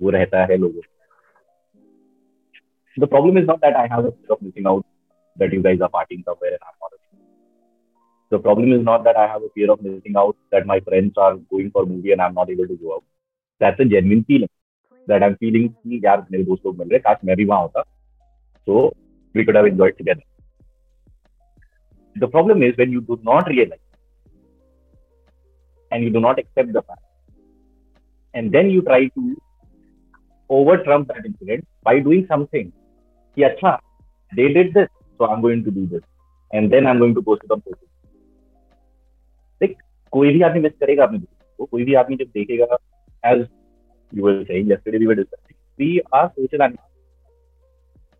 वो 0.00 0.10
रहता 0.10 0.44
है 0.46 0.56
लोगों 0.56 0.82
the 2.96 3.08
problem 3.08 3.38
is 3.38 3.46
not 3.46 3.58
that 3.58 3.74
I 3.76 3.88
have 3.88 4.06
a 4.06 4.10
fear 4.10 4.32
of 4.32 4.44
missing 4.44 4.66
out 4.66 4.84
that 5.36 5.54
you 5.54 5.62
guys 5.62 5.82
are 5.82 5.88
partying 5.92 6.22
somewhere 6.22 6.52
and 6.52 6.62
I 6.64 6.70
am 6.70 6.76
not 6.82 6.92
the 8.32 8.42
problem 8.42 8.74
is 8.74 8.82
not 8.82 9.00
that 9.00 9.16
I 9.16 9.28
have 9.28 9.44
a 9.44 9.48
fear 9.54 9.68
of 9.70 9.82
missing 9.82 10.16
out 10.16 10.34
that 10.54 10.66
my 10.66 10.80
friends 10.80 11.18
are 11.18 11.34
going 11.34 11.70
for 11.74 11.84
movie 11.84 12.10
and 12.10 12.20
I 12.20 12.26
am 12.26 12.34
not 12.34 12.50
able 12.50 12.66
to 12.66 12.76
go 12.76 12.92
out 12.92 13.02
that's 13.60 13.80
a 13.80 13.84
genuine 13.90 14.22
feeling 14.22 14.48
that 15.08 15.22
I 15.22 15.28
am 15.28 15.34
feeling 15.34 15.68
कि 15.70 16.00
यार 16.04 16.26
मेरे 16.32 16.44
दोस्त 16.44 16.66
लोग 16.66 16.78
मिल 16.78 16.88
रहे 16.88 16.98
काश 17.00 17.18
मैं 17.24 17.36
भी 17.36 17.44
वहाँ 17.44 17.62
होता। 17.62 17.82
So 17.82 18.86
we 19.34 19.44
could 19.44 19.56
have 19.56 19.66
enjoyed 19.66 19.96
together 19.98 20.22
The 22.17 22.27
problem 22.27 22.63
is 22.63 22.77
when 22.77 22.91
you 22.91 23.01
do 23.01 23.19
not 23.23 23.47
realize 23.47 23.79
and 25.91 26.03
you 26.03 26.09
do 26.09 26.19
not 26.19 26.39
accept 26.39 26.73
the 26.73 26.81
fact 26.81 27.01
and 28.33 28.51
then 28.51 28.69
you 28.69 28.81
try 28.81 29.07
to 29.07 29.23
over 30.49 30.77
trump 30.83 31.07
that 31.07 31.25
incident 31.25 31.67
by 31.83 31.99
doing 31.99 32.25
something 32.27 32.71
कि 33.35 33.43
अच्छा 33.49 33.77
they 34.37 34.47
did 34.53 34.73
this 34.73 34.89
so 35.17 35.25
I'm 35.25 35.41
going 35.41 35.63
to 35.63 35.71
do 35.71 35.85
this 35.87 36.03
and 36.51 36.71
then 36.73 36.87
I'm 36.87 36.99
going 36.99 37.15
to 37.15 37.21
post 37.21 37.43
it 37.43 37.51
on 37.51 37.61
social 37.61 37.89
देख 39.61 39.75
कोई 40.11 40.33
भी 40.33 40.41
आदमी 40.47 40.59
miss 40.59 40.73
करेगा 40.79 41.03
अपने 41.03 41.17
दोस्त 41.17 41.55
को 41.57 41.65
कोई 41.65 41.83
भी 41.85 41.93
आदमी 42.01 42.15
जब 42.23 42.31
देखेगा 42.37 42.77
as 43.31 43.45
you 44.11 44.23
were 44.23 44.45
saying 44.47 44.67
yesterday 44.73 44.99
we 45.03 45.07
were 45.11 45.19
discussing 45.21 45.57
we 45.81 45.89
are 46.19 46.25
social 46.37 46.63
animals 46.67 46.91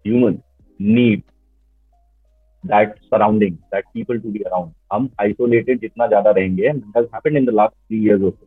humans 0.06 0.42
need 0.80 1.24
that 2.65 2.97
surrounding 3.09 3.59
that 3.73 3.85
people 3.95 4.21
to 4.21 4.31
be 4.31 4.43
around 4.51 4.73
हम 4.93 5.09
isolated 5.25 5.81
जितना 5.81 6.07
ज़्यादा 6.07 6.31
रहेंगे 6.31 6.71
and 6.71 6.83
that 6.83 6.99
has 6.99 7.07
happened 7.13 7.37
in 7.37 7.45
the 7.45 7.53
last 7.53 7.75
three 7.89 8.01
years 8.01 8.23
or 8.23 8.33
so 8.33 8.47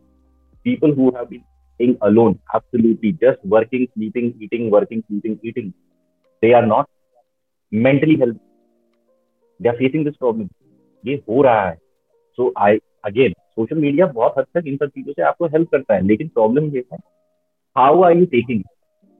people 0.65 0.93
who 0.93 1.12
have 1.17 1.30
been 1.30 1.43
staying 1.43 1.95
alone 2.02 2.38
absolutely 2.56 3.12
just 3.24 3.45
working 3.56 3.88
sleeping 3.93 4.34
eating 4.39 4.69
working 4.69 5.04
sleeping 5.08 5.38
eating 5.43 5.69
they 6.43 6.54
are 6.54 6.65
not 6.65 6.89
mentally 7.71 8.17
healthy 8.17 8.43
they 9.60 9.71
are 9.74 9.80
facing 9.84 10.10
this 10.10 10.19
problem 10.26 10.50
ये 11.04 11.13
हो 11.30 11.41
रहा 11.41 11.62
है 11.67 11.76
so 12.38 12.52
I 12.62 12.78
again 13.06 13.34
social 13.56 13.78
media 13.78 14.06
बहुत 14.08 14.34
हद 14.38 14.45
तक 14.56 14.67
इन 14.67 14.76
सब 14.78 14.89
चीज़ों 14.89 15.13
से 15.13 15.21
आपको 15.30 15.45
हेल्प 15.54 15.69
करता 15.71 15.93
है 15.93 16.06
लेकिन 16.08 16.28
प्रॉब्लम 16.36 16.69
ये 16.76 16.84
है 16.91 16.97
how 17.76 18.02
are 18.04 18.17
you 18.17 18.26
taking 18.36 18.63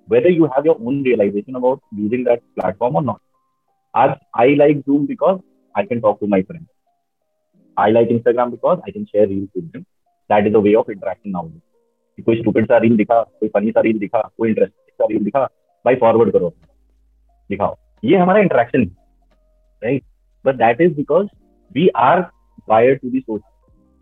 whether 0.08 0.30
you 0.30 0.48
have 0.54 0.66
your 0.66 0.78
own 0.86 1.04
realization 1.04 1.56
about 1.56 1.82
using 1.98 2.24
that 2.26 2.42
platform 2.56 2.96
or 2.96 3.02
not. 3.02 3.22
As 3.94 4.12
I 4.34 4.48
like 4.56 4.86
Zoom 4.86 5.06
because 5.06 5.40
I 5.76 5.86
can 5.86 6.02
talk 6.02 6.20
to 6.20 6.28
my 6.28 6.42
friends. 6.44 6.68
I 7.78 7.90
like 7.90 8.10
Instagram 8.10 8.52
because 8.52 8.80
I 8.86 8.92
can 8.92 9.06
share 9.08 9.28
reels 9.28 9.50
with 9.54 9.72
them. 9.72 9.86
That 10.30 10.48
is 10.48 10.54
the 10.54 10.62
way 10.62 10.76
of 10.76 10.90
interaction 10.90 11.32
now. 11.32 11.50
कोई 12.26 12.36
stupid 12.38 12.66
सा 12.68 12.78
reel 12.78 12.96
दिखा, 12.98 13.22
कोई 13.24 13.50
funny 13.50 13.72
सा 13.72 13.82
reel 13.82 14.00
दिखा, 14.00 14.22
कोई 14.38 14.50
interesting 14.50 14.94
सा 14.98 15.06
reel 15.12 15.24
दिखा, 15.24 15.44
भाई 15.86 15.96
फॉरवर्ड 16.02 16.32
करो 16.34 16.50
दिखाओ 17.50 17.76
ये 18.04 18.18
हमारा 18.18 18.40
इंटरेक्शन 18.40 18.82
है 18.82 18.88
right 19.84 20.04
but 20.46 20.56
that 20.56 20.82
is 20.82 20.96
because 20.96 21.28
we 21.76 21.88
are 21.98 22.22
wire 22.70 22.96
to 22.96 23.10
be 23.12 23.20
सोच 23.20 23.42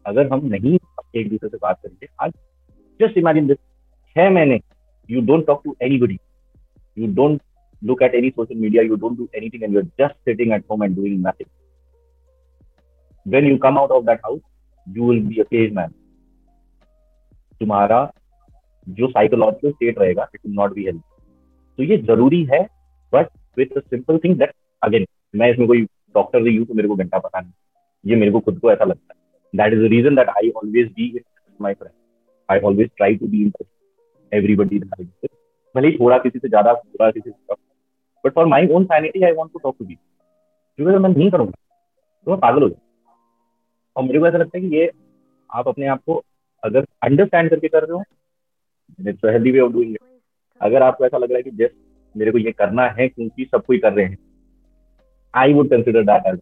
अगर 0.06 0.32
हम 0.34 0.46
नहीं 0.54 0.78
एक 1.16 1.30
दूसरे 1.30 1.50
से 1.50 1.58
बात 1.62 1.80
करेंगे, 1.84 2.08
आज 2.22 2.32
जस्ट 3.00 3.18
इमेजिन 3.18 3.48
दिस 3.48 3.58
छह 4.16 4.30
महीने 4.30 4.60
you 5.10 5.22
don't 5.26 5.46
talk 5.48 5.62
to 5.66 5.76
anybody 6.00 6.20
you 6.98 7.14
don't 7.16 7.42
look 7.82 8.02
at 8.02 8.16
any 8.16 8.34
social 8.36 8.56
media, 8.56 8.84
you 8.84 8.98
don't 8.98 9.16
do 9.16 9.30
anything, 9.34 9.64
and 9.64 9.74
you're 9.74 9.88
just 9.98 10.16
sitting 10.26 10.52
at 10.52 10.64
home 10.70 10.82
and 10.82 10.96
doing 10.96 11.22
nothing. 11.22 11.48
When 13.26 13.46
you 13.46 13.60
come 13.60 13.78
out 13.78 13.92
of 13.92 14.06
that 14.06 14.22
house, 14.24 14.42
you 14.88 15.04
will 15.04 15.22
be 15.22 15.42
a 15.42 15.46
caveman. 15.46 15.94
तुम्हारा 17.62 18.00
जो 18.88 19.08
psychological 19.08 19.72
state 19.72 19.98
रहेगा 20.00 20.28
it 20.36 20.40
will 20.46 20.56
not 20.56 20.74
be 20.74 20.84
health 20.86 21.02
तो 21.78 21.84
ये 21.84 21.98
ज़रूरी 22.04 22.44
है 22.52 22.62
but 23.14 23.28
with 23.58 23.80
simple 23.80 24.18
thing 24.24 24.38
that 24.40 24.54
again 24.82 25.06
मैं 25.36 25.52
इसमें 25.52 25.68
कोई 25.68 25.82
डॉक्टर 26.16 26.40
नहीं 26.42 26.58
हूँ 26.58 26.66
तो 26.68 26.74
मेरे 26.74 26.88
को 26.88 26.96
घंटा 26.96 27.20
पता 27.20 27.40
नहीं 27.40 28.12
ये 28.12 28.16
मेरे 28.20 28.32
को 28.32 28.40
खुद 28.40 28.60
को 28.60 28.72
ऐसा 28.72 28.86
लगता 28.86 29.14
है 29.14 29.20
that 29.54 29.74
is 29.74 29.80
the 29.80 29.90
reason 29.90 30.16
that 30.16 30.30
I 30.30 30.52
always 30.56 30.90
be 30.90 31.12
with 31.14 31.24
my 31.60 31.74
friends. 31.74 31.96
I 32.50 32.60
always 32.60 32.90
try 32.98 33.16
to 33.16 33.28
be 33.28 33.44
in 33.44 33.52
touch 33.52 33.68
everybody 34.32 34.80
that 34.80 34.94
I 35.00 35.04
visit. 35.04 35.32
भले 35.76 35.88
ही 35.88 35.98
थोड़ा 35.98 36.18
किसी 36.18 36.40
से 36.40 36.50
ज़्यादा 36.50 36.74
थोड़ा 36.74 37.10
किसी 37.12 37.30
से 37.30 37.54
but 38.24 38.34
for 38.34 38.46
my 38.46 38.68
own 38.68 38.86
sanity 38.86 39.24
I 39.24 39.32
want 39.32 39.52
to 39.54 39.60
talk 39.60 39.76
to 39.80 39.86
be 39.86 39.96
क्योंकि 39.96 40.98
मैं 40.98 41.10
नहीं 41.10 41.30
करूँगा 41.32 41.52
तो 42.28 42.32
मैं 42.32 42.40
पागल 42.40 42.64
हो 42.64 42.70
जाऊँ 42.70 42.82
और 43.96 44.04
मेरे 44.04 44.20
को 44.20 44.28
ऐसा 44.28 44.38
लगता 44.38 44.58
है 44.58 44.70
कि 44.70 44.76
ये 44.76 44.90
आप 45.50 45.68
अपने 45.68 45.88
आप 45.88 46.02
को 46.06 46.24
अगर 46.64 46.86
अंडरस्टैंड 47.04 47.50
करके 47.50 47.68
कर 47.68 47.84
रहे 47.84 47.92
हो 47.92 48.04
it's 49.10 49.26
healthy 49.26 49.52
way 49.52 49.60
of 49.60 49.72
doing 49.74 49.96
अगर 50.62 50.84
आपको 50.84 51.06
ऐसा 51.06 51.18
लग 51.18 51.32
रहा 51.32 51.38
है 51.38 51.44
कि 51.44 51.52
जस्ट 51.52 51.76
मेरे 52.16 52.32
को 52.32 52.38
ये 52.38 52.52
करना 52.52 52.86
है, 52.90 53.08
क्योंकि 53.08 53.46
सब 53.46 53.66
कोई 53.66 53.78
कर 53.78 53.94
रहे 53.94 54.06
हैं 54.06 54.18
I 55.34 55.54
would 55.54 55.70
consider 55.70 56.04
that 56.04 56.28
as 56.28 56.40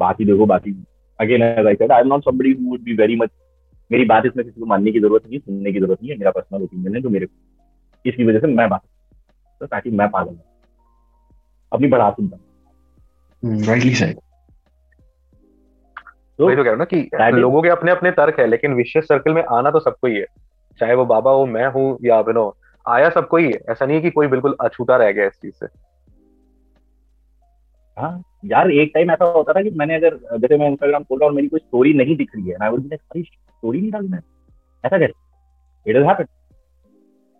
बाकी 0.00 0.24
देखो, 0.24 0.46
बाकी 0.46 0.70
again 1.18 1.42
as 1.42 1.66
I 1.66 1.74
said 1.74 1.92
I 1.92 2.00
am 2.00 2.06
not 2.06 2.24
somebody 2.24 2.52
who 2.52 2.68
would 2.70 2.82
be 2.82 2.94
very 2.94 3.16
much 3.16 3.30
मेरी 3.90 4.04
बात 4.04 4.26
इसमें 4.26 4.44
किसी 4.46 4.60
को 4.60 4.66
मानने 4.66 4.92
की 4.92 5.00
ज़रूरत 5.00 5.26
नहीं 5.26 5.38
सुनने 5.38 5.72
की 5.72 5.78
ज़रूरत 5.80 5.98
नहीं 6.02 6.12
है, 6.12 6.18
मेरा 6.18 6.30
पर्सनल 6.30 6.62
ओपिनियन 6.62 6.94
है 6.96 7.00
जो 7.02 7.08
मेरे 7.08 7.26
इसकी 8.04 8.24
वजह 8.24 8.38
से 8.38 8.46
मैं 8.46 8.68
बात 8.68 8.82
तो 9.60 9.66
ताकि 9.66 9.90
मैं 9.90 10.08
पागल 10.08 10.30
हूँ। 10.30 10.42
अपनी 11.72 11.88
बढ़ा 11.88 12.10
सुनता 12.10 12.36
हूँ। 12.36 13.62
राइटली 13.62 13.94
सेड 13.94 14.18
तो 16.38 16.46
वही 16.46 16.56
तो 16.56 16.62
कह 16.64 16.70
रहा 16.70 16.72
हूँ 16.72 16.78
ना 16.78 16.84
कि 16.84 17.40
लोगों 17.40 17.62
के 17.62 17.68
अपने 17.68 17.90
अपने 17.90 18.10
तर्क 18.10 18.38
है 18.40 18.46
लेकिन 18.46 18.74
विशेष 18.74 19.04
सर्कल 19.04 19.32
में 19.34 19.42
आना 19.44 19.70
तो 19.70 19.80
सबको 19.80 20.06
ही 20.06 20.16
है। 20.16 20.26
चाहे 20.80 20.94
वो 20.94 21.04
बाबा 21.04 21.30
हो 21.30 21.46
मैं 21.46 21.66
हूँ 21.66 21.98
या 22.04 22.18
अभिनव 22.18 22.54
आया 22.86 23.08
सबको 23.10 23.36
ही 23.36 23.46
है। 23.46 23.58
ऐसा 23.70 23.86
नहीं 23.86 23.96
है 23.96 24.02
कि 24.02 24.10
कोई 24.10 24.26
बिल्कुल 24.26 24.56
अछूता 24.60 24.96
रह 24.96 25.10
गया 25.12 25.26
इस 25.26 25.32
चीज़ 25.32 25.54
से। 25.54 25.66
हाँ 27.96 28.22
यार 28.44 28.70
एक 28.70 28.90
टाइम 28.94 29.10
ऐसा 29.10 29.24
होता 29.24 29.52
था 29.52 29.62
कि 29.62 29.70
मैंने 29.70 29.94
अगर 29.94 30.16
जैसे 30.38 30.56
मैं 30.58 30.68
इंस्टाग्राम 30.70 31.04
खोल 31.04 31.18
रहा 31.20 31.28
हूँ 31.28 31.36
मेरी 31.36 31.48
कोई 31.48 31.60
स्टोरी 31.60 31.92
नहीं 31.94 32.16
दिख 32.16 32.30
रही 32.36 32.48
है। 32.48 32.54
अरे 32.54 33.22
स्टोरी 33.22 33.80
नहीं 33.80 33.90
डाली 33.90 34.08
मैंने 34.08 34.86
ऐसा 34.86 34.98
कैसे? 34.98 35.90
इट 35.90 35.96
हैपेंड 35.96 36.28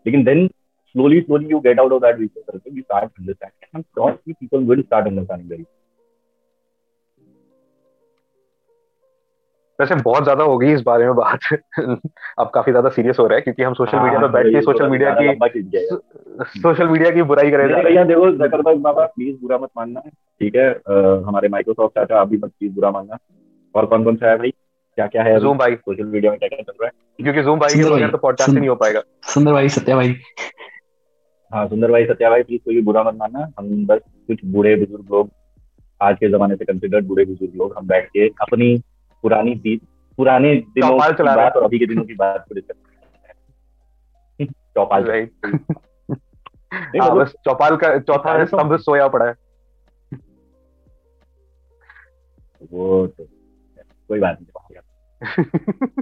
लेकिन 0.07 0.25
then 0.25 0.47
slowly 0.95 1.19
slowly 1.25 1.49
you 1.49 1.61
get 1.63 1.79
out 1.81 1.93
of 1.93 2.01
that 2.03 2.19
research 2.19 2.45
circle 2.53 2.73
you 2.73 2.83
start 2.83 3.11
understanding. 3.19 3.69
I'm 3.75 3.85
sure 3.95 4.13
people 4.41 4.61
will 4.71 4.83
start 4.85 5.07
understanding 5.07 5.49
very 5.49 5.67
वैसे 9.79 9.95
बहुत 9.95 10.23
ज़्यादा 10.25 10.45
हो 10.45 10.57
गई 10.59 10.73
इस 10.75 10.81
बारे 10.87 11.05
में 11.07 11.15
बात। 11.15 11.41
अब 12.39 12.51
काफ़ी 12.55 12.73
ज़्यादा 12.73 12.89
सीरियस 12.91 13.19
हो 13.21 13.27
रहा 13.27 13.37
है 13.37 13.41
क्योंकि 13.41 13.63
हम 13.63 13.75
सोशल 13.75 13.99
मीडिया 13.99 14.21
पर 14.21 14.29
बैठ 14.29 14.47
के 14.47 14.61
सोशल 14.63 14.89
मीडिया 14.91 15.15
की 15.19 15.27
सोशल 16.61 16.89
मीडिया 16.89 17.11
की 17.11 17.23
बुराई 17.23 17.51
मेरे 17.51 17.69
करें 17.69 17.85
भैया 17.85 18.05
देखो 18.05 18.31
जकरबर्ग 18.39 18.81
बाबा 18.83 19.05
प्लीज़ 19.07 19.37
बुरा 19.43 19.59
मत 19.59 19.71
मानना 19.77 20.01
ठीक 20.01 20.57
है? 20.57 20.69
हमारे 21.29 21.49
माइक्रोसॉफ्ट 21.49 21.95
चाचा 21.99 22.21
आप 22.21 22.29
भी 22.29 22.37
मत 22.37 22.51
प्लीज़ 22.51 22.73
बुरा 22.75 22.91
मानना। 22.91 23.19
और 23.75 23.87
कौन 23.87 24.05
कौन 24.05 24.17
सा 24.17 24.31
है 24.31 24.37
भाई? 24.39 24.51
क्या 24.99 25.07
क्या 25.07 25.23
है 25.23 25.39
जूम 25.41 25.59
भाई। 25.59 25.75
सोशल 25.75 26.05
मीडिया 26.05 26.31
में 26.33 26.39
क्या 26.39 26.49
क्या 26.49 26.63
चल 26.63 26.73
रहा 26.73 26.87
है? 26.87 26.93
क्योंकि 27.23 27.43
जूम 27.43 27.59
भाई 27.59 27.75
के 27.75 27.91
बगैर 27.91 28.11
तो 28.11 28.19
पॉडकास्ट 28.19 28.51
ही 28.51 28.59
नहीं 28.59 28.69
हो 28.69 28.75
पाएगा। 28.75 29.03
सुंदर 29.35 29.53
भाई 29.53 29.69
सत्या 29.79 29.97
भाई। 29.97 30.15
हाँ 31.51 31.67
सुंदर 31.69 31.91
भाई 31.91 32.05
सत्या 32.07 32.31
भाई 32.31 32.43
प्लीज़ 32.43 32.61
कोई 32.65 32.81
बुरा 32.83 33.03
मत 33.03 33.15
मानना। 33.15 33.51
हम 33.59 33.87
बस 33.87 34.01
कुछ 34.27 34.45
बूढ़े 34.45 34.75
बुज़ुर्ग 34.77 35.05
लोग 35.11 35.31
आज 36.01 36.17
के 36.17 36.29
जमाने 36.31 36.57
से 36.57 36.65
कंसिडर्ड 36.65 37.07
बूढ़े 37.07 37.25
बुज़ुर्ग 37.25 37.55
लोग 37.57 37.75
हम 37.79 37.87
बैठ 37.87 38.09
के 38.09 38.27
अपनी 38.43 38.77
पुरानी 39.25 39.55
बीत 39.55 39.83
पुराने 40.19 40.55
दिनों 40.55 40.89
की 40.91 40.99
बात 41.37 41.57
और 41.57 41.65
अभी 41.65 41.79
के 41.79 41.87
दिनों 41.87 42.05
की 42.05 42.15
बात 42.15 42.45
को 42.49 42.55
डिस्कस 42.55 42.77
चौपाल। 44.75 45.05
हाँ 47.03 47.15
बस 47.17 47.33
चौपाल 47.45 47.77
का 47.77 47.99
चौथा 47.99 48.39
तो- 48.39 48.47
स्तंभ 48.49 48.77
सोया 48.81 49.09
पड़ा 49.09 49.27
है। 49.27 49.35
वो 52.73 53.07
तो 53.07 53.25
कोई 54.09 54.21
बात 54.21 54.39
नहीं 54.41 54.81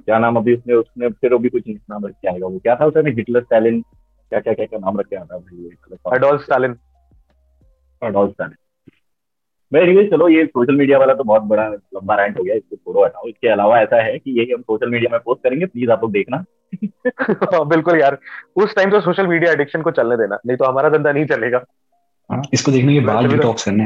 क्या 0.00 0.18
नाम 0.18 0.36
अभी 0.36 0.54
उसने 0.56 0.74
उसने 0.74 1.08
फिर 1.10 1.34
अभी 1.34 1.48
कुछ 1.48 1.68
नाम 1.68 2.06
रख 2.06 2.12
के 2.12 2.28
आएगा 2.28 2.46
वो 2.46 2.58
क्या 2.58 2.74
था? 2.76 2.86
उसने 2.86 3.10
हिटलर 3.10 3.42
स्टालिन 3.42 3.82
क्या 4.30 4.40
क्या 4.40 4.54
क्या 4.54 4.66
क्या 4.66 4.78
नाम 4.78 5.00
रख 5.00 5.06
के 5.06 5.16
आता 5.16 5.38
भाई 5.38 6.38
स्टालिन 6.38 6.76
अडोल्फ 8.02 8.32
स्टालिन 8.32 8.56
मैं 9.72 9.80
एनीवे 9.80 10.06
चलो 10.06 10.28
ये 10.28 10.46
सोशल 10.46 10.76
मीडिया 10.76 10.98
वाला 10.98 11.14
तो 11.14 11.24
बहुत 11.24 11.42
बड़ा 11.42 11.68
लंबा 11.68 12.14
रैंट 12.14 12.38
हो 12.38 12.44
गया 12.44 12.54
इसको 12.54 12.76
छोड़ो 12.76 13.04
हटाओ। 13.04 13.28
इसके 13.28 13.48
अलावा 13.48 13.80
ऐसा 13.80 14.02
है 14.02 14.18
कि 14.18 14.40
यही 14.40 14.52
हम 14.52 14.62
सोशल 14.62 14.90
मीडिया 14.90 15.08
में 15.12 15.20
पोस्ट 15.24 15.42
करेंगे 15.42 15.66
प्लीज़ 15.66 15.90
आप 15.90 16.02
लोग 16.02 16.12
देखना। 16.12 16.44
बिल्कुल 17.64 18.00
यार। 18.00 18.18
उस 18.56 18.74
टाइम 18.76 18.90
तो 18.90 19.00
सोशल 19.00 19.26
मीडिया 19.26 19.52
एडिक्शन 19.52 19.82
को 19.82 19.90
चलने 19.90 20.16
देना 20.16 20.38
नहीं 20.46 20.56
तो 20.56 20.64
हमारा 20.64 20.88
धंधा 20.88 21.12
नहीं 21.12 21.26
चलेगा। 21.26 21.64
हाँ, 22.32 22.42
इसको 22.52 22.72
देखने 22.72 22.94
के 22.94 23.00
बाद 23.00 23.16
भी 23.16 23.28
तो- 23.28 23.36
डिटॉक्स 23.36 23.64
करने। 23.64 23.84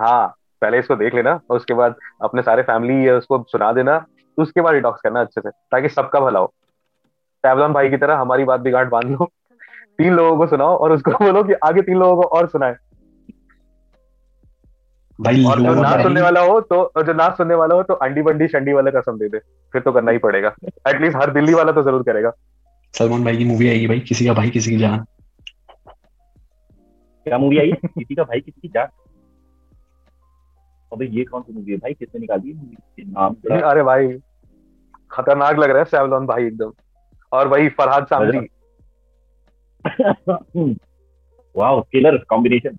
हाँ 0.00 0.34
पहले 0.60 0.78
इसको 0.78 0.96
देख 0.96 1.14
लेना 1.14 1.40
और 1.50 1.56
उसके 1.56 1.74
बाद 1.74 1.94
अपने 2.22 2.42
सारे 2.42 2.62
फैमिली 2.62 3.10
उसको 3.10 3.46
सुना 3.48 3.72
देना 3.72 4.06
उसके 4.38 4.60
बाद 4.60 4.74
डिटॉक्स 4.74 5.00
करना 5.00 5.20
अच्छे 5.20 5.40
से 5.40 5.50
ताकि 5.50 5.88
सबका 5.88 6.20
भला 6.20 6.40
हो। 6.40 6.54
टैबलॉन 7.44 7.72
भाई 7.72 7.90
की 7.90 7.96
तरह 7.96 8.16
हमारी 8.16 8.44
बात 8.44 8.60
भी 8.60 8.70
गांठ 8.70 8.88
बाँध 8.88 9.10
लो। 9.10 9.24
तीन 9.98 10.12
लोगों 10.14 10.36
को 10.38 10.46
सुनाओ 10.46 10.76
और 10.76 10.92
उसको 10.92 11.10
बोलो 11.12 11.42
कि 11.42 11.52
आगे 11.64 11.82
तीन 11.82 11.98
लोगों 11.98 12.22
को 12.22 12.28
और 12.38 12.48
सुनाए। 12.48 12.76
भाई 15.18 15.44
और 15.44 15.60
जो 15.60 15.74
ना 15.74 15.90
सुनने 16.02 16.20
वाला 16.20 16.40
हो 16.40 16.60
तो 16.60 17.02
जो 17.02 17.12
ना 17.12 17.28
सुनने 17.34 17.54
वाला 17.54 17.74
हो 17.74 17.82
तो 17.82 17.94
अंडी 18.04 18.22
बंडी 18.22 18.48
शंडी 18.48 18.72
वाले 18.72 18.90
कसम 18.90 19.18
दे 19.18 19.28
दे। 19.28 19.38
फिर 19.72 19.82
तो 19.82 19.92
करना 19.92 20.10
ही 20.10 20.18
पड़ेगा। 20.18 20.54
एटलीस्ट 20.88 21.16
हर 21.16 21.30
दिल्ली 21.32 21.54
वाला 21.54 21.72
तो 21.72 21.82
ज़रूर 21.82 22.02
करेगा। 22.02 22.32
सलमान 22.94 23.24
भाई 23.24 23.36
की 23.36 23.44
मूवी 23.44 23.68
आएगी 23.68 23.86
भाई 23.86 24.00
किसी 24.00 24.26
का 24.26 24.32
भाई 24.32 24.50
किसी 24.50 24.70
की 24.70 24.76
जान। 24.78 25.04
क्या 27.26 27.38
मूवी 27.38 27.58
आई? 27.58 27.72
किसी 27.72 28.14
का 28.14 28.22
भाई 28.22 28.40
किसी 28.40 28.60
की 28.60 28.68
जान? 28.68 28.88
अबे 30.92 31.06
ये 31.06 31.24
कौन 31.24 31.42
सी 31.42 31.52
मूवी 31.52 31.72
है 31.72 31.78
भाई? 31.78 31.94
किसने 31.94 32.20
निकाली 32.20 32.50
है 32.50 32.56
movie? 32.56 33.14
नाम 33.14 33.60
अरे 33.70 33.82
भाई 33.82 34.08
खतरनाक 35.10 35.58
लग 35.58 35.70
रहा 35.70 35.78
है 35.78 35.84
सैवलॉन 35.84 36.26
भाई 36.26 36.46
एकदम। 36.46 36.72
और 37.34 37.48
वही 37.48 37.68
Farhad 37.78 38.06
Samji 38.06 38.38
wow 41.56 41.80
killer 41.92 42.16
combination 42.28 42.76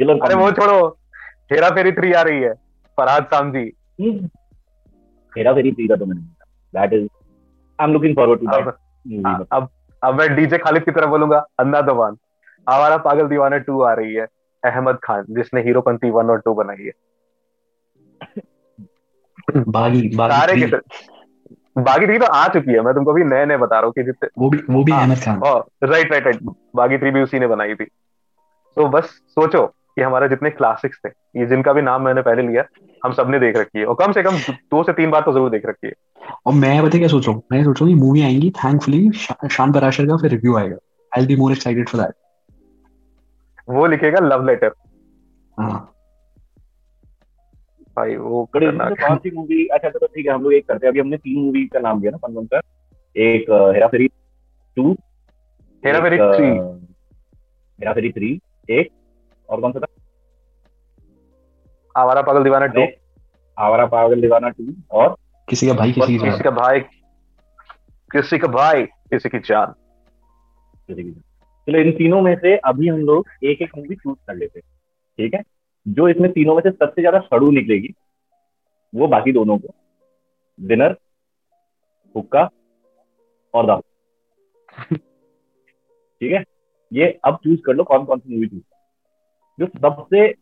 killer 0.00 0.18
अरे 0.24 0.34
वो 0.34 0.50
छोड़ो 0.52 0.78
हेरा 1.52 1.70
फेरी 1.70 1.92
थ्री 1.92 2.12
आ 2.12 2.22
रही 2.22 2.42
है 2.42 2.52
फरहाद 2.98 3.24
सामजी 3.34 3.64
हेरा 5.32 5.52
फेरी 5.52 5.72
थ्री 5.72 5.86
का 5.88 5.96
तो 5.96 6.06
मैंने 6.06 6.22
that 6.74 6.92
is 6.92 7.06
I 7.78 7.86
am 7.86 7.92
looking 7.92 8.16
forward 8.16 8.40
to 8.40 8.46
that 8.46 9.46
अब 9.52 9.68
अब 10.02 10.14
मैं 10.14 10.34
डीजे 10.36 10.58
खालिद 10.58 10.84
की 10.84 10.90
तरफ़ 10.90 11.08
बोलूँगा 11.10 11.38
अन्ना 11.58 11.80
दवान। 11.80 12.16
आवारा 12.66 12.96
पागल 12.96 13.26
दीवाना 13.28 13.58
टू 13.68 13.80
आ 13.82 13.92
रही 13.92 14.14
है 14.14 14.26
अहमद 14.62 14.98
खान 15.02 15.24
जिसने 15.30 15.60
हीरोपंती 15.62 16.10
वन 16.10 16.30
और 16.30 16.40
टू 16.40 16.54
बनाई 16.54 16.84
है। 16.84 16.92
बागी 19.68 20.08
बागी 20.16 20.34
सारे 20.34 20.54
के 20.60 20.66
सारे- 20.66 21.17
बागी 21.78 22.06
थ्री 22.06 22.18
तो 22.18 22.26
आ 22.26 22.46
चुकी 22.48 22.72
है 22.72 22.80
मैं 22.82 22.94
तुमको 22.94 23.12
भी 23.12 23.24
नए 23.24 23.44
नए 23.46 23.56
बता 23.56 23.76
रहा 23.76 23.84
हूँ 23.84 23.92
कि 23.92 24.02
जितने 24.02 24.28
वो 24.38 24.50
भी 24.50 24.58
वो 24.70 24.82
भी 24.84 24.92
Ahmed 24.92 25.18
Khan 25.24 25.40
right 25.84 26.12
right 26.12 26.24
right 26.24 26.38
Baaghi 26.76 26.98
three 26.98 27.10
भी 27.10 27.22
उसी 27.22 27.38
ने 27.38 27.46
बनाई 27.46 27.74
थी। 27.74 27.84
तो 27.84 28.88
बस 28.88 29.04
सोचो 29.30 29.64
कि 29.66 30.02
हमारे 30.02 30.28
जितने 30.28 30.50
क्लासिक्स 30.50 30.98
थे 31.04 31.08
ये 31.40 31.46
जिनका 31.46 31.72
भी 31.72 31.82
नाम 31.82 32.02
मैंने 32.02 32.22
पहले 32.22 32.42
लिया 32.42 32.64
हम 33.02 33.12
सबने 33.12 33.38
देख 33.38 33.56
रखी 33.56 33.78
है। 33.78 33.84
और 33.84 33.94
कम 33.94 34.12
से 34.12 34.22
कम 34.22 34.38
दो 34.70 34.82
से 34.82 34.92
तीन 34.92 35.10
बार 35.10 35.22
तो 35.22 35.32
ज़रूर 35.32 35.50
देख 35.50 35.66
रखी 35.66 35.86
है। 35.86 35.92
और 36.46 36.54
मैं 36.54 36.80
पता 36.82 36.98
क्या 36.98 37.08
सोच 37.08 37.26
रहा 37.26 37.34
हूँ? 37.34 37.42
मैं 37.52 37.62
सोच 37.64 37.80
रहा 37.80 37.90
हूँ 37.90 37.98
मूवी 37.98 38.22
आएँगी 38.22 38.50
थैंकफुली 38.56 39.10
शान 39.50 39.72
पराशर 39.72 40.06
का 40.06 40.16
फिर 40.16 40.30
रिव्यू 40.30 40.56
आएगा। 40.56 40.76
I 41.12 41.26
be 41.26 41.36
more 41.36 41.52
excited 41.52 41.88
for 41.88 42.00
that 42.00 42.14
वो 43.68 43.86
लिखेगा 43.86 44.26
लव 44.26 44.44
लेटर 44.46 44.72
हाँ। 45.58 45.94
भाई 47.98 48.16
वो 48.16 48.44
खतरनाक 48.54 48.88
तो 48.88 48.94
कौन 49.06 49.18
सी 49.18 49.30
मूवी 49.30 49.66
अच्छा 49.66 49.88
चलो 49.88 50.06
ठीक 50.06 50.26
है 50.26 50.32
हम 50.32 50.42
लोग 50.42 50.52
एक 50.54 50.66
करते 50.68 50.86
हैं। 50.86 50.92
अभी 50.92 51.00
हमने 51.00 51.16
तीन 51.16 51.44
मूवी 51.44 51.66
का 51.66 51.80
नाम 51.80 52.00
दिया 52.00 52.10
ना 52.10 52.18
कौन 52.18 52.46
सा 52.46 52.60
एक 53.16 53.50
Hera 53.74 53.86
Pheri 53.88 54.08
two 54.76 54.92
Hera 55.82 56.00
Pheri 56.00 56.18
three 56.18 56.46
Hera 57.78 57.92
Pheri 57.92 58.10
three 58.12 58.40
एक 58.68 58.90
और 59.48 59.60
कौन 59.60 59.72
सा 59.72 59.80
था? 59.80 59.86
आवारा 61.94 62.22
पागल 62.22 62.44
दीवाना 62.44 62.66
टू 62.66 62.86
आवारा 63.58 63.86
पागल 63.86 64.20
दीवाना 64.20 64.48
टू 64.48 64.74
और 64.90 65.16
किसी 65.48 65.66
का 65.66 65.72
भाई 65.72 65.92
किसी 65.92 66.18
की 66.18 66.24
किसी 66.24 66.44
का 66.44 66.50
भाई 66.50 66.80
किसी 68.10 68.38
का 68.38 68.48
भाई 68.48 68.84
किसी 68.84 69.28
की 69.28 69.38
जान। 69.38 69.72
चलो 70.90 71.78
इन 71.78 71.92
तीनों 71.92 72.20
में 72.22 72.34
से 72.36 72.56
अभी 72.56 72.88
हम 72.88 73.00
लोग 73.00 73.26
एक 73.44 73.62
एक 73.62 73.76
मूवी 73.76 73.94
चूज़ 73.94 74.18
कर 74.26 74.34
लेते 74.34 74.58
हैं। 74.58 74.66
ठीक 75.18 75.34
है? 75.34 75.42
जो 75.88 76.08
इसमें 76.08 76.32
तीनों 76.32 76.54
में 76.54 76.62
से 76.62 76.70
सबसे 76.70 77.02
ज़्यादा 77.02 77.18
सड़ू 77.18 77.50
निकलेगी 77.50 77.94
वो 78.94 79.06
बाकी 79.06 79.32
दोनों 79.32 79.58
को। 79.58 79.74
डिनर 80.60 80.96
हुक्का 82.16 82.48
और 83.54 83.66
दाल 83.66 83.80
ठीक 86.20 86.32
है? 86.32 86.44
ये 86.92 87.18
अब 87.24 87.36
चूज़ 87.44 87.60
कर 87.66 87.74
लो 87.74 87.84
कौन 87.84 88.04
कौन 88.04 88.18
सी 88.18 88.34
मूवी 88.34 88.46
चूज़ 88.46 88.62
जो 89.58 89.66
सबसे 89.66 90.34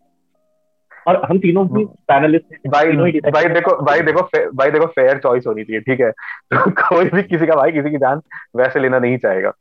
और 1.09 1.25
हम 1.25 1.39
तीनों 1.39 1.69
भी 1.69 1.85
पैनलिस्ट 1.85 2.69
भाई 2.69 2.93
भाई 3.31 3.45
देखो 3.49 3.85
भाई 3.85 4.01
देखो 4.01 4.23
फे- 4.23 4.49
भाई 4.55 4.71
देखो 4.71 4.87
फेयर 4.87 5.19
चॉइस 5.19 5.45
होनी 5.47 5.65
चाहिए 5.65 5.81
ठीक 5.81 6.01
है? 6.01 6.11
तो 6.11 6.71
कोई 6.89 7.05
भी 7.05 7.23
किसी 7.23 7.47
का 7.47 7.55
भाई 7.55 7.73
किसी 7.73 7.91
की 7.91 7.97
जान 7.97 8.23
वैसे 8.57 8.81
लेना 8.81 8.99
नहीं 8.99 9.19
चाहेगा। 9.19 9.53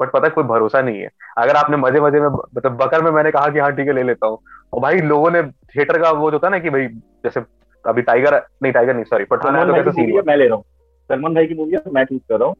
बट 0.00 0.10
पता 0.10 0.26
है 0.26 0.30
कोई 0.30 0.44
भरोसा 0.44 0.80
नहीं 0.82 1.00
है। 1.00 1.08
अगर 1.38 1.56
आपने 1.56 1.76
मज़े 1.76 2.00
मज़े 2.00 2.20
में 2.20 2.28
मतलब 2.28 2.76
बकर 2.76 3.02
में 3.02 3.10
मैंने 3.10 3.30
कहा 3.30 3.48
कि 3.48 3.58
हाँ 3.58 3.72
ठीक 3.72 3.88
है 3.88 3.92
ले 3.92 4.02
लेता 4.02 4.26
हूँ 4.26 4.38
और 4.74 4.80
भाई 4.80 5.00
लोगों 5.00 5.30
ने 5.30 5.42
थिएटर 5.42 5.98
का 6.02 6.10
वो 6.12 6.30
जो 6.30 6.38
था 6.38 6.48
ना 6.48 6.58
कि 6.58 6.70
भाई 6.70 6.86
जैसे 7.24 7.40
अभी 7.84 8.02
टाइगर 8.02 8.34
नहीं 8.62 8.72
टाइगर 8.72 8.94
नहीं 8.94 9.04
सॉरी 9.04 9.24
पठान 9.24 9.52
सलमान 9.52 9.66
तो 9.66 9.72
भाई 9.72 9.82
की 9.82 10.00
मूवी 10.00 10.12
है 10.12 10.22
मैं 10.26 10.36
ले 10.36 10.46
रहा 10.46 10.56
हूँ। 10.56 10.64
सलमान 11.10 11.34
भाई 11.34 11.46
की 11.46 11.54
मूवी 11.54 11.74
है 11.74 11.82
मैं 11.92 12.04
चूज़ 12.04 12.22
कर 12.28 12.38
रहा 12.38 12.48
हूँ। 12.48 12.56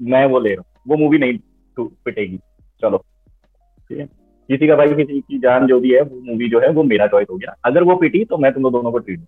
मैं 0.00 0.24
वो 0.26 0.38
ले 0.40 0.54
रहा 0.54 0.60
हूँ। 0.60 0.82
वो 0.88 0.96
मूवी 0.96 1.18
नहीं 1.18 1.38
पिटेगी। 1.76 2.38
चलो 2.82 2.98
ठीक 2.98 3.98
है? 3.98 4.04
किसी 4.48 4.68
का 4.68 4.76
भाई 4.76 4.94
किसी 4.94 5.20
की 5.20 5.38
जान 5.38 5.66
जो 5.66 5.80
भी 5.80 5.92
है 5.92 6.00
वो 6.02 6.20
मूवी 6.24 6.48
जो 6.50 6.60
है 6.60 6.68
वो 6.70 6.82
मेरा 6.82 7.06
चॉइस 7.06 7.28
हो 7.30 7.36
गया। 7.36 7.54
अगर 7.64 7.82
वो 7.82 7.96
पिटी 7.96 8.24
तो 8.24 8.38
मैं 8.38 8.52
तुम 8.52 8.62
लोग 8.62 8.72
दोनों 8.72 8.92
को 8.92 8.98
ट्रीट 8.98 9.20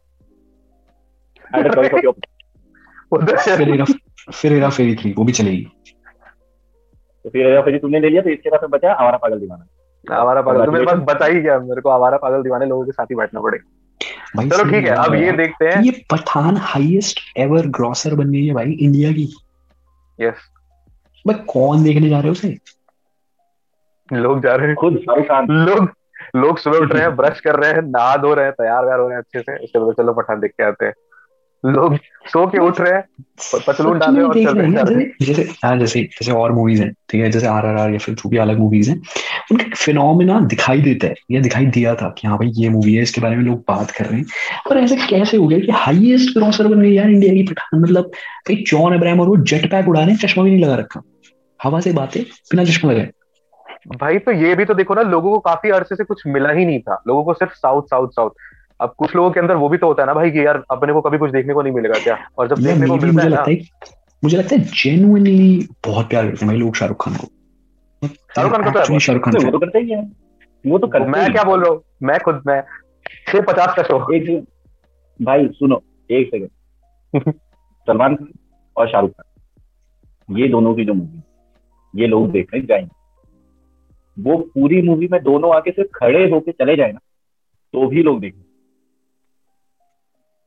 फिर 4.32 4.52
हेरा 4.52 4.68
फिर 4.68 4.70
फेरी 4.70 4.94
थ्री 4.94 5.12
वो 5.18 5.24
भी 5.24 5.32
चलेगी। 5.32 5.66
तो 7.24 7.30
फिर 7.30 7.60
फिर 7.62 7.78
तुमने 7.78 8.00
ले 8.00 8.08
लिया 8.08 8.22
तो 8.22 8.30
इसके 8.30 8.50
बाद 8.50 8.70
बचा 8.70 8.94
हमारा 8.94 9.18
पागल 9.18 9.40
दीवाना। 9.40 9.66
हमारा 10.10 10.42
पागल 10.42 10.64
तो 10.64 10.72
मेरे 10.72 10.86
पास 10.86 10.98
बचा 11.08 11.26
ही 11.26 11.40
क्या 11.42 11.58
मेरे 11.60 11.80
को 11.80 11.88
आवारा 11.88 12.16
पागल 12.16 12.42
दीवाने 12.42 12.66
लोगों 12.66 12.84
के 12.84 12.92
साथ 12.92 13.06
ही 13.06 13.14
बैठना 13.14 13.40
पड़ेगा। 13.40 13.64
भाई 14.36 14.48
चलो 14.48 14.64
ठीक 14.70 14.84
है 14.84 14.94
अब 14.96 15.14
ये 15.14 15.32
देखते 15.32 15.66
हैं। 15.66 15.82
ये 15.82 15.90
पठान 16.10 16.56
हाईएस्ट 16.62 17.20
एवर 17.36 17.66
ग्रॉसर 17.76 18.14
बन 18.14 18.30
गई 18.32 18.46
है 18.46 18.54
भाई 18.54 18.72
इंडिया 18.72 19.12
की। 19.12 19.28
यस 20.18 20.48
भाई 21.24 21.44
कौन 21.48 21.84
देखने 21.84 22.08
जा 22.08 22.18
रहे 22.18 22.28
हो 22.28 22.32
उसे? 22.32 22.56
लोग 24.08 24.42
जा 24.42 24.54
रहे 24.54 24.66
हैं। 24.66 24.74
खुद 24.76 24.96
शाहरुख 24.96 25.26
खान 25.26 25.46
लोग 25.66 25.88
लोग 26.36 26.58
सुबह 26.58 26.78
उठ 26.78 26.92
रहे 26.92 27.02
हैं 27.02 27.14
ब्रश 27.16 27.40
कर 27.40 27.56
रहे 27.56 27.72
हैं 27.72 27.82
नहा 27.82 28.16
धो 28.16 28.32
रहे 28.34 28.44
हैं 28.44 28.52
तैयार 28.52 28.84
व्यार 28.84 29.00
हो 29.00 29.08
रहे 29.08 29.16
हैं 29.16 29.22
अच्छे 29.22 29.40
से। 29.40 29.64
उसके 29.64 29.78
बाद 29.78 29.94
चलो 29.94 30.12
पठान 30.12 30.40
देख 30.40 30.50
के 30.50 30.64
आते 30.64 30.86
हैं। 30.86 30.92
लोग 31.64 31.96
सो 32.26 32.46
के 32.46 32.58
उठ 32.58 32.80
रहे 32.80 32.92
हैं 32.92 33.02
पतलून 33.66 33.98
डाल 33.98 34.16
रहे 34.16 34.22
हैं 34.22 34.28
और 34.28 34.34
चल 34.44 34.58
रहे 34.58 34.66
हैं 34.66 34.84
जैसे 34.84 35.24
जैसे 35.26 35.42
हाँ 35.64 35.76
जैसे 35.78 36.02
जैसे 36.02 36.32
और 36.32 36.52
मूवीज़ 36.52 36.82
हैं 36.82 36.92
ठीक 37.08 37.22
है 37.22 37.30
जैसे 37.30 37.46
आर 37.46 37.66
आर 37.66 37.76
आर 37.76 37.90
या 37.90 37.98
फिर 37.98 38.14
जो 38.14 38.28
भी 38.28 38.36
अलग 38.36 38.58
मूवीज़ 38.58 38.90
हैं। 38.90 39.00
उनका 39.52 39.64
फिनोमिना 39.76 40.40
दिखाई 40.40 40.80
देता 40.80 41.06
है 41.06 41.14
या 41.30 41.40
दिखाई 41.40 41.66
दिया 41.66 41.94
था 41.94 42.14
कि 42.18 42.28
हाँ 42.28 42.38
भाई 42.38 42.50
ये 42.54 42.68
मूवी 42.68 42.94
है 42.94 43.02
इसके 43.02 43.20
बारे 43.20 43.36
में 43.36 43.44
लोग 43.44 43.58
बात 43.58 43.90
कर 43.90 44.04
रहे 44.04 44.18
हैं। 44.18 44.26
और 44.70 44.78
ऐसे 44.78 44.96
कैसे 44.96 45.36
हो 45.36 45.46
गया 45.48 45.58
कि 45.58 45.72
हाईएस्ट 45.72 46.32
क्रॉसर 46.32 46.66
बन 46.66 46.80
गई 46.80 46.92
यार 46.92 47.10
इंडिया 47.10 47.34
की 47.34 47.42
पठान? 47.42 47.80
मतलब 47.80 48.04
भाई 48.48 48.56
जॉन 48.56 48.94
अब्राहम 48.94 49.20
और 49.20 49.28
वो 49.28 49.36
जेट 49.36 49.70
पैक 49.70 49.88
उड़ा 49.88 50.00
रहे 50.00 50.10
हैं 50.10 50.18
चश्मा 50.18 50.44
भी 50.44 50.50
नहीं 50.50 50.64
लगा 50.64 50.74
रखा। 50.74 51.02
हवा 51.62 51.80
से 51.80 51.92
बातें 51.92 52.22
बिना 52.22 52.64
चश्मा 52.64 52.92
लगाए। 52.92 53.10
भाई 53.96 54.18
तो 54.18 54.32
ये 54.32 54.54
भी 54.54 54.64
तो 54.64 54.74
देखो 54.74 54.94
ना 54.94 55.02
लोगों 55.02 55.30
को 55.30 55.38
काफ़ी 55.38 55.70
अरसे 55.70 55.94
से 55.94 56.04
कुछ 56.04 56.22
मिला 56.26 56.50
ही 56.50 56.64
नहीं 56.66 56.80
था। 56.80 57.02
लोगों 57.08 57.24
को 57.24 57.34
सिर्फ़ 57.34 57.52
साउथ 57.52 57.82
साउथ 57.82 58.08
साउथ 58.08 58.30
अब 58.80 58.94
कुछ 58.98 59.16
लोगों 59.16 59.30
के 59.30 59.40
अंदर 59.40 59.54
वो 59.54 59.68
भी 59.68 59.78
तो 59.78 59.86
होता 59.86 60.02
है 60.02 60.06
ना 60.06 60.14
भाई 60.14 60.30
कि 60.30 60.46
यार 60.46 60.62
अपने 60.70 60.92
को 60.92 61.00
कभी 61.00 61.18
कुछ 61.18 61.30
देखने 61.30 61.54
को 61.54 61.62
नहीं 61.62 61.72
मिलेगा 61.72 61.98
क्या? 61.98 62.18
और 62.38 62.48
जब 62.48 62.56
देखने 62.56 62.86
को 62.86 62.96
मिलता 62.96 63.12
मुझे 63.12 63.22
है 63.22 63.28
लगता 63.28 63.50
है 63.50 63.60
मुझे 64.24 64.36
लगता 64.36 64.56
है 64.56 64.62
जेन्युइनली 64.62 65.68
बहुत 65.86 66.08
प्यार 66.08 66.24
करते 66.24 66.46
हैं 66.46 66.48
भाई 66.48 66.56
लोग 66.56 66.76
शाहरुख 66.76 67.04
खान 67.04 67.14
को। 67.14 67.28
शाहरुख 68.38 68.52
खान 68.52 68.64
को 68.64 68.70
तो 68.70 68.98
शाहरुख 68.98 69.24
खान 69.24 69.44
वो 69.44 69.50
तो 69.50 69.58
करते 69.58 69.78
ही 69.78 69.90
है। 69.90 70.02
वो 70.64 70.78
तो 70.78 70.86
करते 70.88 71.10
मैं 71.10 71.30
क्या 71.32 71.42
बोल 71.44 71.60
रहा 71.62 71.70
हूँ? 71.70 71.82
मैं 72.02 72.18
खुद 72.24 72.42
मैं 72.46 72.60
छह 73.28 73.40
पचास 73.48 73.74
का 73.76 73.82
शो 73.82 74.12
एक 74.14 74.28
भाई 75.20 75.46
सुनो 75.54 75.82
एक 76.10 76.28
सेकंड 76.34 77.32
सलमान 77.88 78.16
खान 78.16 78.32
और 78.76 78.88
शाहरुख 78.88 79.10
खान। 79.10 80.36
ये 80.40 80.48
दोनों 80.48 80.74
की 80.74 80.84
जो 80.84 80.94
मूवी 80.94 81.22
ये 81.94 82.06
लोग 82.06 82.30
देखने 82.32 82.60
जाएँगे। 82.60 82.96
वो 84.16 84.36
पूरी 84.54 84.80
मूवी 84.82 85.08
में 85.12 85.22
दोनों 85.22 85.54
आके 85.56 85.70
सिर्फ़ 85.70 85.90
खड़े 85.94 86.28
होके 86.30 86.52
चले 86.52 86.76
जाए 86.76 86.92
ना 86.92 87.00
तो 87.74 87.86
भी 87.88 88.02
लोग 88.02 88.20
देखेंगे। 88.20 88.46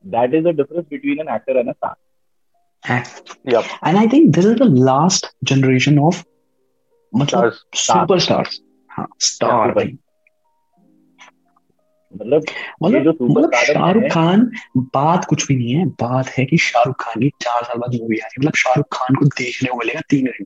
That 0.04 0.34
is 0.34 0.44
the 0.44 0.56
difference 0.56 0.84
between 0.90 1.20
an 1.20 1.34
actor 1.34 1.56
and 1.58 1.68
a 1.68 1.72
star 1.72 1.94
Yep. 2.84 3.64
and 3.88 3.98
I 3.98 4.06
think 4.12 4.34
this 4.36 4.46
is 4.46 4.54
the 4.60 4.66
last 4.86 5.26
generation 5.50 5.98
of 6.06 6.16
मतलब. 7.14 7.52
सुपर 7.74 8.18
स्टार्स 8.18 8.60
हाँ 8.90 9.06
स्टार 9.20 9.70
भाई। 9.70 9.98
मतलब 12.16 12.44
मतलब 12.82 13.18
मतलब 13.22 13.54
शाहरुख 13.54 14.02
खान 14.12 14.50
बात 14.76 15.24
कुछ 15.24 15.48
भी 15.48 15.56
नहीं 15.56 15.74
है। 15.74 15.86
बात 15.86 16.26
है 16.28 16.44
कि 16.44 16.56
शाहरुख 16.56 16.96
खान 17.00 17.22
की 17.22 17.28
चार 17.28 17.64
साल 17.64 17.78
बाद 17.78 17.94
मूवी 17.94 18.18
आ 18.18 18.24
रही 18.24 18.32
है। 18.32 18.40
मतलब 18.40 18.54
शाहरुख 18.54 18.86
खान 18.92 19.14
को 19.14 19.24
देखने 19.24 19.68
को 19.70 19.76
मिलेगा 19.76 20.00
तीन 20.00 20.26
घंटे 20.26 20.44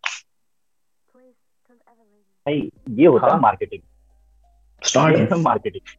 भाई 2.47 2.71
ये 2.91 3.07
होता 3.07 3.27
हाँ। 3.27 3.35
है। 3.35 3.41
मार्केटिंग 3.41 3.83
स्टार्ट 4.85 5.33
मार्केटिंग 5.33 5.95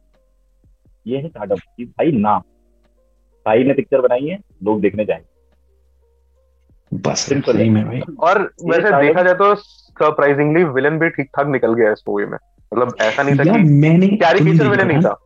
ये 1.06 1.18
है 1.18 1.28
स्टार्टअप 1.28 1.58
कि 1.76 1.84
भाई 1.84 2.12
नाम 2.12 2.40
भाई 3.46 3.64
ने 3.64 3.74
पिक्चर 3.74 4.00
बनाई 4.00 4.26
है 4.26 4.38
लोग 4.62 4.80
देखने 4.80 5.04
जाएँगे। 5.04 5.37
बस 6.94 7.18
सही 7.18 7.62
है। 7.62 7.68
में 7.68 7.84
भाई। 7.84 8.00
और 8.20 8.42
वैसे 8.42 9.06
देखा 9.06 9.22
जाए 9.22 9.34
तो 9.34 9.54
सरप्राइजिंगली 9.54 10.64
विलन 10.64 10.98
भी 10.98 11.08
ठीक 11.08 11.26
ठाक 11.26 11.46
निकल 11.46 11.74
गया 11.74 11.92
इस 11.92 12.02
मूवी 12.08 12.24
में। 12.24 12.38
मतलब 12.74 12.96
ऐसा 13.00 13.22
नहीं 13.22 13.36
था 13.36 13.44
कि 13.44 13.62
मैंने 13.64 14.08
कैरिकेचर 14.08 14.58
तुमने 14.58 14.68
विलन 14.70 14.86
नहीं 14.88 15.00
था। 15.00 15.16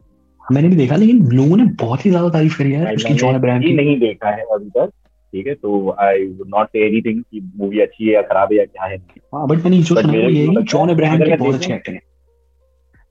मैंने 0.53 0.69
भी 0.69 0.77
देखा 0.77 0.97
लेकिन 0.97 1.33
लोगों 1.33 1.57
ने 1.57 1.65
बहुत 1.65 2.07
ही 2.07 2.11
ज़्यादा 2.11 2.29
तारीफ़ 2.29 2.59
करी 2.59 2.73
है 2.73 2.95
उसकी 2.95 3.15
जॉन 3.15 3.35
अब्राहम 3.35 3.61
की। 3.61 3.73
नहीं 3.73 3.99
देखा 4.01 4.31
है 4.31 4.43
अभी 4.43 4.71
तक 4.71 4.91
ठीक 5.33 5.47
है? 5.47 5.55
तो 5.55 5.97
I 6.01 6.27
would 6.27 6.49
not 6.49 6.67
say 6.67 6.87
anything 6.87 7.23
कि 7.23 7.53
मूवी 7.57 7.81
अच्छी 7.81 8.07
है 8.07 8.15
या 8.15 8.23
खराब 8.23 8.49
है 8.53 8.59
या 8.59 8.65
क्या 8.65 8.85
है। 8.85 8.97
हाँ 9.35 9.49
बट 9.49 9.59
मैंने 9.59 9.79
जो 9.79 9.95
सुना 9.95 10.13
है 10.13 10.33
ये 10.33 10.47
है 10.47 10.55
कि 10.55 10.63
जॉन 10.63 10.89
अब्राहम 10.89 11.19
की 11.19 11.25
बहुत 11.25 11.39
देखूं- 11.39 11.55
अच्छी 11.55 11.73
एक्टिंग 11.73 11.97
है। 11.97 12.03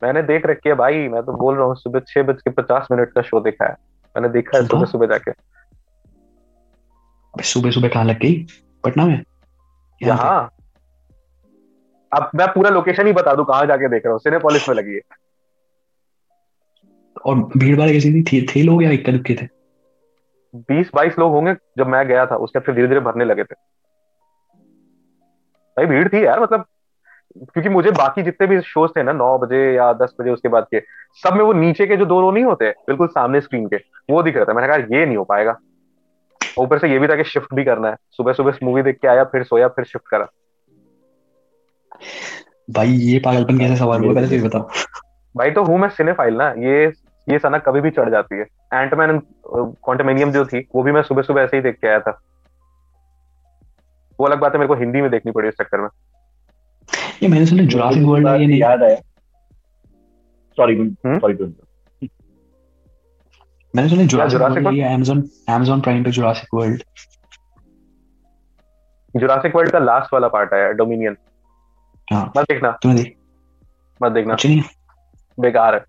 मैंने 0.03 0.21
देख 0.21 0.45
रखी 0.45 0.69
है 0.69 0.75
भाई 0.75 1.07
मैं 1.07 1.23
तो 1.23 1.33
बोल 1.33 1.55
रहा 1.55 1.65
हूँ 1.65 1.75
सुबह 1.75 1.99
छह 1.99 2.23
बज 2.23 2.41
के 2.41 2.49
पचास 2.49 2.87
मिनट 2.91 3.09
का 3.09 3.21
शो 3.21 3.39
देखा 3.39 3.65
है। 3.65 3.71
मैंने 4.17 4.29
देखा 4.29 4.57
है? 4.57 4.67
सुबह 4.67 4.85
सुबह 4.85 5.05
जाके। 5.05 5.31
अबे 7.33 7.43
सुबह 7.43 7.71
सुबह 7.71 7.89
कहाँ 7.89 8.05
लग 8.05 8.19
गई? 8.19 8.45
पटना 8.83 9.05
में? 9.05 9.23
यहाँ 10.01 10.49
अब 12.11 12.29
मैं 12.35 12.47
पूरा 12.47 12.69
लोकेशन 12.69 13.07
ही 13.07 13.13
बता 13.13 13.33
दूँ 13.35 13.45
कहाँ 13.45 13.65
जाके 13.65 13.87
देख 13.87 14.05
रहा 14.05 14.11
हूँ? 14.11 14.19
सिनेपोलिस 14.19 14.69
में 14.69 14.75
लगी 14.75 14.93
है। 14.93 15.01
और 17.25 17.35
भीड़ 17.57 17.77
भाड़ 17.77 17.89
कैसी 17.91 18.13
थी? 18.13 18.23
थे, 18.23 18.41
थे 18.45 18.63
लोग 18.63 18.83
या 18.83 18.91
इक्का 18.91 19.11
दुक्के 19.11 19.33
थे? 19.33 19.47
बीस 20.55 20.89
बाईस 20.95 21.19
लोग 21.19 21.31
होंगे 21.31 21.53
जब 21.77 21.87
मैं 21.87 22.07
गया 22.07 22.25
था 22.25 22.35
उसके 22.35 22.59
बाद 22.59 22.65
फिर 22.65 22.75
धीरे 22.75 22.87
धीरे 22.87 22.99
भरने 22.99 23.25
लगे 23.25 23.43
थे। 23.43 23.55
भाई 25.77 25.85
भीड़ 25.85 26.07
थी 26.07 26.25
यार 26.25 26.39
मतलब 26.39 26.65
क्योंकि 27.53 27.69
मुझे 27.69 27.91
बाकी 27.91 28.23
जितने 28.23 28.47
भी 28.47 28.59
शोज़ 28.61 28.91
थे 28.91 29.03
ना 29.03 29.11
नौ 29.11 29.37
बजे 29.37 29.73
या 29.73 29.91
दस 29.93 30.13
बजे 30.19 30.29
उसके 30.29 30.49
बाद 30.49 30.67
के 30.71 30.79
सब 31.23 31.33
में 31.33 31.43
वो 31.43 31.53
नीचे 31.53 31.87
के 31.87 31.97
जो 31.97 32.05
दो 32.05 32.21
रो 32.21 32.31
नहीं 32.31 32.43
होते 32.43 32.69
बिल्कुल 32.87 33.07
सामने 33.07 33.41
स्क्रीन 33.41 33.67
के 33.67 33.75
वो 34.09 34.23
दिख 34.23 34.35
रहे 34.35 34.45
थे। 34.45 34.53
मैंने 34.53 34.67
कहा 34.67 34.97
ये 34.97 35.05
नहीं 35.05 35.17
हो 35.17 35.23
पाएगा। 35.23 35.57
ऊपर 36.59 36.79
से 36.79 36.89
ये 36.91 36.99
भी 36.99 37.07
था 37.07 37.15
कि 37.15 37.23
शिफ्ट 37.23 37.53
भी 37.53 37.63
करना 37.63 37.89
है। 37.89 37.95
सुबह 38.11 38.33
सुबह 38.33 38.57
मूवी 38.63 38.81
देख 38.83 38.97
के 39.01 39.07
आया 39.07 39.23
फिर 39.25 39.43
सोया 39.43 39.67
फिर 39.67 39.85
शिफ्ट 39.85 40.07
करा। 40.07 40.27
भाई 42.69 42.89
ये 42.89 43.19
पागलपन 43.19 43.57
कैसे 43.59 43.75
सवाल 43.75 44.03
हुआ? 44.03 44.13
पहले 44.13 44.27
तो 44.27 44.35
ये 44.35 44.41
बताओ। 44.41 44.69
भाई 45.35 45.51
तो 45.51 45.63
हूँ 45.63 45.77
मैं 45.79 45.89
सिनेफाइल 45.89 46.33
ना। 46.33 46.49
ये 46.59 46.85
ये 47.27 47.37
सनक 47.39 47.63
कभी 47.65 47.81
भी 47.81 47.89
चढ़ 47.89 48.09
जाती 48.09 48.35
है। 48.35 48.45
एंटमैन 48.73 49.19
क्वांटमेनियम 49.47 50.31
जो 50.31 50.45
थी 50.45 50.59
वो 50.75 50.83
भी 50.83 50.91
मैं 50.91 51.01
सुबह 51.01 51.21
सुबह 51.21 51.41
ऐसे 51.41 51.57
ही 51.57 51.63
देख 51.63 51.75
के 51.75 51.87
आया 51.87 51.99
था। 51.99 52.19
वो 54.19 54.25
अलग 54.25 54.39
बात 54.39 54.53
है 54.53 54.59
मेरे 54.59 54.67
को 54.67 54.75
हिंदी 54.75 55.01
में 55.01 55.09
देखनी 55.11 55.31
पड़ी 55.31 55.47
इस 55.49 55.55
चक्कर 55.61 55.81
में। 55.81 55.87
ये 57.23 57.29
मैंने 57.29 57.45
सुना 57.45 57.63
जुरासिक 57.63 58.03
वर्ल्ड 58.03 58.27
ये 58.41 58.47
नहीं 58.47 58.59
याद 58.59 58.83
आया। 58.83 58.95
सॉरी? 60.57 60.75
सॉरी 61.07 61.33
टू 61.33 61.45
मैंने 63.75 63.89
सुना 63.89 64.05
Jurassic 64.05 64.41
World 64.41 64.67
Amazon 64.67 65.21
Amazon 65.49 65.83
prime 65.83 66.03
पे 66.03 66.11
जुरासिक 66.11 66.47
वर्ल्ड 66.53 66.83
जुरासिक 69.15 69.55
वर्ल्ड 69.55 69.71
का 69.71 69.79
लास्ट 69.79 70.13
वाला 70.13 70.27
पार्ट 70.27 70.53
आया 70.53 70.71
डोमिनियन 70.71 71.17
हाँ। 72.13 72.31
मत 72.37 72.43
देखना। 72.43 72.71
तूने 72.83 72.95
देख? 72.95 73.17
मत 74.03 74.11
देखना। 74.11 74.33
अच्छी 74.33 74.47
नहीं? 74.47 74.61
बेकार 75.39 75.75
है। 75.75 75.85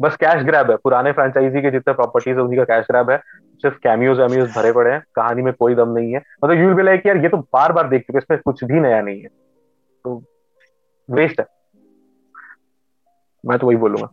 बस 0.00 0.16
कैश 0.16 0.42
ग्रैब 0.42 0.70
है। 0.70 0.76
पुराने 0.76 1.12
फ्रेंचाइजी 1.12 1.62
के 1.62 1.70
जितने 1.70 1.94
प्रॉपर्टीज़ 1.94 2.36
है 2.36 2.42
उसी 2.42 2.56
का 2.56 2.64
कैश 2.64 2.86
ग्रैब 2.90 3.10
है। 3.10 3.18
सिर्फ़ 3.54 3.76
कैमियोज 3.76 4.20
वैमियोज 4.20 4.50
भरे 4.56 4.72
पड़े 4.72 4.92
हैं। 4.92 5.02
कहानी 5.14 5.42
में 5.42 5.52
कोई 5.54 5.74
दम 5.74 5.88
नहीं 5.88 6.12
है। 6.12 6.22
मतलब 6.44 6.58
यू 6.58 6.66
विल 6.66 6.74
बी 6.74 6.82
लाइक 6.82 7.06
यार 7.06 7.16
ये 7.16 7.28
तो 7.28 7.36
बार 7.36 7.72
बार 7.72 7.88
देख 7.88 8.02
चुके 8.02 8.18
इसमें 8.18 8.40
कुछ 8.44 8.64
भी 8.64 8.80
नया 8.80 9.00
नहीं 9.00 9.20
है। 9.20 9.28
तो 10.04 10.24
वेस्ट 11.10 11.40
है। 11.40 11.46
मैं 13.46 13.58
तो 13.58 13.66
वही 13.66 13.76
बोलूँगा। 13.76 14.08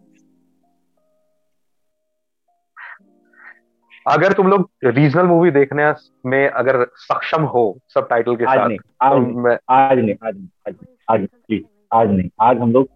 अगर 4.06 4.34
तुम 4.34 4.48
लोग 4.48 4.70
रीजनल 4.86 5.26
मूवी 5.26 5.52
देखने 5.52 5.92
में 6.30 6.48
अगर 6.50 6.86
सक्षम 6.96 7.44
हो 7.44 7.64
सब 7.88 8.08
टाइटल 8.10 8.36
के 8.36 8.46
आज 8.46 8.58
साथ 8.58 8.68
नहीं 8.68 8.78
तो 8.78 9.06
आज 9.06 9.20
नहीं 9.22 9.36
मैं 9.36 9.58
आज 9.70 10.00
नहीं 10.00 10.16
आज 10.24 10.36
नहीं 10.36 10.48
आज 10.68 10.74
नहीं 10.74 10.96
आज 11.10 11.20
नहीं 11.20 11.28
प्लीज़ 11.48 11.64
आज 11.94 12.10
नहीं 12.10 12.30
आज 12.42 12.58
हम 12.58 12.72
लोग 12.72 12.88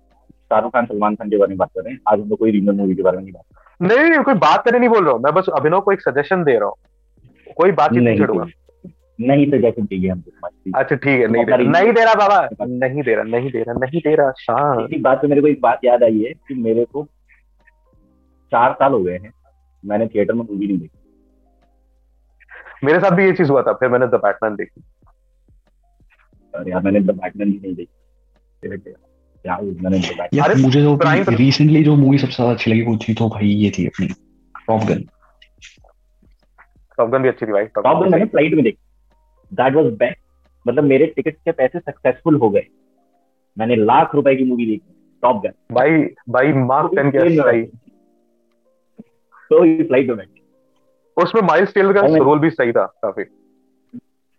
शाहरुख 0.51 0.73
खान 0.73 0.85
सलमान 0.85 1.15
खान 1.15 1.29
के 1.29 1.37
बारे 1.37 1.49
में 1.49 1.57
बात 1.57 1.69
कर 1.75 1.81
रहे 1.81 1.93
हैं। 1.93 1.99
आज 2.07 2.19
हम 2.19 2.29
लोग 2.29 2.39
कोई 2.39 2.51
रीजनल 2.51 2.75
मूवी 2.75 2.95
के 2.95 3.01
बारे 3.01 3.17
में 3.17 3.23
नहीं 3.23 3.33
बात 3.33 3.43
कर 3.51 3.87
नहीं 3.87 4.23
कोई 4.23 4.33
बात 4.33 4.63
करने 4.65 4.79
नहीं 4.79 4.89
बोल 4.89 5.03
रहा 5.05 5.13
हूँ 5.13 5.21
मैं 5.21 5.33
बस 5.33 5.45
अभिनव 5.57 5.81
को 5.81 5.91
एक 5.91 6.01
सजेशन 6.01 6.43
दे 6.43 6.57
रहा 6.59 6.69
हूँ। 6.69 7.53
कोई 7.57 7.71
बातचीत 7.71 8.03
नहीं 8.03 8.17
छेड़ूँगा। 8.17 8.45
नहीं 9.21 9.45
सजेशन 9.51 9.85
चाहिए 9.85 10.09
हमको 10.09 10.47
अच्छा 10.75 10.95
ठीक 10.95 11.19
है 11.21 11.27
नहीं 11.27 11.45
दे 11.45 11.51
रहा 11.51 11.71
नहीं। 11.71 11.93
दे 11.93 12.03
रहा 12.03 12.13
बाबा 12.15 12.47
नहीं 12.61 13.03
दे 13.03 13.15
रहा 13.15 13.23
नहीं 13.23 13.51
दे 13.51 13.63
रहा 13.63 13.73
नहीं 13.85 14.01
दे 14.01 14.15
रहा 14.15 14.83
इसी 14.83 14.99
बात 15.01 15.21
से 15.21 15.27
मेरे 15.27 15.41
को 15.41 15.47
एक 15.47 15.61
बात 15.61 15.85
याद 15.85 16.03
आई 16.03 16.19
है 16.19 16.33
कि 16.47 16.53
मेरे 16.53 16.85
को 16.85 17.03
चार 18.51 18.73
साल 18.73 18.93
हो 18.93 19.03
गए 19.03 19.17
हैं। 19.17 19.31
मैंने 19.85 20.07
थिएटर 20.07 20.33
में 20.33 20.43
मूवी 20.43 20.67
नहीं 20.67 20.77
देखी। 20.77 20.99
मेरे 22.83 22.99
साथ 22.99 23.11
भी 23.15 23.25
ये 23.25 23.33
चीज़ 23.33 23.49
हुआ 23.51 23.61
था 23.63 23.73
फिर 23.73 23.89
मैंने 23.89 24.07
द 24.07 24.15
बैटमैन 24.23 24.55
देखी। 24.55 24.81
और 26.53 26.69
यार 26.69 26.81
मैंने 26.83 26.99
द 27.01 27.11
बैटमैन 27.13 27.51
भी 27.51 27.57
नहीं 27.57 27.75
देखी। 27.75 28.93
यार 29.45 29.61
मैंने 29.61 29.99
द 29.99 30.01
बैटमैन 30.01 30.29
यार 30.33 30.49
अरे, 30.49 30.61
मुझे 30.61 30.81
तो 30.83 30.95
Prime 30.97 31.29
रिसेंटली 31.37 31.83
जो 31.83 31.95
मूवी 31.95 32.17
सबसे 32.17 32.35
ज़्यादा 32.35 32.53
अच्छी 32.53 32.71
लगी 32.71 32.81
वो 32.83 32.97
थी 32.99 33.13
तो 33.13 33.27
भाई 33.29 33.47
ये 33.47 33.69
थी 33.77 33.85
अपनी 33.87 34.07
टॉप 34.67 34.83
गन 34.83 35.03
टॉप 36.97 37.09
गन 37.09 37.21
भी 37.21 37.29
अच्छी 37.29 37.45
थी 37.45 37.51
भाई 37.51 37.65
टॉप 37.65 38.03
गन 38.03 38.11
मैंने 38.11 38.25
फ़्लाइट 38.25 38.53
में 38.53 38.63
देखी। 38.63 38.77
दैट 39.51 39.73
वाज 39.75 39.85
बेस्ट 39.95 40.19
मतलब 40.65 40.83
मेरे 40.83 41.05
टिकट 41.07 41.35
के 41.35 41.51
पैसे 41.53 41.79
सक्सेसफुल 41.79 42.35
हो 42.35 42.49
गए। 42.49 42.65
मैंने 43.57 43.75
लाख 43.75 44.15
रुपए 44.15 44.35
की 44.35 44.43
मूवी 44.43 44.65
देखी 44.65 44.93
टॉप 45.23 45.41
गन 45.43 45.53
भाई 45.71 46.01
भाई 46.29 46.53
मार्क 46.63 46.95
टेन 46.95 47.09
के 47.11 47.29
सही 47.35 47.61
तो 49.51 49.63
ये 49.65 49.83
फ़्लाइट 49.83 50.07
में 50.07 50.17
बैठ 50.17 50.29
उसमें 51.17 51.41
माइल्स 51.43 51.73
टेलर 51.73 51.93
का 51.93 52.01
रोल 52.17 52.39
भी 52.39 52.49
सही 52.51 52.71
था 52.71 52.85
काफ़ी। 53.01 53.23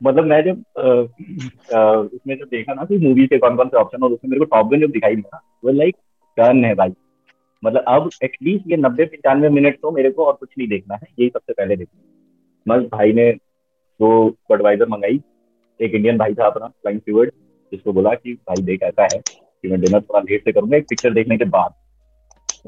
मतलब 0.01 0.25
मैं 0.25 0.43
जब 0.45 0.57
उसमें 2.07 2.35
जब 2.37 2.45
देखा 2.47 2.75
ना 2.75 2.85
कि 2.85 2.99
मूवी 2.99 3.27
के 3.27 3.39
कौन 3.39 3.57
कौन 3.57 3.69
से 3.69 3.77
ऑप्शन 3.77 4.03
और 4.03 4.13
उसमें 4.13 4.31
मेरे 4.31 4.39
को 4.39 4.45
टॉप 4.47 4.71
गन 4.71 4.81
जब 4.81 4.91
दिखाई 4.91 5.17
दिया 5.17 5.41
वो 5.65 5.71
लाइक 5.73 5.97
टर्न 6.39 6.65
है 6.65 6.75
भाई। 6.75 6.93
मतलब 7.63 7.85
अब 7.89 8.11
एटलीस्ट 8.25 8.71
ये 8.71 8.77
नब्बे 8.77 9.05
पंचानवे 9.05 9.49
मिनट 9.51 9.79
तो 9.83 9.91
मेरे 9.91 10.11
को 10.11 10.25
और 10.25 10.33
कुछ 10.33 10.49
नहीं 10.59 10.69
देखना 10.69 10.95
है 10.95 11.07
यही 11.11 11.29
सबसे 11.29 11.53
पहले 11.53 11.77
देखना 11.77 12.75
बस 12.75 12.85
भाई 12.93 13.13
ने 13.13 13.31
दो 13.33 14.09
बडवाइजर 14.51 14.89
मंगाई 14.89 15.21
एक 15.81 15.95
इंडियन 15.95 16.19
भाई 16.19 16.35
था 16.35 16.47
अपना 16.47 16.67
फ्लाइंग 16.67 17.01
स्टीवर्ड 17.01 17.31
जिसको 17.73 17.93
बोला 17.93 18.15
कि 18.15 18.35
भाई 18.49 18.63
देख 18.65 18.83
ऐसा 18.83 19.03
है 19.05 19.19
कि 19.19 19.69
मैं 19.69 19.81
डिनर 19.81 20.01
थोड़ा 20.01 20.21
लेट 20.21 20.45
से 20.45 20.53
करूँगा 20.53 20.77
एक 20.77 20.87
पिक्चर 20.89 21.15
देखने 21.15 21.37
के 21.39 21.45
बाद। 21.57 21.73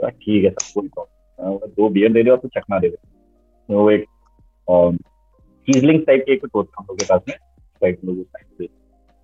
ठीक 0.05 0.45
है 0.45 0.51
सर 0.51 0.73
कोई 0.75 0.89
प्रॉब्लम 0.89 1.18
दो 1.39 1.89
बियर 1.89 2.13
दे 2.13 2.23
दे 2.23 2.31
और 2.31 2.39
तो 2.39 2.49
चखना 2.49 2.79
दे 2.79 2.89
दे 2.89 2.97
तो 2.97 3.75
वो 3.75 3.91
एक 3.91 4.05
चीजलिंग 5.69 6.01
टाइप 6.07 6.25
के 6.27 6.37
कुछ 6.37 6.51
होता 6.55 6.75
हम 6.79 6.87
लोग 6.89 6.99
के 6.99 7.05
पास 7.05 7.21
में 7.29 7.35
राइट 7.83 8.05
लोग 8.05 8.19
उस 8.19 8.67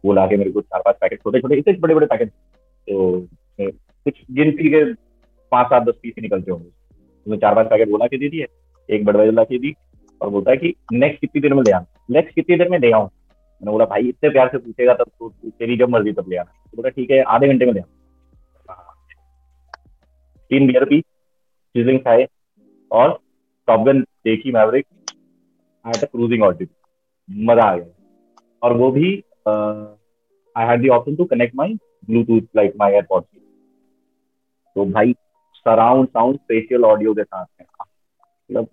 वो 0.05 0.13
ला 0.13 0.27
के 0.27 0.37
मेरे 0.37 0.51
को 0.51 0.61
चार 0.61 0.83
पाँच 0.85 0.97
पैकेट 1.01 1.23
छोटे 1.23 1.41
छोटे, 1.41 1.57
इतने 1.57 1.73
बड़े 1.81 1.95
बड़े 1.95 2.07
पैकेट 2.07 2.29
तो 2.29 3.27
कुछ 3.59 4.15
गिनती 4.31 4.69
के 4.71 4.85
पाँच, 5.53 5.67
सात, 5.67 5.83
दस 5.83 5.95
पीस 6.03 6.15
निकलते 6.23 6.51
होंगे। 6.51 6.67
उसमें 6.67 7.39
चार, 7.39 7.55
पाँच 7.55 7.67
पैकेट 7.67 7.91
बोला 7.91 8.07
के 8.07 8.19
दे 8.19 8.29
दिए, 8.29 8.47
एक 8.89 9.05
बड़वाइजर 9.05 9.33
ला 9.33 9.45
के 9.45 9.59
दी 9.59 9.73
और 10.21 10.31
बोलता 10.31 10.51
है 10.51 10.57
कि 10.57 10.75
नेक्स्ट 10.93 11.21
कितनी 11.21 11.41
देर 11.43 11.55
में 11.55 11.63
ले 11.63 11.73
आना? 11.73 11.87
नेक्स्ट 12.11 12.35
कितनी 12.35 12.57
देर 12.57 12.69
में 12.69 12.79
ले 12.79 12.91
आऊँ? 12.91 13.05
मैंने 13.05 13.73
बोला, 13.73 13.85
भाई, 13.85 14.09
इतने 14.09 14.31
प्यार 14.31 14.49
से 14.49 14.59
पूछेगा 14.59 14.95
तब 14.95 15.11
तो 15.19 15.29
तेरी 15.49 15.77
जब 15.77 15.89
मर्ज़ी 15.89 16.13
तब 16.13 16.29
ले 16.29 16.37
आना। 16.37 16.53
तो 16.71 16.77
बोला, 16.77 16.89
ठीक 16.91 17.11
है, 17.11 17.23
आधे 17.23 17.49
घंटे 17.49 17.67
में 17.67 17.73
ले 17.73 17.81
आना 17.81 18.83
तीन 20.51 20.67
बियर 20.67 20.85
पी। 20.85 21.03
चीजलिंग 21.75 21.99
खाए 22.01 22.27
और 22.91 23.19
टॉपगन 23.69 24.01
देखी 24.25 24.53
Maverick 24.53 24.87
I 25.85 25.93
had 25.97 26.05
cruising 26.07 26.43
altitude 26.43 27.47
मज़ा 27.49 27.65
आ 27.65 27.77
गया। 27.77 27.87
और 28.63 28.77
वो 28.77 28.91
भी 28.93 29.13
I 30.57 30.67
had 30.67 30.87
the 30.87 30.91
option 30.93 31.17
to 31.17 31.25
connect 31.25 31.55
my 31.57 31.75
Bluetooth 32.11 32.47
like 32.57 32.73
my 32.79 32.93
AirPods 32.95 33.27
तो 34.77 34.85
भाई 34.93 35.13
सराउंड 35.57 36.09
साउंड 36.09 36.37
स्पेशल 36.37 36.85
ऑडियो 36.85 37.15
के 37.15 37.25
साथ 37.25 37.47
है। 37.61 37.67
मतलब 38.51 38.69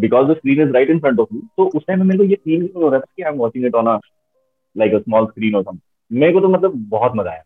because 0.00 0.26
the 0.28 0.34
screen 0.36 0.60
is 0.62 0.72
right 0.74 0.90
in 0.90 0.98
front 1.00 1.20
of 1.20 1.34
you 1.34 1.40
तो 1.56 1.64
उस 1.68 1.82
टाइम 1.86 1.98
में 1.98 2.06
मेरे 2.06 2.18
को 2.18 2.24
ये 2.24 2.36
फील 2.44 2.68
हो 2.76 2.88
रहा 2.88 3.00
था 3.00 3.06
कि 3.16 3.22
I 3.22 3.32
am 3.32 3.38
watching 3.38 3.66
it 3.66 3.74
on 3.74 3.86
a 3.86 3.98
like 4.76 4.94
a 4.94 4.98
small 4.98 5.26
screen 5.26 5.54
और 5.54 5.62
समथिंग 5.62 6.20
मेरे 6.20 6.32
को 6.32 6.40
तो 6.40 6.48
मतलब 6.48 6.72
बहुत 6.90 7.12
मज़ा 7.16 7.30
आया। 7.30 7.42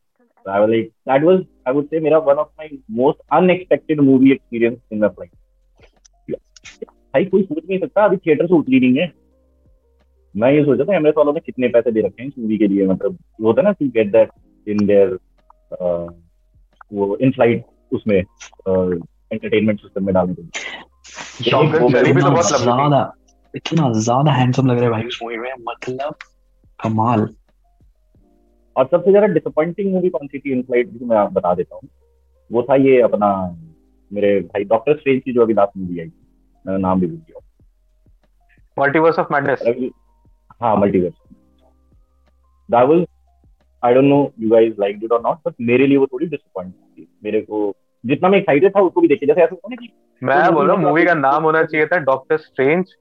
I 0.46 0.60
was 0.60 0.70
like 0.70 0.90
that 1.06 1.22
was 1.22 1.40
I 1.66 1.72
would 1.72 1.88
say 1.90 2.00
मेरा 2.00 2.18
one 2.24 2.38
of 2.38 2.48
my 2.60 2.68
most 2.98 3.18
unexpected 3.38 3.98
movie 4.00 4.32
experience 4.32 4.80
in 4.90 4.98
my 5.00 5.10
life 5.18 5.36
भाई 7.14 7.24
कोई 7.24 7.42
सोच 7.42 7.62
नहीं 7.68 7.78
सकता 7.78 8.04
अभी 8.04 8.16
थिएटर 8.16 8.46
से 8.46 8.54
उतरी 8.54 8.80
नहीं 8.80 8.98
है। 8.98 9.12
मैं 10.34 10.50
ये 10.52 10.64
सोचा 10.64 10.84
था 10.84 10.94
एमरेस 10.96 11.14
वालों 11.18 11.32
ने 11.32 11.40
कितने 11.40 11.68
पैसे 11.68 11.90
दे 11.92 12.00
रखे 12.06 12.22
हैं 12.22 12.28
इस 12.28 12.38
मूवी 12.38 12.58
के 12.58 12.66
लिए? 12.68 12.86
मतलब 12.86 13.18
वो 13.40 13.46
होता 13.46 13.60
है 13.60 13.64
ना 13.66 13.72
to 13.72 13.86
get 13.96 14.12
that 14.12 14.30
in 14.66 14.86
there 14.86 15.18
वो 16.92 17.16
इन 17.16 17.30
फ़्लाइट 17.32 17.64
उसमें 17.92 18.16
एंटरटेनमेंट 18.16 19.80
सिस्टम 19.80 20.04
में 20.06 20.14
डालने 20.14 20.34
के 20.34 20.42
लिए। 20.42 20.50
तो 21.50 21.62
इतना 23.56 23.90
ज़्यादा 23.92 24.32
हैंडसम 24.32 24.66
लग 24.66 24.78
रहा 24.78 24.84
है 24.84 24.90
भाई 24.90 25.04
उस 25.04 25.18
मूवी 25.22 25.36
में 25.36 25.52
मतलब 25.68 26.14
कमाल। 26.78 27.28
और 28.78 28.86
सबसे 28.86 29.10
ज़्यादा 29.10 29.26
डिसअपॉइंटिंग 29.26 29.92
मूवी 29.94 30.08
कौन 30.08 30.26
सी 30.26 30.38
थी 30.38 30.52
इन 30.52 30.62
फ़्लाइट 30.62 30.88
जिसे 30.88 31.04
मैं 31.04 31.16
आपको 31.16 31.34
बता 31.34 31.54
देता 31.54 31.74
हूँ? 31.74 31.88
वो 32.50 32.62
था 32.62 32.74
ये 32.74 33.00
अपना 33.00 33.28
मेरे 34.10 34.38
भाई 34.40 34.64
डॉक्टर 34.64 34.96
स्ट्रेंज 34.96 35.22
की 35.24 35.32
जो 35.32 35.42
अभी 35.42 35.54
लास्ट 35.54 35.76
मूवी 35.76 36.00
आई 36.00 36.10
मैंने 36.64 36.78
नाम 36.78 37.00
भी 37.00 37.06
भूल 37.06 37.20
गया 37.28 37.40
मल्टीवर्स 38.76 39.18
ऑफ़ 39.18 39.32
मैडनेस 39.32 39.62
हाँ 40.62 40.76
multiverse 40.76 41.14
that 42.68 42.88
was 42.88 43.04
I 43.82 43.94
don't 43.94 44.04
know 44.04 44.20
you 44.40 44.50
guys 44.50 44.74
liked 44.80 45.04
it 45.04 45.12
और 45.12 45.22
नॉट 45.22 45.38
बट 45.46 45.54
मेरे 45.60 45.86
लिए 45.86 45.96
वो 45.96 46.06
थोड़ी 46.06 46.26
डिसअपॉइंटिंग 46.26 46.98
थी। 46.98 47.08
मेरे 47.24 47.40
को 47.40 47.72
जितना 48.04 48.28
मैं 48.28 48.38
एक्साइटेड 48.38 48.76
था 48.76 48.80
उसको 48.80 49.00
भी 49.00 49.08
देखिए। 49.08 49.26
जैसे 49.26 49.42
ऐसा 49.42 49.54
होता 49.54 49.68
ना 49.68 49.76
कि 49.76 49.88
मैं 50.22 50.54
बोल 50.54 50.66
रहा 50.66 50.76
हूँ 50.76 50.84
मूवी 50.84 51.04
का 51.04 51.14
नाम 51.14 51.42
होना 51.42 51.62
चाहिए 51.62 51.86
था 51.86 51.98
डॉक्टर 51.98 52.36
स्ट्रेंज 52.36 52.94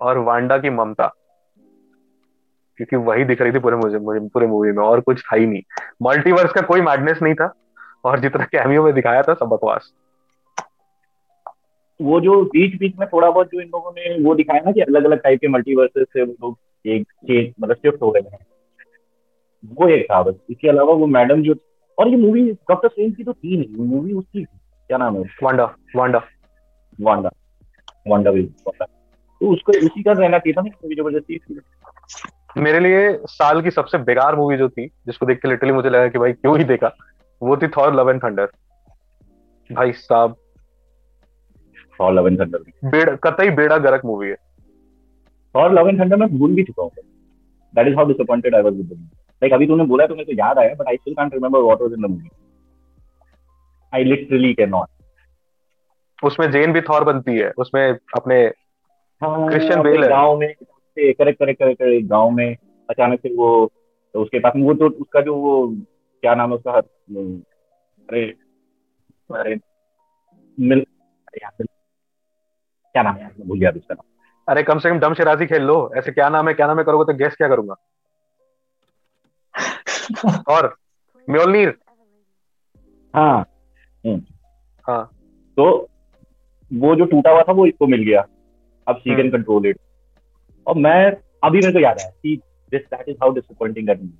और 0.00 0.18
वांडा 0.18 0.58
की 0.58 0.70
ममता। 0.70 1.12
क्योंकि 2.80 2.96
वही 3.06 3.24
दिख 3.24 3.40
रही 3.42 3.52
थी 3.52 3.58
पूरे 3.58 3.76
मुझे 3.76 3.98
पूरे 4.28 4.46
मूवी 4.46 4.72
में 4.72 4.82
और 4.84 5.00
कुछ 5.00 5.22
था 5.22 5.36
ही 5.36 5.46
नहीं। 5.46 5.62
मल्टीवर्स 6.02 6.52
का 6.52 6.60
कोई 6.66 6.80
मैडनेस 6.80 7.18
नहीं 7.22 7.34
था 7.34 7.52
और 8.04 8.20
जितना 8.20 8.44
कैमियो 8.44 8.84
में 8.84 8.92
दिखाया 8.94 9.22
था 9.22 9.34
सब 9.34 9.48
बकवास। 9.48 9.92
वो 12.00 12.20
जो 12.20 12.42
बीच 12.44 12.78
बीच 12.80 12.94
में 12.98 13.08
थोड़ा 13.08 13.30
बहुत 13.30 13.46
जो 13.46 13.60
इन 13.60 13.68
लोगों 13.68 13.90
ने 13.92 14.22
वो 14.24 14.34
दिखाया 14.34 14.60
ना 14.66 14.72
कि 14.72 14.80
अलग 14.80 15.04
अलग 15.04 15.22
टाइप 15.22 15.40
के 15.40 15.48
मल्टीवर्सेस 15.48 16.06
से 16.12 16.22
वो 16.22 16.32
लोग 16.32 16.58
एक 16.84 17.02
चेंज 17.02 17.52
मतलब 17.60 17.76
शिफ्ट 17.76 18.02
हो 18.02 18.10
गए 18.10 18.20
हैं। 18.20 18.38
वो 19.64 19.88
एक 19.88 20.04
था 20.04 20.22
बस। 20.22 20.34
इसके 20.50 20.68
अलावा 20.68 20.92
वो 20.94 21.06
मैडम 21.06 21.42
जो 21.42 21.54
और 21.98 22.08
ये 22.08 22.16
मूवी 22.16 22.50
डॉक्टर 22.52 22.88
स्ट्रेंज 22.88 23.16
की 23.16 23.24
तो 23.24 23.32
थी 23.32 23.56
नहीं 23.56 23.86
मूवी 23.86 24.12
उसकी 24.12 24.44
क्या 24.44 24.98
नाम 24.98 25.16
है 25.16 25.22
वांडा 25.42 25.64
वांडा 25.96 26.22
वांडा 27.00 27.30
वांडा 28.08 28.30
भी 28.30 28.42
वांडा 28.42 28.84
तो 28.84 29.52
उसको 29.52 29.72
उसी 29.86 30.02
का 30.02 30.12
रहना 30.12 30.38
चाहिए 30.38 30.52
था 30.52 30.62
ना 30.62 30.70
मूवी 30.84 30.94
ज़बरदस्ती 30.94 31.40
मेरे 32.56 32.78
लिए 32.80 33.12
साल 33.28 33.60
की 33.62 33.70
सबसे 33.70 33.98
बेकार 34.04 34.36
मूवी 34.36 34.56
जो 34.56 34.68
थी 34.68 34.86
जिसको 35.06 35.26
देख 35.26 35.40
के 35.42 35.48
लिटरली 35.48 35.72
मुझे 35.72 35.90
लगा 35.90 36.08
कि 36.08 36.18
भाई 36.18 36.32
क्यों 36.32 36.56
ही 36.58 36.64
देखा 36.64 36.90
वो 37.42 37.56
थी 37.56 37.68
थॉर 37.68 37.94
लव 37.94 38.10
एंड 38.10 38.22
थंडर 38.24 38.48
भाई 39.70 39.92
साहब। 39.92 40.34
और 42.00 42.12
लव 42.14 42.26
एंड 42.28 42.40
थंडर 42.40 42.58
बेड़ा 42.90 43.14
कतई 43.24 43.50
बेड़ा 43.56 43.78
गरक 43.78 44.04
मूवी 44.04 44.28
है। 44.28 44.36
और 45.54 45.72
लव 45.74 45.88
एंड 45.88 46.00
थंडर 46.00 46.16
मैं 46.16 46.28
भूल 46.38 46.54
भी 46.54 46.62
चुका 46.64 46.82
हूँ। 46.82 46.90
That 47.74 47.86
is 47.88 47.96
how 47.96 48.06
disappointed 48.06 48.54
I 48.54 48.62
was 48.62 48.74
with 48.74 48.86
the 48.86 48.92
movie 48.92 49.16
like 49.42 49.52
अभी 49.52 49.66
तूने 49.66 49.84
बोला 49.84 50.06
तो 50.06 50.14
मेरे 50.14 50.24
को 50.24 50.38
याद 50.38 50.58
आया 50.58 50.74
but 50.74 50.88
I 50.88 50.96
still 50.96 51.14
can't 51.14 51.34
remember 51.34 51.58
what 51.58 51.82
was 51.82 51.92
in 51.92 52.02
the 52.02 52.10
movie 52.10 52.30
I 53.92 54.04
literally 54.04 54.52
can 54.54 54.68
not 54.68 56.24
उसमें 56.24 56.50
जेन 56.50 56.72
भी 56.72 56.80
थॉर 56.80 57.04
बनती 57.04 57.36
है 57.38 57.50
उसमें 57.58 57.82
अपने 58.16 58.48
Christian 59.22 59.78
अपने 59.78 59.90
Bale 59.90 60.02
है। 60.02 60.08
गाँव 60.08 60.38
में 60.38 60.54
करेक्ट 61.02 61.38
करेक्ट 61.38 61.62
करेक्ट 61.62 61.82
एक 61.82 62.08
गाँव 62.08 62.30
में 62.30 62.56
अचानक 62.90 63.20
से 63.20 63.34
वो 63.34 63.72
तो 64.14 64.22
उसके 64.22 64.38
पास 64.38 64.52
में 64.56 64.62
वो 64.62 64.74
तो 64.74 64.88
उसका 64.88 65.20
जो 65.20 65.34
वो 65.36 65.76
क्या 66.22 66.34
नाम 66.34 66.50
है 66.50 66.56
उसका 66.56 66.72
अरे 66.72 68.24
अरे 69.34 69.60
मिल 70.60 70.86
क्या 72.94 73.02
नाम 73.02 73.14
है 73.14 73.30
भूल 73.46 73.58
गया 73.60 73.70
उसका 73.70 73.94
नाम। 73.94 74.08
अरे 74.48 74.62
कम 74.62 74.78
से 74.78 74.90
कम 74.90 74.98
दम 74.98 75.14
शराजी 75.14 75.46
खेल 75.46 75.62
लो 75.62 75.90
ऐसे 75.96 76.12
क्या 76.12 76.28
नाम 76.28 76.48
है 76.48 76.54
क्या 76.54 76.66
नाम 76.66 76.78
है 76.78 76.84
करोगे 76.84 77.12
तो 77.12 77.18
गेस 77.18 77.36
क्या 77.36 77.48
करूँगा? 77.48 77.74
और 80.48 80.76
म्योलनीर 81.30 81.78
हाँ 83.16 83.40
हम्म। 84.06 84.22
हाँ। 84.86 85.10
तो 85.56 85.88
वो 86.72 86.94
जो 86.96 87.04
टूटा 87.04 87.30
हुआ 87.30 87.42
था 87.42 87.52
वो 87.52 87.66
इसको 87.66 87.86
मिल 87.86 88.02
गया। 88.02 88.26
अब 88.88 88.96
शी 88.96 89.16
कैन 89.16 89.30
कंट्रोल 89.30 89.66
इट 89.66 89.78
और 90.70 90.76
मैं, 90.78 91.12
अभी 91.44 91.58
मेरे 91.58 91.72
को 91.72 91.78
याद 91.78 91.98
आया 91.98 92.10
कि 92.22 92.36
this 92.72 92.82
that 92.82 93.08
is 93.08 93.16
how 93.22 93.32
disappointing 93.34 93.86
that 93.86 94.00
movie 94.00 94.18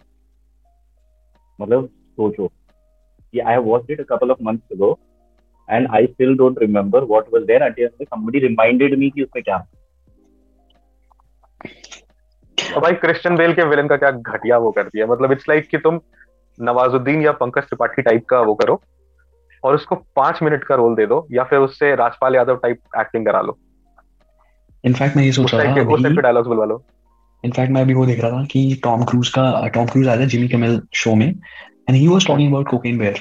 मतलब 1.59 1.87
सोचो 1.87 2.47
कि 2.47 3.39
I 3.39 3.53
have 3.53 3.63
watched 3.65 3.91
it 3.91 4.01
a 4.01 4.05
couple 4.09 4.31
of 4.31 4.43
months 4.43 4.73
ago 4.73 4.99
and 5.69 5.89
I 5.91 6.07
still 6.07 6.37
don't 6.37 6.59
remember 6.59 7.05
what 7.05 7.33
was 7.35 7.43
there 7.43 7.63
until 7.67 8.07
somebody 8.07 8.43
reminded 8.47 8.99
me 9.03 9.11
कि 9.15 9.23
उसमें 9.23 9.43
क्या। 9.43 9.57
और 12.59 12.81
भाई 12.83 12.93
क्रिश्चियन 13.03 13.37
बेल 13.37 13.55
के 13.55 13.65
विलन 13.65 13.89
का 13.89 13.97
क्या 13.97 14.11
घटिया 14.11 14.59
वो 14.59 14.71
कर 14.73 14.89
दिया। 14.89 15.07
मतलब 15.07 15.33
इट्स 15.33 15.49
लाइक 15.49 15.69
कि 15.69 15.79
तुम 15.79 16.01
नवाजुद्दीन 16.59 17.23
या 17.23 17.33
पंकज 17.39 17.63
त्रिपाठी 17.63 18.03
टाइप 18.03 18.25
का 18.29 18.41
वो 18.41 18.55
करो 18.55 18.81
और 19.63 19.75
उसको 19.75 19.97
पाँच 20.17 20.43
मिनट 20.43 20.65
का 20.65 20.75
रोल 20.75 20.95
दे 20.97 21.07
दो 21.07 21.27
या 21.33 21.45
फिर 21.45 21.59
उससे 21.59 21.95
राजपाल 21.97 22.35
यादव 22.35 22.57
टाइप 22.57 22.81
एक्टिंग 23.01 23.27
करा 23.27 23.41
लो। 23.41 23.59
इनफैक्ट 24.85 25.17
मैं 25.17 25.25
ये 25.25 25.33
सोच 25.33 25.55
रहा 25.55 25.65
था 25.65 25.75
के 25.75 25.81
उस 25.95 26.05
अभी 26.05 26.17
डायलॉग्स 26.17 26.49
बुलवा 26.49 26.65
लो 26.65 26.83
इनफैक्ट 27.45 27.73
मैं 27.73 27.81
अभी 27.81 27.95
वो 27.95 28.07
देख 28.07 28.21
रहा 28.21 28.31
था 28.31 28.45
कि 28.45 28.81
टॉम 28.85 29.05
क्रूज 29.05 29.29
का 29.29 29.67
टॉम 29.75 29.87
क्रूज 29.87 30.09
आया 30.09 30.21
था 30.21 30.25
जिमी 30.25 30.49
किमेल 30.49 30.81
शो 30.95 31.15
में 31.15 31.27
and 31.27 31.97
he 31.97 32.07
was 32.09 32.27
talking 32.27 32.51
about 32.51 32.69
Cocaine 32.69 32.99
Bear 32.99 33.21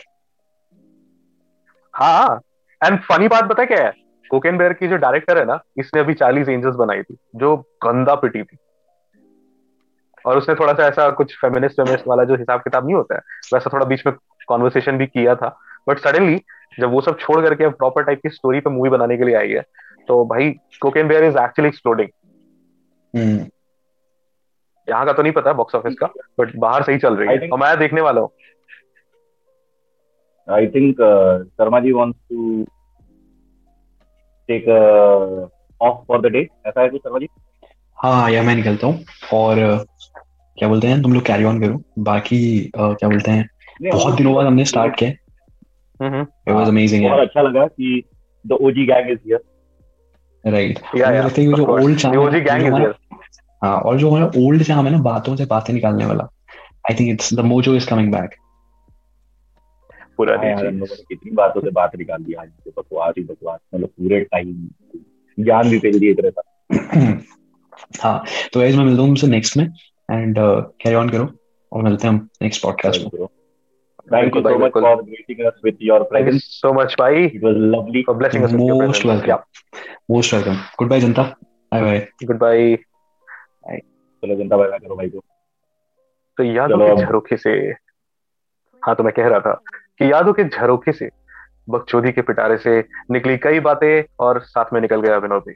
हाँ 1.94 2.40
एंड 2.82 3.00
फनी 3.02 3.28
बात 3.28 3.50
पता 3.50 3.66
क्या 3.66 3.84
है? 3.86 3.92
कोकेन 4.32 4.58
बेयर 4.58 4.74
की 4.74 4.88
जो 4.88 4.96
डायरेक्टर 4.96 5.38
है 5.38 5.46
ना 5.46 5.60
इसने 5.80 6.02
अभी 6.02 6.14
चालीस 6.14 6.50
एंजल्स 6.50 6.76
बनाई 6.76 7.02
थी 7.02 7.16
जो 7.36 7.56
गंदा 7.86 8.16
पिटी 8.16 8.44
थी। 8.44 8.58
और 10.26 10.38
उसने 10.38 10.56
थोड़ा 10.56 10.74
सा 10.74 10.88
ऐसा 10.88 11.10
कुछ 11.10 11.36
फेमिनिस्ट 11.36 11.76
फेमिनिस्ट 11.76 12.08
वाला 12.08 12.24
जो 12.24 12.36
हिसाब 12.36 12.60
किताब 12.60 12.86
नहीं 12.86 12.96
होता 12.96 13.16
है 13.16 13.22
वैसा 13.54 13.70
थोड़ा 13.74 13.86
बीच 13.86 14.06
में 14.06 14.16
कॉन्वर्सेशन 14.48 14.98
भी 14.98 15.06
किया 15.08 15.36
था। 15.36 15.58
बट 15.90 16.00
सडनली 16.00 16.42
जब 16.80 16.92
वो 16.92 17.02
सब 17.02 17.18
छोड़ 17.20 17.42
करके 17.42 17.64
अब 17.64 17.74
प्रॉपर 17.74 18.04
टाइप 18.04 18.20
की 18.24 18.30
स्टोरी 18.30 18.60
पे 18.60 18.70
मूवी 18.70 18.90
बनाने 18.90 19.18
के 19.18 19.24
लिए 19.24 19.36
आई 19.36 19.50
है 19.50 19.64
तो 20.10 20.24
भाई 20.26 20.50
Cocaine 20.82 21.08
Bear 21.08 21.24
is 21.24 21.38
actually 21.38 21.68
exploding 21.70 22.10
यहाँ 24.88 25.06
का 25.06 25.14
तो 25.14 25.22
नहीं 25.24 25.34
पता 25.34 25.54
बॉक्स 25.54 25.76
ऑफ़िस 25.76 25.96
का 26.00 26.08
बट 26.40 26.56
बाहर 26.56 26.84
सही 26.84 26.98
चल 26.98 27.16
रही 27.16 27.28
है। 27.30 27.50
और 27.50 27.60
मैं 27.60 27.78
देखने 27.80 28.02
वाला 28.02 28.22
हूँ। 28.22 28.30
I 30.48 30.66
think 30.76 31.02
uh, 31.08 31.44
Sharma 31.60 31.80
ji 31.82 31.92
wants 31.94 32.18
to 32.32 32.66
take 34.50 34.68
uh, 34.68 35.48
off 35.82 36.00
for 36.08 36.18
the 36.24 36.32
day. 36.36 36.44
ऐसा 36.68 36.82
है 36.82 36.90
कुछ 36.90 37.02
शर्मा 37.02 37.20
जी? 37.20 37.28
हाँ 37.98 38.32
या 38.32 38.44
मैं 38.44 38.56
निकलता 38.56 38.88
हूँ। 38.88 39.06
और 39.34 39.60
अ, 39.60 39.78
क्या 40.58 40.70
बोलते 40.70 40.88
हैं? 40.88 41.02
तुम 41.02 41.14
लोग 41.14 41.24
कैरी 41.26 41.44
ऑन 41.44 41.62
करो। 41.62 41.82
बाकी 42.04 42.40
अ, 42.66 42.94
क्या 42.94 43.10
बोलते 43.10 43.32
हैं? 43.32 43.48
बहुत 43.84 44.16
दिनों 44.16 44.34
बाद 44.36 44.46
हमने 44.46 44.66
स्टार्ट 44.66 44.96
किया 44.96 45.10
इट 46.22 46.54
वाज 46.54 46.68
अमेजिंग 46.68 47.06
बहुत 47.10 47.28
अच्छा 47.28 47.42
लगा 47.42 47.66
कि 47.68 48.04
the 48.46 48.58
OG 48.66 48.84
gang 48.90 49.08
is 49.14 49.20
here. 49.30 49.40
Right 50.46 50.80
लगता 50.96 51.42
है 51.42 51.54
जो 51.54 51.66
ओल्ड 51.66 52.00
चाम 52.00 52.14
है 52.14 52.92
हाँ 53.64 53.78
और 53.80 53.98
जो 53.98 54.10
हमारा 54.10 54.32
ओल्ड 54.38 54.64
चाम 54.64 54.86
है 54.86 54.92
ना 54.92 54.98
बातों 54.98 55.36
से 55.36 55.46
बातें 55.46 55.74
निकालने 55.74 56.06
वाला 56.06 56.24
I 56.90 56.96
think 56.96 57.10
it's 57.10 57.34
the 57.34 57.40
mojo 57.40 57.76
is 57.76 57.90
coming 57.90 58.12
back 58.12 58.36
पूरा 60.18 60.36
हाँ 60.38 60.46
यार, 60.46 60.68
हम 60.68 60.80
लोगों 60.80 60.96
ने 60.96 61.04
कितनी 61.10 61.32
बातों 61.32 61.62
से 61.62 61.72
बात 61.72 61.96
निकाल 61.96 62.24
दी 62.24 62.34
आज 62.34 62.48
तो 62.66 62.72
बकवास 62.82 63.14
ही 63.18 63.24
बकवास 63.24 63.60
मतलब 63.76 63.88
पूरे 63.88 64.22
टाइम 64.22 64.70
ज्ञान 65.38 65.70
भी 65.70 65.80
फेल 65.80 66.00
दिए 66.00 66.14
तेरे 66.14 66.30
साथ 66.30 67.22
हाँ 68.02 68.24
तो 68.54 68.60
गाइस 68.60 68.76
मैं 68.76 68.86
मिलता 68.86 69.02
हूँ 69.02 69.10
तुमसे 69.10 69.28
नेक्स्ट 69.28 69.58
में 69.58 69.66
एंड 70.12 70.36
कैरी 70.40 70.96
ऑन 70.96 71.10
करो 71.10 71.30
और 71.72 71.84
मिलते 71.84 72.08
हैं 72.08 72.14
हम 72.14 72.28
नेक्स्ट 72.42 72.64
पॉडकास्ट 72.64 73.02
में। 73.02 73.28
Thank 74.10 74.36
you 74.36 74.42
so 74.44 74.58
much 74.58 74.74
for 74.74 74.82
gracing 75.04 75.42
us 75.48 75.58
with 75.66 75.82
your 75.88 76.00
thank 76.04 76.28
you 76.28 76.32
presence. 76.32 76.44
So 76.62 76.74
much 76.74 76.96
भाई 77.00 77.26
It 77.28 77.44
was 77.48 77.58
lovely. 77.76 78.04
for 78.10 78.16
blessing 78.22 78.46
us 78.48 78.54
with 78.54 78.64
your 78.68 78.78
Most 78.84 79.06
welcome. 79.06 79.30
Yeah. 79.32 79.44
Most 80.12 80.34
welcome 80.34 80.56
goodbye 80.90 81.00
Janata 81.02 81.24
bye 81.74 81.82
bye 81.82 82.00
Goodbye. 82.30 82.78
चलो 84.24 84.36
जनता 84.36 84.58
bye 84.58 84.68
bye 84.70 84.80
करो 84.80 84.96
भाई 84.96 85.10
को 85.10 85.20
तो 86.38 86.44
यादों 86.44 86.78
के 86.88 87.06
झरोखे 87.06 87.38
से 87.38 87.52
हाँ 88.84 88.96
तो 88.96 89.04
मैं 89.04 89.14
कह 89.14 89.28
रहा 89.28 89.40
था 89.48 89.54
कि 90.00 90.12
यादों 90.12 90.34
के 90.34 90.44
झरोखे 90.44 90.92
से 90.94 91.10
बकचोदी 91.70 92.12
के 92.12 92.22
पिटारे 92.28 92.58
से 92.58 92.80
निकली 93.12 93.38
कई 93.46 93.60
बातें 93.70 93.92
और 94.26 94.40
साथ 94.54 94.74
में 94.74 94.80
निकल 94.82 95.02
गया 95.02 95.18
विनोद 95.26 95.44
भी 95.48 95.54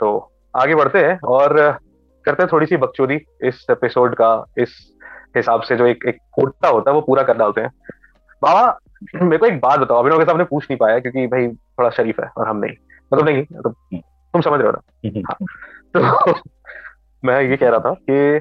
तो 0.00 0.10
आगे 0.54 0.74
बढ़ते 0.74 0.98
हैं 1.06 1.18
और 1.36 1.56
करते 2.24 2.42
हैं 2.42 2.48
थोड़ी 2.52 2.66
सी 2.66 2.76
बकचोदी 2.84 3.18
इस 3.48 3.66
एपिसोड 3.70 4.14
का 4.20 4.30
इस 4.58 4.74
हिसाब 5.36 5.60
से 5.60 5.76
जो 5.76 5.86
एक 5.86 6.04
एक 6.08 6.18
कोटा 6.32 6.68
होता 6.68 6.90
है 6.90 6.94
वो 6.94 7.00
पूरा 7.00 7.22
कर 7.22 7.36
डालते 7.36 7.60
हैं। 7.60 7.70
बाबा 8.42 8.78
मेरे 9.22 9.38
को 9.38 9.46
एक 9.46 9.60
बात 9.60 9.80
बताओ 9.80 9.98
अभिनव 9.98 10.18
के 10.18 10.24
सामने 10.24 10.44
पूछ 10.44 10.64
नहीं 10.64 10.78
पाया 10.78 10.98
क्योंकि 10.98 11.26
भाई 11.26 11.48
थोड़ा 11.48 11.90
शरीफ 11.90 12.20
है 12.20 12.30
और 12.36 12.48
हम 12.48 12.56
नहीं। 12.56 12.72
मतलब 13.14 13.28
नहीं 13.28 13.42
मतलब 13.52 13.76
तुम 14.32 14.40
समझ 14.40 14.60
रहे 14.60 14.70
हो 14.70 14.72
ना? 14.72 15.32
तो 15.94 16.34
मैं 17.24 17.42
ये 17.42 17.56
कह 17.56 17.68
रहा 17.68 17.80
था 17.80 17.94
कि 18.10 18.40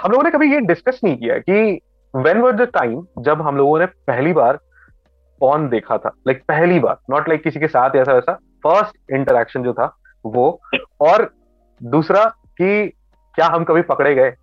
हम 0.00 0.10
लोगों 0.10 0.24
ने 0.24 0.30
कभी 0.30 0.52
ये 0.52 0.60
डिस्कस 0.60 1.00
नहीं 1.04 1.16
किया 1.16 1.38
कि 1.38 1.80
वेन 2.16 2.38
वर 2.38 2.52
द 2.52 2.60
टाइम 2.60 3.06
जब 3.18 3.42
हम 3.42 3.56
लोगों 3.56 3.78
ने 3.78 3.86
पहली 3.86 4.32
बार 4.32 4.58
पॉन 5.40 5.68
देखा 5.68 5.98
था? 5.98 6.10
लाइक 6.26 6.36
like, 6.36 6.48
पहली 6.48 6.80
बार 6.80 6.98
नॉट 7.10 7.28
लाइक 7.28 7.40
like 7.40 7.44
किसी 7.44 7.60
के 7.60 7.68
साथ 7.68 7.90
ऐसा 7.96 8.12
वैसा। 8.12 8.32
फ़र्स्ट 8.34 9.12
इंटरेक्शन 9.12 9.62
जो 9.62 9.72
था 9.72 9.96
वो। 10.24 10.60
और 11.00 11.34
दूसरा 11.82 12.24
कि 12.58 12.92
क्या 13.34 13.46
हम 13.46 13.64
कभी 13.64 13.82
पकड़े 13.82 14.14
गए? 14.14 14.34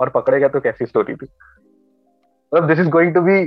और 0.00 0.08
पकड़े 0.08 0.40
गए 0.40 0.48
तो 0.48 0.60
कैसी 0.60 0.86
स्टोरी 0.86 1.14
थी? 1.14 1.26
मतलब 2.52 2.68
this 2.68 2.78
is 2.78 2.88
going 2.90 3.14
to 3.14 3.20
be 3.20 3.38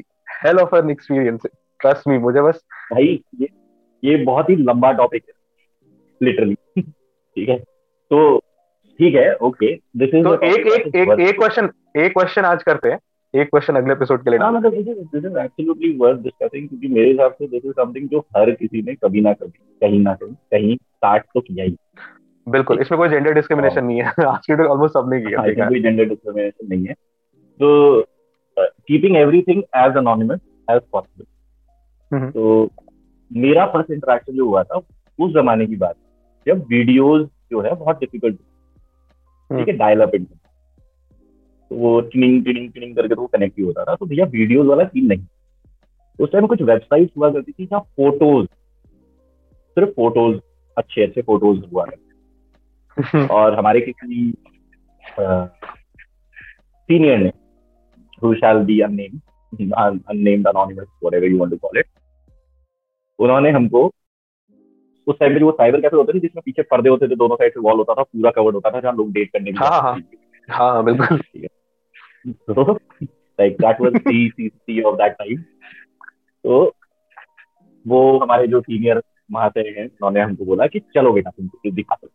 hell 0.44 0.60
of 0.60 0.76
an 0.76 0.90
experience 0.90 1.46
trust 1.80 2.08
me 2.08 2.18
मुझे 2.18 2.42
बस 2.42 2.64
भाई 2.94 3.20
ये 3.42 3.48
ये 4.04 4.24
बहुत 4.26 4.50
ही 4.50 4.56
लंबा 4.56 4.92
टॉपिक 4.92 5.24
है 5.28 5.34
लिटरली 6.22 6.56
ठीक 6.82 7.50
है? 7.50 7.58
तो 7.58 8.38
ठीक 9.00 9.16
है 9.16 9.34
ओके 9.44 9.74
दिस 9.98 10.14
इज़ 10.16 10.24
तो 10.24 10.34
एक 10.46 10.68
एक 10.68 10.96
एक 10.96 11.20
एक 11.20 11.38
क्वेश्चन 11.38 11.70
एक 11.98 12.14
क्वेश्चन 12.14 12.46
आज 12.46 12.64
करते 12.64 12.90
हैं 12.90 13.00
एक 13.34 13.50
क्वेश्चन 13.50 13.76
अगले 13.76 13.94
एपिसोड 13.94 14.24
के 14.24 14.30
लिए 14.30 14.40
हाँ 14.40 14.52
मतलब 14.52 14.72
this 14.72 14.88
is 15.16 15.26
absolutely 15.28 15.92
worth 15.98 16.20
discussing 16.22 16.68
क्योंकि 16.70 16.88
मेरे 16.88 17.10
हिसाब 17.10 17.34
से 17.34 17.48
दिस 17.48 17.66
इज़ 17.66 17.74
समथिंग 17.74 18.10
जो 18.10 18.20
हर 18.38 18.52
किसी 18.52 18.82
ने 18.82 18.96
कभी 18.96 19.22
ना 19.22 19.34
कभी 19.34 19.60
कहीं 19.82 20.00
ना 20.00 20.14
कहीं 20.14 20.34
कहीं 20.52 20.76
स्टार्ट 20.76 21.24
तो 21.34 21.42
किया 21.42 21.66
हैं। 21.66 21.76
बिल्कुल 22.48 22.80
इसमें 22.80 22.98
कोई 22.98 23.10
जेंडर 23.10 23.34
डिस्क्रिमिनेशन 23.34 23.86
नहीं 23.86 24.02
है। 24.02 24.06
आज 24.28 24.46
की 24.46 24.54
ऑलमोस्ट 24.54 24.94
सबने 24.94 25.20
किया 25.22 25.40
हाँ, 25.40 25.48
है। 25.48 25.54
कोई 25.56 25.82
जेंडर 25.82 26.06
डिस्क्रिमिनेशन 26.06 26.68
नहीं 26.70 26.86
है। 26.86 26.94
तो 27.60 28.02
keeping 28.58 29.18
everything 29.18 29.64
as 29.76 29.98
anonymous 29.98 30.40
as 30.68 30.82
possible. 30.92 32.30
तो 32.32 32.70
मेरा 33.32 33.66
फ़र्स्ट 33.66 33.92
इंटरेक्शन 33.92 34.34
जो 34.34 34.46
हुआ 34.46 34.64
था 34.64 34.78
उस 35.20 35.34
जमाने 35.34 35.66
की 35.68 35.76
बात 35.76 35.96
है, 35.96 36.54
जब 36.54 36.66
वीडियोस 36.68 37.28
जो 37.52 37.62
है 37.62 37.76
बहुत 37.76 38.00
डिफ़िकल्ट 38.00 38.38
ठीक 39.50 39.68
है 39.68 39.74
डायल 39.78 40.02
अप 40.02 40.16
इंटरनेट 40.16 40.40
तो 41.72 41.76
वो 41.76 42.00
टिनिंग 42.02 42.44
टिनिंग 42.46 42.72
टिनिंग 42.72 42.96
करके 42.96 43.16
तो 43.16 43.26
कनेक्ट 43.28 43.58
ही 43.60 43.64
होता 43.64 43.84
था। 43.84 43.96
तो 43.96 44.06
भैया 44.06 44.26
वीडियोस 44.26 44.68
वाला 44.68 44.84
सीन 44.84 45.06
नहीं। 45.06 45.26
उस 46.20 46.32
टाइम 46.32 46.48
कुछ 46.48 46.62
वेबसाइट्स 46.62 47.14
हुआ 47.18 47.30
करती 47.32 47.52
थी 47.52 47.66
जहाँ 47.66 47.82
फ़ोटोज़ 47.82 48.48
सिर्फ़ 49.78 49.90
फ़ोटोज़ 49.90 50.40
अच्छे 50.78 51.04
अच्छे 51.04 51.22
फ़ोटोज़ 51.22 51.60
हुआ 51.66 51.86
करते 51.86 52.11
और 53.32 53.58
हमारे 53.60 53.82
किसी 53.82 54.34
सीनियर 56.90 57.18
ने 57.18 57.32
who 58.24 58.36
shall 58.36 58.60
be 58.66 58.76
unnamed 58.82 59.22
un- 59.78 60.04
unnamed 60.10 60.46
anonymous 60.48 60.88
whatever 61.00 61.26
you 61.26 61.38
want 61.38 61.52
to 61.52 61.58
call 61.58 61.80
it 61.80 61.88
उन्होंने 63.20 63.50
हमको 63.52 63.92
उस 65.08 65.16
टाइम 65.20 65.34
पे 65.34 65.40
जो 65.40 65.46
वो 65.46 65.52
साइबर 65.52 65.82
कैफ़े 65.82 65.98
होते 65.98 66.14
थे 66.14 66.20
जिसमें 66.20 66.42
पीछे 66.46 66.62
पर्दे 66.62 66.90
होते 66.90 67.08
थे 67.08 67.16
दोनों 67.16 67.36
साइड 67.36 67.54
से 67.54 67.60
वॉल 67.60 67.78
होता 67.78 67.94
था 67.94 68.04
पूरा 68.04 68.32
कवर्ड 68.32 68.56
होता 68.56 68.72
था 68.72 68.80
जहाँ 68.80 68.94
लोग 68.94 69.12
डेट 69.12 69.30
करने 69.34 69.52
हाँ, 69.52 69.82
हाँ। 69.82 70.02
हाँ 70.50 70.84
बिल्कुल। 70.84 71.20
तो 72.28 72.74
like 73.40 73.58
that 73.62 73.82
was 73.82 73.94
see 73.98 74.30
see 74.30 74.50
see 74.50 74.82
of 74.82 74.96
that 74.96 75.12
time 75.12 75.38
तो 76.44 76.76
वो 77.88 78.20
हमारे 78.20 78.48
जो 78.48 78.62
सीनियर 78.62 79.02
महाशय 79.32 79.74
हैं 79.78 79.86
उन्होंने 79.86 80.22
हमको 80.22 80.46
बोला 80.46 80.68
कि 80.68 80.80
चलो 80.80 81.14
बेटा 81.14 81.30
तुमको 81.30 81.72
दिखा 81.72 81.96
दो 81.96 82.10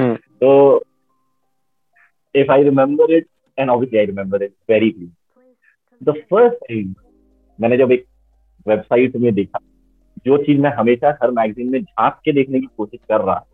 तो 0.00 0.82
if 2.34 2.50
I 2.52 2.62
remember 2.62 3.12
it 3.12 3.26
and 3.58 3.70
obviously 3.70 3.98
I 3.98 4.04
remember 4.06 4.42
it 4.42 4.52
very 4.70 4.90
clear 4.90 5.12
the 6.02 6.14
first 6.30 6.56
time 6.56 6.94
मैंने 7.58 7.76
जब 7.76 7.92
एक 7.92 8.04
वेबसाइट 8.66 9.16
में 9.16 9.32
देखा, 9.34 9.58
जो 10.26 10.36
चीज़ 10.44 10.60
मैं 10.60 10.70
हमेशा 10.70 11.18
हर 11.22 11.30
मैगजीन 11.30 11.70
में 11.70 11.82
झाँक 11.82 12.20
के 12.24 12.32
देखने 12.32 12.60
की 12.60 12.66
कोशिश 12.76 13.00
कर 13.08 13.20
रहा 13.20 13.44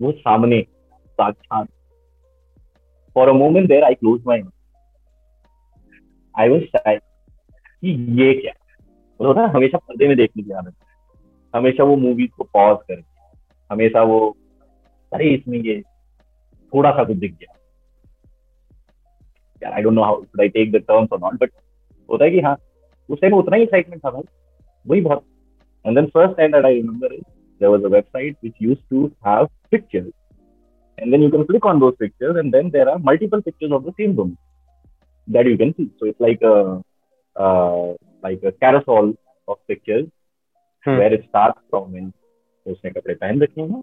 वो 0.00 0.12
सामने, 0.12 0.60
साक्षात। 1.08 1.68
For 3.16 3.28
a 3.28 3.32
moment 3.32 3.68
there 3.68 3.84
I 3.84 3.94
close 3.94 4.22
my 4.26 4.42
eye 6.34 6.48
was 6.48 6.62
कि 6.86 7.90
ये 8.22 8.32
क्या? 8.34 8.52
होता 9.20 9.40
है 9.40 9.48
हमेशा 9.48 9.78
पर्दे 9.78 10.08
में 10.08 10.16
देखने 10.16 10.42
की 10.42 10.50
आदत 10.50 10.74
हमेशा 11.54 11.84
वो 11.84 11.96
मूवीज़ 11.96 12.30
को 12.36 12.44
पॉज 12.44 12.76
करके 12.88 13.02
हमेशा 13.70 14.02
वो 14.02 14.36
अरे 15.12 15.28
इसमें 15.34 15.58
ये 15.58 15.80
थोड़ा 16.72 16.90
सा 16.90 17.04
कुछ 17.04 17.16
दिख 17.16 17.32
गया। 17.32 17.54
यार 19.62 19.72
I 19.72 19.82
don't 19.82 19.94
know 19.94 20.02
how 20.02 20.22
I 20.40 20.48
take 20.48 20.72
the 20.72 20.76
terms 20.88 21.12
और 21.12 21.18
नॉट 21.20 21.34
बट 21.40 21.50
होता 22.08 22.24
है 22.24 22.30
कि 22.30 22.40
हाँ 22.40 22.56
उस 23.08 23.20
टाइम 23.20 23.34
उतना 23.34 23.56
ही 23.56 23.62
एक्साइटमेंट 23.62 24.04
था 24.04 24.10
भाई 24.10 24.22
वही 24.86 25.00
बहुत। 25.00 25.24
And 25.84 25.98
then 25.98 26.06
first 26.14 26.36
time 26.36 26.54
I 26.56 26.74
remember 26.74 27.12
is 27.14 27.22
there 27.22 27.70
was 27.70 27.84
a 27.84 27.88
website 27.94 28.36
which 28.42 28.54
used 28.62 28.82
to 28.90 29.06
have 29.26 29.46
pictures 29.70 30.10
and 30.98 31.10
then 31.10 31.22
you 31.22 31.30
can 31.30 31.44
click 31.44 31.66
on 31.66 31.80
those 31.80 31.94
pictures 31.98 32.36
and 32.38 32.52
then 32.52 32.70
there 32.70 32.88
are 32.88 32.98
multiple 33.10 33.40
pictures 33.40 33.72
of 33.72 33.84
the 33.84 33.92
same 33.92 34.16
room 34.16 34.34
that 35.28 35.46
you 35.46 35.56
can 35.58 35.70
see 35.72 35.84
so 35.86 36.06
it's 36.06 36.20
like 36.22 36.44
a 36.44 36.54
like 38.24 38.44
a 38.44 38.50
carousel 38.50 39.14
of 39.48 39.58
pictures 39.68 40.08
where 40.86 41.14
it 41.14 41.24
starts 41.24 41.60
from 41.70 41.96
in 41.96 42.12
उसने 42.66 42.90
कपड़े 42.90 43.14
पहन 43.14 43.42
रखे 43.42 43.60
हैं 43.60 43.82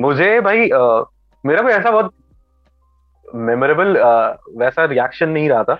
मुझे 0.00 0.40
भाई 0.40 0.68
अ, 0.68 1.04
मेरा 1.46 1.62
कोई 1.62 1.72
ऐसा 1.72 1.90
बहुत 1.90 2.12
मेमोरेबल 3.34 3.96
वैसा 4.58 4.84
रिएक्शन 4.84 5.28
नहीं 5.28 5.48
रहा 5.48 5.62
था 5.64 5.74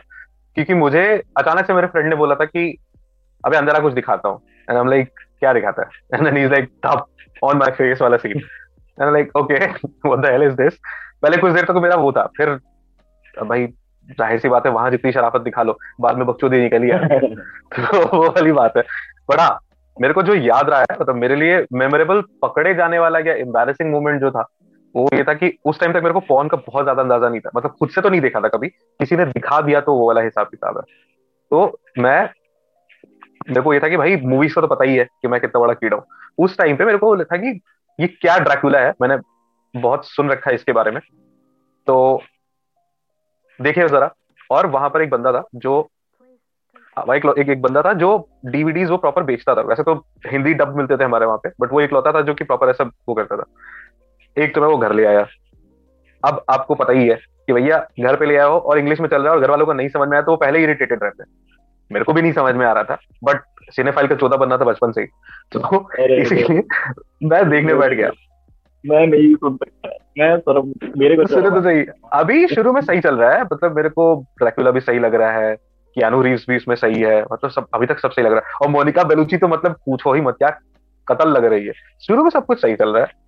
क्योंकि 0.56 0.74
मुझे 0.74 1.02
अचानक 1.36 1.66
से 1.66 1.74
मेरे 1.74 1.86
फ्रेंड 1.86 2.08
ने 2.08 2.16
बोला 2.16 2.34
था 2.34 2.44
कि 2.44 2.76
अबे 3.44 3.56
अंदर 3.56 3.76
आ 3.76 3.78
कुछ 3.78 3.92
दिखाता 3.92 4.28
हूँ. 4.28 4.40
एंड 4.70 4.78
आई 4.78 4.84
लाइक 4.84 5.08
क्या 5.40 5.52
दिखाता 5.52 5.82
है? 5.82 5.88
And 6.14 6.24
then 6.24 6.36
is 6.44 6.50
like 6.50 6.70
top 6.82 7.06
on 7.42 7.56
my 7.56 7.70
face 7.70 8.02
वाला 8.02 8.16
scene 8.16 8.38
and 9.00 9.12
like 9.12 9.36
okay 9.36 9.66
what 9.66 10.18
the 10.18 10.26
hell 10.26 10.42
is 10.42 10.54
this 10.54 10.78
पहले 11.22 11.36
कुछ 11.36 11.52
देर 11.52 11.64
तक 11.64 11.72
तो 11.72 11.80
मेरा 11.80 11.96
वो 11.96 12.12
था 12.12 12.26
फिर 12.36 12.48
भाई 13.44 13.66
ज़ाहिर 14.20 14.38
सी 14.38 14.48
बात 14.48 14.66
है 14.66 14.72
वहाँ 14.72 14.90
जितनी 14.90 15.12
शराफत 15.12 15.40
दिखा 15.40 15.62
लो 15.62 15.78
बाद 16.00 16.16
में 16.16 16.26
बकचोदी 16.26 16.60
निकली 16.60 16.88
है 16.88 17.18
तो 17.78 18.18
वो 18.18 18.28
वाली 18.28 18.52
बात 18.52 18.76
है। 18.76 18.82
हाँ 19.40 19.58
मेरे 19.99 20.14
को 20.14 20.22
जो 20.22 20.34
याद 20.34 20.70
रहा 20.70 20.80
है 20.80 20.96
मतलब 21.01 21.14
मेरे 21.16 21.36
लिए 21.36 21.64
मेमोरेबल 21.72 22.22
पकड़े 22.42 22.74
जाने 22.74 22.99
वाला 22.99 23.18
या 23.18 23.34
एम्बेरसिंग 23.36 23.90
मोमेंट 23.90 24.20
जो 24.20 24.30
था, 24.30 24.46
वो 24.94 25.09
ये 25.14 25.24
था 25.24 25.34
कि 25.34 25.53
उस 25.64 25.80
टाइम 25.80 25.92
तक 25.92 26.03
मेरे 26.03 26.12
को 26.12 26.20
फ़ोन 26.20 26.49
का 26.49 26.57
बहुत 26.59 26.84
ज़्यादा 26.84 27.03
अंदाज़ा 27.03 27.28
नहीं 27.28 27.40
था। 27.40 27.51
मतलब 27.57 27.70
खुद 27.70 27.90
से 27.90 28.01
तो 28.01 28.09
नहीं 28.09 28.20
देखा 28.20 28.40
था 28.40 28.49
कभी, 28.49 28.68
किसी 28.68 29.16
ने 29.16 29.24
दिखा 29.26 29.61
दिया 29.61 29.80
तो 29.80 29.94
वो 29.94 30.07
वाला 30.07 30.20
हिसाब 30.20 30.46
किताब 30.46 30.78
है। 30.78 30.82
तो 31.51 31.78
मैं, 31.99 32.28
मेरे 33.49 33.61
को 33.61 33.74
ये 33.74 33.80
था 33.80 33.88
कि 33.88 33.96
भाई 33.96 34.16
मूवीज़ 34.18 34.55
का 34.55 34.61
तो 34.61 34.66
पता 34.66 34.84
ही 34.84 34.96
है 34.96 35.05
कि 35.22 35.28
मैं 35.28 35.40
कितना 35.40 35.61
बड़ा 35.61 35.74
कीड़ा 35.74 35.96
हूँ। 35.96 36.05
उस 36.38 36.57
टाइम 36.59 36.76
पे 36.76 36.84
मेरे 36.84 36.99
को 36.99 37.16
था 37.24 37.36
कि 37.36 37.61
ये 37.99 38.07
क्या 38.09 38.38
ड्रैकुला 38.38 38.78
है? 38.78 38.92
मैंने 39.03 39.16
बहुत 39.74 40.07
सुन 40.07 40.30
रखा 40.30 40.51
है 40.51 40.55
इसके 40.55 40.72
बारे 40.72 40.90
में। 40.90 41.01
तो 41.86 42.22
देखिए 43.61 43.88
जरा, 43.88 44.11
और 44.51 44.66
वहाँ 44.66 44.88
पर 44.90 45.03
एक 45.03 45.11
बंदा 45.11 45.32
था 45.32 45.42
जो 45.57 45.88
एक, 47.11 47.34
एक 47.38 47.49
एक 47.49 47.62
बंदा 47.62 47.82
था 47.82 47.92
जो 47.92 48.28
डीवीडीज 48.46 48.90
वो 48.90 48.96
प्रॉपर 48.96 49.22
बेचता 49.22 49.55
था। 49.55 49.61
वैसे 49.61 49.82
तो 49.82 49.94
हिंदी 50.26 50.55
डब 50.55 50.76
मिलते 50.76 50.96
थे 50.96 51.05
हमारे 51.05 51.26
वहाँ 51.26 51.38
पे 51.38 51.49
बट 51.61 51.72
वो 51.72 51.80
एक 51.80 51.92
लौता 51.92 52.12
था 52.12 52.20
जो 52.20 52.34
कि 52.34 52.44
प्रॉपर 52.44 52.68
ऐसा 52.68 52.84
वो 53.09 53.14
करता 53.14 53.36
था। 53.36 53.44
एक 54.36 54.55
तो 54.55 54.61
मैं 54.61 54.68
वो 54.68 54.78
घर 54.78 54.92
ले 54.92 55.05
आया। 55.05 55.26
अब 56.22 56.44
आपको 56.51 56.74
पता 56.74 56.92
ही 56.92 57.09
है 57.09 57.14
कि 57.14 57.53
भैया 57.53 57.78
घर 58.01 58.16
पे 58.16 58.26
ले 58.26 58.36
आया 58.36 58.44
हो 58.44 58.59
और 58.59 58.78
इंग्लिश 58.78 59.01
में 59.01 59.09
चल 59.09 59.22
रहा 59.22 59.32
है 59.32 59.38
और 59.38 59.42
घर 59.42 59.51
वालों 59.51 59.66
को 59.66 59.72
नहीं 59.72 59.88
समझ 59.88 60.09
में 60.09 60.16
आया 60.16 60.22
तो 60.22 60.30
वो 60.30 60.36
पहले 60.36 60.62
इरिटेटेड 60.62 61.03
रहते 61.03 61.22
हैं। 61.22 61.30
मेरे 61.90 62.05
को 62.05 62.12
भी 62.12 62.22
नहीं 62.22 62.32
समझ 62.32 62.55
में 62.55 62.66
आ 62.66 62.72
रहा 62.72 62.84
था 62.84 62.99
बट 63.24 63.42
सिनेफाइल 63.70 64.09
का 64.09 64.14
चौदह 64.14 64.36
बनना 64.36 64.57
था 64.59 64.64
बचपन 64.64 64.92
से 64.92 65.01
ही। 65.01 65.07
तो 65.53 65.88
इसीलिए 66.16 66.62
मैं 67.22 67.49
देखने 67.51 67.74
बैठ 67.74 67.92
गया। 67.92 68.11
मैं 68.84 69.07
नहीं 69.07 69.34
सुन 69.34 69.57
सकता। 69.57 69.88
मैं 70.18 70.62
मेरे 70.99 71.16
को 71.16 71.26
सुनो 71.26 71.51
तो 71.51 71.62
सही। 71.62 71.84
अभी 72.12 72.46
शुरू 72.49 72.72
में 72.72 72.80
सही 72.80 73.01
चल 73.01 73.16
रहा 73.16 73.30
है 73.30 73.42
मतलब 73.42 73.76
मेरे 73.76 73.88
को 73.88 74.14
ड्रैकुला 74.38 74.70
भी 74.70 74.80
सही 74.80 74.99
लग 74.99 75.14
रहा 75.14 75.30
है। 75.30 75.57
कियानू 75.97 76.20
रीव्स 76.22 76.45
भी 76.49 76.57
इसमें 76.57 76.74
सही 76.76 77.01
है 77.01 77.20
मतलब 77.22 77.51
सब 77.51 77.66
अभी 77.74 77.86
तक 77.86 77.99
सब 77.99 78.11
सही 78.11 78.24
लग 78.24 78.32
रहा 78.32 78.41
है। 78.41 78.59
और 78.62 78.68
मोनिका 78.68 79.05
बेलुची 79.05 79.36
तो 79.36 79.49
मतलब 79.49 79.76
पूछो 79.86 80.12
ही 80.14 80.20
मत 80.20 80.34
क्या 80.39 80.49
कतल 81.07 81.30
लग 81.30 81.45
रही 81.45 81.66
है? 81.66 81.72
शुरू 82.03 82.22
में 82.22 82.30
सब 82.30 82.47
कुछ 82.47 82.61
सही 82.62 82.76
चल 82.76 82.95
रहा 82.95 83.05
है 83.05 83.26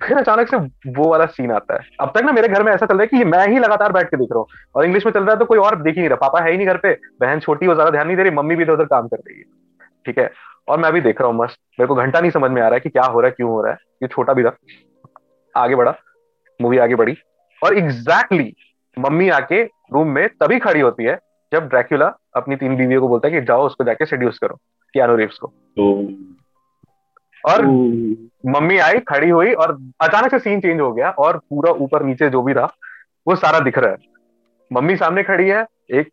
फिर 0.00 0.18
अचानक 0.18 0.48
से 0.48 0.56
वो 0.92 1.08
वाला 1.10 1.26
सीन 1.26 1.50
आता 1.52 1.74
है। 1.74 1.88
अब 2.00 2.12
तक 2.14 2.24
ना 2.24 2.32
मेरे 2.32 2.48
घर 2.48 2.62
में 2.62 2.72
ऐसा 2.72 2.86
चल 2.86 2.94
रहा 2.94 3.02
है 3.02 3.06
कि 3.08 3.24
मैं 3.26 3.46
ही 3.48 3.58
लगातार 3.58 3.92
बैठ 3.92 4.06
के 4.06 4.16
देख 4.16 4.28
रहा 4.32 4.38
हूँ 4.38 4.46
और 4.74 4.84
इंग्लिश 4.84 5.06
में 5.06 5.12
चल 5.12 5.20
रहा 5.20 5.32
है 5.32 5.38
तो 5.38 5.44
कोई 5.44 5.58
और 5.58 5.80
देख 5.82 5.94
ही 5.94 6.00
नहीं 6.00 6.08
रहा। 6.08 6.18
पापा 6.18 6.40
है 6.40 6.50
ही 6.50 6.56
नहीं 6.56 6.66
घर 6.66 6.76
पे 6.76 6.92
बहन 7.20 7.40
छोटी 7.40 7.66
वो 7.66 7.74
ज़्यादा 7.74 7.90
ध्यान 7.90 8.06
नहीं 8.06 8.16
दे 8.16 8.22
रही 8.22 8.32
मम्मी 8.32 8.56
भी 8.56 8.62
इधर 8.62 8.72
उधर 8.72 8.84
काम 8.86 9.08
कर 9.08 9.16
रही 9.18 9.38
है। 9.38 9.44
ठीक 10.06 10.18
है? 10.18 10.30
और 10.68 10.78
मैं 10.78 10.92
भी 10.92 11.00
देख 11.00 11.20
रहा 11.20 11.30
हूँ 11.30 11.36
मस्त। 11.36 11.58
मेरे 11.80 11.86
को 11.88 11.94
घंटा 11.94 12.20
नहीं 12.20 12.30
समझ 12.30 12.50
में 12.50 12.60
आ 12.62 12.66
रहा 12.66 12.74
है 12.74 12.80
कि 12.80 12.88
क्या 12.90 13.04
हो 13.04 13.20
रहा 13.20 13.28
है 13.28 13.34
क्यों 13.36 13.50
हो 13.50 13.62
रहा 13.62 13.72
है। 13.72 13.78
ये 14.02 14.08
छोटा 14.08 14.32
भी 14.32 14.44
था 14.44 14.56
आगे 15.54 15.74
बढ़ा 15.74 15.94
मूवी 16.60 16.78
आगे 16.78 16.94
बढ़ी। 16.94 17.16
और 17.62 17.76
एग्जैक्टली 17.78 18.38
exactly, 18.38 19.04
मम्मी 19.06 19.28
आके 19.30 19.62
रूम 19.62 20.08
में 20.08 20.28
तभी 20.40 20.58
खड़ी 20.58 20.80
होती 20.80 21.04
है 21.04 21.18
जब 21.52 21.68
ड्रैक्यूला 21.68 22.06
अपनी 22.36 22.56
तीन 22.56 22.76
बीवियों 22.76 23.00
को 23.00 23.08
बोलता 23.08 23.28
है 23.28 23.40
कि 23.40 23.46
जाओ 23.46 23.66
उसको 23.66 23.84
जाके 23.84 24.06
सेड्यूस 24.06 24.38
करो 24.38 24.58
कियानो 24.94 25.16
रीव्स 25.16 25.38
को। 25.38 25.46
तो 25.46 26.08
और 27.50 27.64
मम्मी 28.46 28.78
आई 28.78 28.98
खड़ी 28.98 29.28
हुई 29.28 29.52
और 29.52 29.78
अचानक 30.00 30.30
से 30.30 30.38
सीन 30.38 30.60
चेंज 30.60 30.80
हो 30.80 30.92
गया 30.92 31.10
और 31.10 31.36
पूरा 31.36 31.72
ऊपर 31.72 32.02
नीचे 32.02 32.28
जो 32.30 32.42
भी 32.42 32.54
था 32.54 32.64
वो 33.28 33.34
सारा 33.36 33.60
दिख 33.60 33.78
रहा 33.78 33.90
है। 33.90 33.96
मम्मी 34.72 34.96
सामने 34.96 35.22
खड़ी 35.22 35.48
है 35.48 35.66
एक 35.90 36.08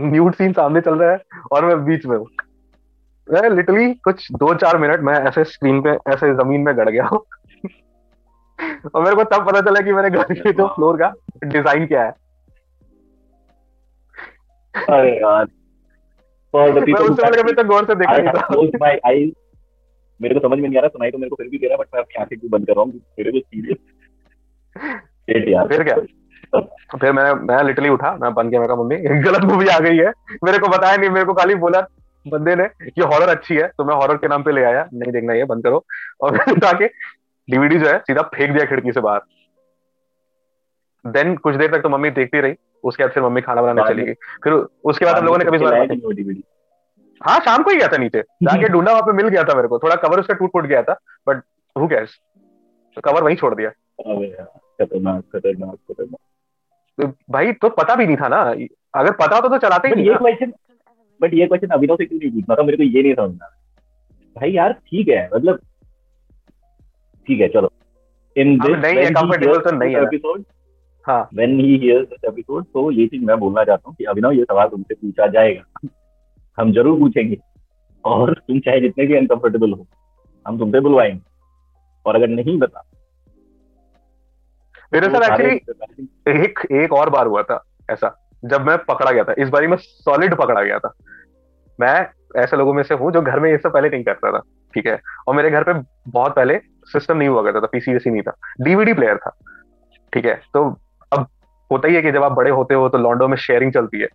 न्यूड 0.00 0.34
सीन 0.34 0.52
सामने 0.52 0.80
चल 0.80 0.94
रहा 0.94 1.12
है 1.12 1.18
और 1.52 1.64
मैं 1.64 1.84
बीच 1.84 2.06
में 2.06 2.16
हूँ। 2.16 2.26
मैं 3.28 3.50
लिटरली 3.50 3.94
कुछ 3.94 4.32
दो 4.32 4.54
चार 4.54 4.78
मिनट 4.78 5.00
मैं 5.00 5.14
ऐसे 5.14 5.44
स्क्रीन 5.44 5.80
पे 5.82 5.90
ऐसे 5.90 6.34
ज़मीन 6.34 6.60
में 6.60 6.76
गड़ 6.76 6.88
गया 6.90 7.04
हूँ। 7.04 7.18
और 8.94 9.02
मेरे 9.02 9.16
को 9.16 9.24
तब 9.24 9.46
पता 9.48 9.60
चला 9.60 9.80
कि 9.80 9.92
मेरे 9.92 10.10
घर 10.10 10.32
के 10.32 10.52
जो 10.52 10.66
फ्लोर 10.66 10.96
का 10.96 11.12
डिज़ाइन 11.44 11.86
क्या 11.86 12.04
है। 12.04 12.23
अरे 14.74 15.10
यार। 15.12 15.46
मैं 16.54 16.94
उस 16.94 17.16
समय 17.16 17.36
कभी 17.36 17.52
तक 17.52 17.66
गौर 17.66 17.84
से 17.84 17.94
देखा 17.94 18.16
नहीं 18.16 18.28
था। 18.28 18.48
मेरे 20.20 20.34
को 20.34 20.40
समझ 20.40 20.58
में 20.58 20.68
नहीं 20.68 20.78
आ 20.78 20.80
रहा 20.80 20.88
सुनाई 20.88 21.10
तो 21.10 21.18
मेरे 21.18 21.30
को 21.30 21.36
फिर 21.36 21.48
भी 21.48 21.58
दे 21.58 21.68
रहा 21.68 21.76
बट 21.76 21.86
मैं 21.94 22.02
अपनी 22.02 22.20
आँखें 22.22 22.38
क्यों 22.38 22.50
बंद 22.50 22.66
कर 22.66 22.72
रहा 22.72 22.82
हूँ? 22.82 22.92
मेरे 23.18 23.30
को 23.32 23.38
सीरियस 23.38 23.76
यार। 25.48 25.66
फिर 25.68 25.82
क्या? 25.82 25.96
फिर 26.98 27.12
मैं 27.12 27.32
मैं 27.46 27.62
लिटरली 27.64 27.88
उठा 27.88 28.10
मैं 28.16 28.32
बन 28.34 28.50
गया 28.50 28.60
मैं 28.60 28.68
मम्मी 28.76 28.96
गलत 29.22 29.44
मूवी 29.44 29.66
आ 29.68 29.78
गई 29.78 29.96
है। 29.96 30.12
मेरे 30.44 30.58
को 30.58 30.68
बताया 30.68 30.96
नहीं 30.96 31.10
मेरे 31.10 31.26
को 31.26 31.34
खाली 31.34 31.54
बोला 31.64 31.80
बंदे 32.26 32.54
ने 32.56 32.66
कि 32.84 33.00
हॉरर 33.02 33.28
अच्छी 33.28 33.54
है 33.54 33.66
तो 33.78 33.84
मैं 33.84 33.94
हॉरर 33.94 34.16
के 34.16 34.28
नाम 34.28 34.42
पे 34.42 34.52
ले 34.52 34.62
आया 34.64 34.88
नहीं 34.94 35.12
देखना 35.12 35.34
ये 35.34 35.44
बंद 35.44 35.62
करो। 35.64 35.84
और 36.20 36.38
फिर 36.38 36.54
उठा 36.54 36.72
डीवीडी 37.48 37.78
जो 37.78 37.86
है 37.86 37.98
सीधा 37.98 38.22
फेंक 38.34 38.50
दिया 38.50 38.64
खिड़की 38.64 38.92
से 38.92 39.00
बाहर। 39.00 39.20
देन 41.04 41.36
कुछ 41.36 41.54
देर 41.54 41.70
तक 41.72 41.82
तो 41.82 41.88
मम्मी 41.88 42.10
देखती 42.10 42.40
रही 42.40 42.54
उसके 42.84 43.02
बाद 43.04 43.12
फिर 43.12 43.22
मम्मी 43.22 43.40
खाना 43.40 43.62
बनाने 43.62 43.88
चली 43.88 44.02
गई। 44.02 44.12
फिर 44.44 44.52
उसके 44.52 45.04
बाद 45.04 45.16
हम 45.16 45.24
लोगों 45.24 45.38
ने 45.38 45.44
कभी 45.44 46.42
हाँ 47.20 47.38
शाम 47.40 47.62
को 47.62 47.70
ही 47.70 47.76
गया 47.76 47.88
था 47.88 47.96
नीचे। 47.96 48.20
जाके 48.42 48.68
ढूंढा 48.68 48.92
वहाँ 48.92 49.02
पे 49.02 49.12
मिल 49.12 49.28
गया 49.28 49.42
था 49.44 49.54
मेरे 49.54 49.68
को। 49.68 49.78
थोड़ा 49.78 49.94
कवर 49.96 50.20
उसका 50.20 50.34
टूट 50.34 50.50
फूट 50.52 50.66
गया 50.66 50.82
था 50.82 50.96
बट 51.26 51.42
हु 51.76 51.86
कैस 51.88 52.18
तो 52.96 53.00
कवर 53.00 53.22
वहीं 53.22 53.36
छोड़ 53.36 53.54
दिया। 53.54 53.70
खतरनाक 53.70 55.24
खतरनाक 55.32 55.74
खतरनाक। 55.74 56.18
तो 56.98 57.06
भाई 57.30 57.52
तो 57.52 57.68
पता 57.68 57.94
भी 57.94 58.06
नहीं 58.06 58.16
था 58.16 58.28
ना। 58.28 58.40
अगर 59.00 59.12
पता 59.12 59.36
होता 59.36 59.48
तो 59.48 59.58
चलाते 59.58 59.88
ही 59.88 59.94
नहीं 59.94 60.06
ये 60.06 60.14
क्वेश्चन 60.14 60.52
बट 61.20 61.34
ये 61.34 61.46
क्वेश्चन 61.46 61.68
अभिनव 61.68 61.96
से 61.96 62.04
क्यों 62.06 62.18
नहीं 62.18 62.30
पूछना 62.30 62.54
था 62.54 62.62
मेरे 62.62 62.76
को 62.76 62.82
ये 62.82 63.02
नहीं 63.02 63.14
समझना 63.14 63.50
भाई 64.36 64.50
यार 64.52 64.72
ठीक 64.72 65.08
है 65.08 65.28
मतलब 65.34 65.60
ठीक 67.28 67.40
है 67.40 67.48
चलो। 67.48 67.70
इन 68.36 68.58
दिस 68.58 68.76
नहीं 68.76 69.06
कंफर्टेबल 69.10 69.58
तो 69.58 69.70
नहीं 69.70 69.94
है। 69.94 70.02
एपिसोड 70.02 70.44
हाँ। 71.06 71.28
When 71.34 71.58
he 71.60 71.76
hears 71.78 72.06
this 72.08 72.28
episode 72.28 72.64
तो 72.64 72.90
ये 72.90 73.06
चीज़ 73.06 73.24
मैं 73.24 73.38
बोलना 73.38 73.64
चाहता 73.64 73.88
हूँ 73.88 73.94
कि 73.96 74.04
अभिनव 74.04 74.32
ये 74.32 74.44
सवाल 74.44 74.68
तुमसे 74.68 74.94
पूछा 74.94 75.26
जाएगा। 75.26 75.88
हम 76.58 76.72
ज़रूर 76.72 76.98
पूछेंगे। 76.98 77.36
और 78.04 78.32
तुम 78.38 78.58
चाहे 78.60 78.80
जितने 78.80 79.06
भी 79.06 79.16
अनकंफर्टेबल 79.16 79.72
हो 79.72 79.86
हम 80.46 80.58
तुमसे 80.58 80.80
बुलवाएँगे। 80.80 81.20
और 82.06 82.16
अगर 82.16 82.28
नहीं 82.28 82.58
बता 82.58 82.82
मेरे 84.92 85.08
साथ 85.08 85.40
एक्चुअली 85.40 86.42
एक 86.42 86.58
एक 86.74 86.92
और 86.92 87.10
बार 87.10 87.26
हुआ 87.26 87.42
था 87.42 87.62
ऐसा 87.90 88.14
जब 88.42 88.66
मैं 88.66 88.76
पकड़ा 88.78 89.10
गया 89.10 89.24
था। 89.24 89.34
इस 89.38 89.48
बारी 89.48 89.66
में 89.66 89.76
सॉलिड 89.78 90.34
पकड़ा 90.36 90.62
गया 90.62 90.78
था। 90.78 90.92
मैं 91.78 92.06
ऐसे 92.42 92.56
लोगों 92.56 92.74
में 92.74 92.82
से 92.82 92.94
हूँ 92.94 93.10
जो 93.12 93.22
घर 93.22 93.40
में 93.40 93.50
ये 93.50 93.56
सब 93.58 93.72
पहले 93.72 93.88
नहीं 93.88 94.04
करता 94.04 94.32
था 94.32 94.40
ठीक 94.74 94.86
है? 94.86 94.98
और 95.28 95.34
मेरे 95.34 95.50
घर 95.50 95.62
पे 95.62 95.72
बहुत 96.10 96.34
पहले 96.36 96.58
सिस्टम 96.86 97.16
नहीं 97.16 97.28
हुआ 97.28 97.42
करता 97.42 97.60
था 97.60 97.66
पीसी 97.72 97.92
वैसी 97.92 98.10
नहीं 98.10 98.22
था। 98.22 98.36
डीवीडी 98.60 98.92
प्लेयर 98.92 99.16
था 99.16 99.30
ठीक 100.12 100.24
है? 100.24 100.34
तो 100.54 100.70
होता 101.74 101.88
ही 101.88 101.94
है 101.94 102.02
कि 102.02 102.12
जब 102.12 102.22
आप 102.22 102.32
बड़े 102.32 102.50
होते 102.50 102.74
हो 102.74 102.88
तो 102.88 102.98
लॉन्डो 102.98 103.28
में 103.28 103.36
शेयरिंग 103.36 103.72
चलती 103.72 104.00
है। 104.00 104.08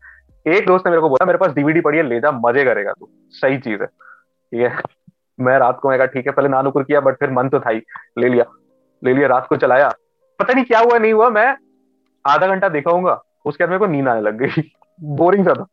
एक 0.48 0.68
दोस्त 0.68 0.86
ने 0.86 0.90
मेरे 0.90 1.02
को 1.02 1.10
बोला, 1.10 1.26
मेरे 1.26 1.38
पास 1.38 1.52
डीवीडी 1.52 1.82
पड़ी 1.82 1.98
है, 1.98 2.04
ले 2.04 2.20
जा, 2.20 2.32
मज़े 2.32 2.66
करेगा 2.66 2.92
तू। 2.92 3.10
सही 3.30 3.58
चीज़ 3.58 3.82
है। 3.82 3.88
ठीक 3.88 4.62
है? 4.62 4.82
मैं 5.40 5.60
रात 5.60 5.80
को 5.80 5.90
मैं 5.90 6.08
ठीक 6.08 6.28
है, 6.28 6.34
पहले 6.34 6.50
नानुकुर 6.50 6.84
किया 6.84 7.00
बट 7.00 7.14
फिर 7.14 7.32
मन 7.32 7.50
तो 7.50 7.60
था 7.60 7.70
ही। 7.70 7.82
ले 8.18 8.30
लिया। 8.30 8.46
ले 9.04 9.14
लिया, 9.14 9.28
रात 9.28 9.48
को 9.48 9.56
चलाया। 9.56 9.90
पता 10.40 10.54
नहीं 10.54 10.66
क्या 10.66 10.80
हुआ, 10.80 10.98
नहीं 10.98 11.14
हुआ, 11.14 11.30
मैं 11.30 11.58
आधा 12.28 12.48
घंटा 12.48 12.70
दिखाऊँगा 12.70 13.24
उसके 13.46 13.64
बाद 13.64 13.70
मेरे 13.70 13.80
को 13.80 13.86
नींद 13.86 14.08
आने 14.08 14.22
लग 14.22 14.38
गई। 14.38 14.72
बोरिंग 15.04 15.48
था 15.48 15.66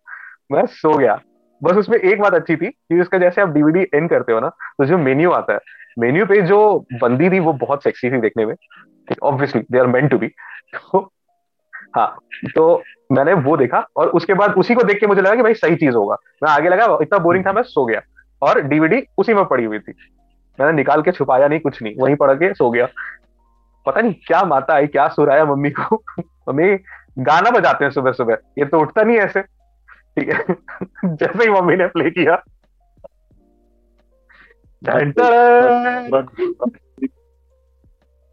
मैं 0.53 0.66
सो 0.66 0.99
गया। 0.99 1.20
बस 1.62 1.72
उसमें 1.72 1.99
एक 1.99 2.20
बात 2.20 2.34
अच्छी 2.34 2.57
थी 2.57 2.66
कि 2.66 3.01
उसका 3.01 3.18
जैसे 3.18 3.41
आप 3.41 3.49
डीवीडी 3.49 3.80
एंड 3.95 4.11
करते 4.11 4.32
हो 4.32 4.41
ना 4.41 4.49
तो 4.49 4.84
जो 4.84 4.99
मेन्यू 4.99 5.30
आता 5.30 5.53
है 5.53 5.61
मेन्यू 5.99 6.26
पे 6.26 6.43
जो 6.43 6.87
बंदी 7.03 7.30
थी, 7.30 7.39
वो 7.39 7.53
बहुत 7.53 7.82
सेक्सी 7.82 8.11
थी 8.11 8.20
देखने 8.20 8.47
में। 8.47 8.55
Obviously 9.22 9.62
they 9.72 9.78
are 9.78 9.87
meant 9.87 10.11
to 10.11 10.18
be 10.18 10.28
तो 10.74 11.12
हाँ 11.97 12.19
तो 12.55 12.83
मैंने 13.13 13.33
वो 13.33 13.57
देखा 13.57 13.89
और 13.97 14.09
उसके 14.09 14.35
बाद 14.35 14.55
उसी 14.55 14.75
को 14.75 14.83
देख 14.83 15.01
के 15.01 15.07
मुझे 15.07 15.21
लगा 15.23 15.35
कि 15.35 15.43
भाई 15.43 15.55
सही 15.55 15.77
चीज़ 15.77 15.95
होगा। 15.95 16.17
मैं 16.43 16.51
आगे 16.51 16.69
लगा 16.69 16.99
इतना 17.03 17.19
बोरिंग 17.19 17.47
था 17.47 17.53
मैं 17.53 17.63
सो 17.63 17.87
गया। 17.87 18.01
और 18.43 18.61
डीवीडी 18.61 19.03
उसी 19.19 19.35
में 19.35 19.45
पड़ी 19.45 19.65
हुई 19.65 19.79
थी। 19.79 19.93
मैंने 20.61 20.73
निकाल 20.73 21.03
के 21.03 21.13
छुपाया 21.13 21.49
नहीं 21.49 21.61
कुछ 21.61 21.83
नहीं 21.83 21.95
वहीं 22.01 22.17
पढ़ 22.17 22.35
के 22.35 22.55
सो 22.55 22.71
गया। 22.71 22.89
पता 23.87 24.01
नहीं 24.01 24.15
क्या 24.27 24.43
माता 24.43 24.75
आई 24.75 24.87
क्या 24.87 25.09
सुराया 25.09 25.45
मम्मी 25.45 25.71
को। 25.71 26.03
मम्मी 26.21 26.79
गाना 27.19 27.51
बजाते 27.51 27.85
हैं 27.85 27.93
सुबह 27.93 28.13
सुबह 28.13 28.37
ये 28.59 28.65
तो 28.65 28.81
उठता 28.81 29.03
नहीं 29.03 29.19
ऐसे। 29.19 29.43
ठीक 30.17 30.35
है। 30.35 30.45
जैसे 31.05 31.45
ही 31.45 31.51
मम्मी 31.51 31.77
ने 31.77 31.87
प्ले 31.87 32.11
किया। 32.11 32.43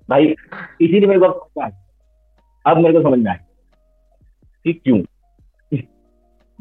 भाई 0.09 0.25
इसीलिए 0.81 1.07
मेरे 1.07 1.19
को 1.19 1.25
अब 2.65 2.77
मेरे 2.77 2.93
को 2.93 3.09
समझ 3.09 3.19
में 3.19 3.31
आया। 3.31 3.39
कि 4.63 4.73
क्यों? 4.73 4.99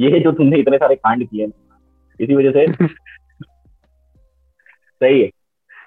ये 0.01 0.21
जो 0.21 0.33
तुमने 0.33 0.57
इतने 0.57 0.77
सारे 0.77 0.95
कांड 0.95 1.29
किए 1.29 1.47
इसी 2.21 2.35
वजह 2.35 2.51
से 2.51 2.87
सही 5.03 5.23
है। 5.23 5.29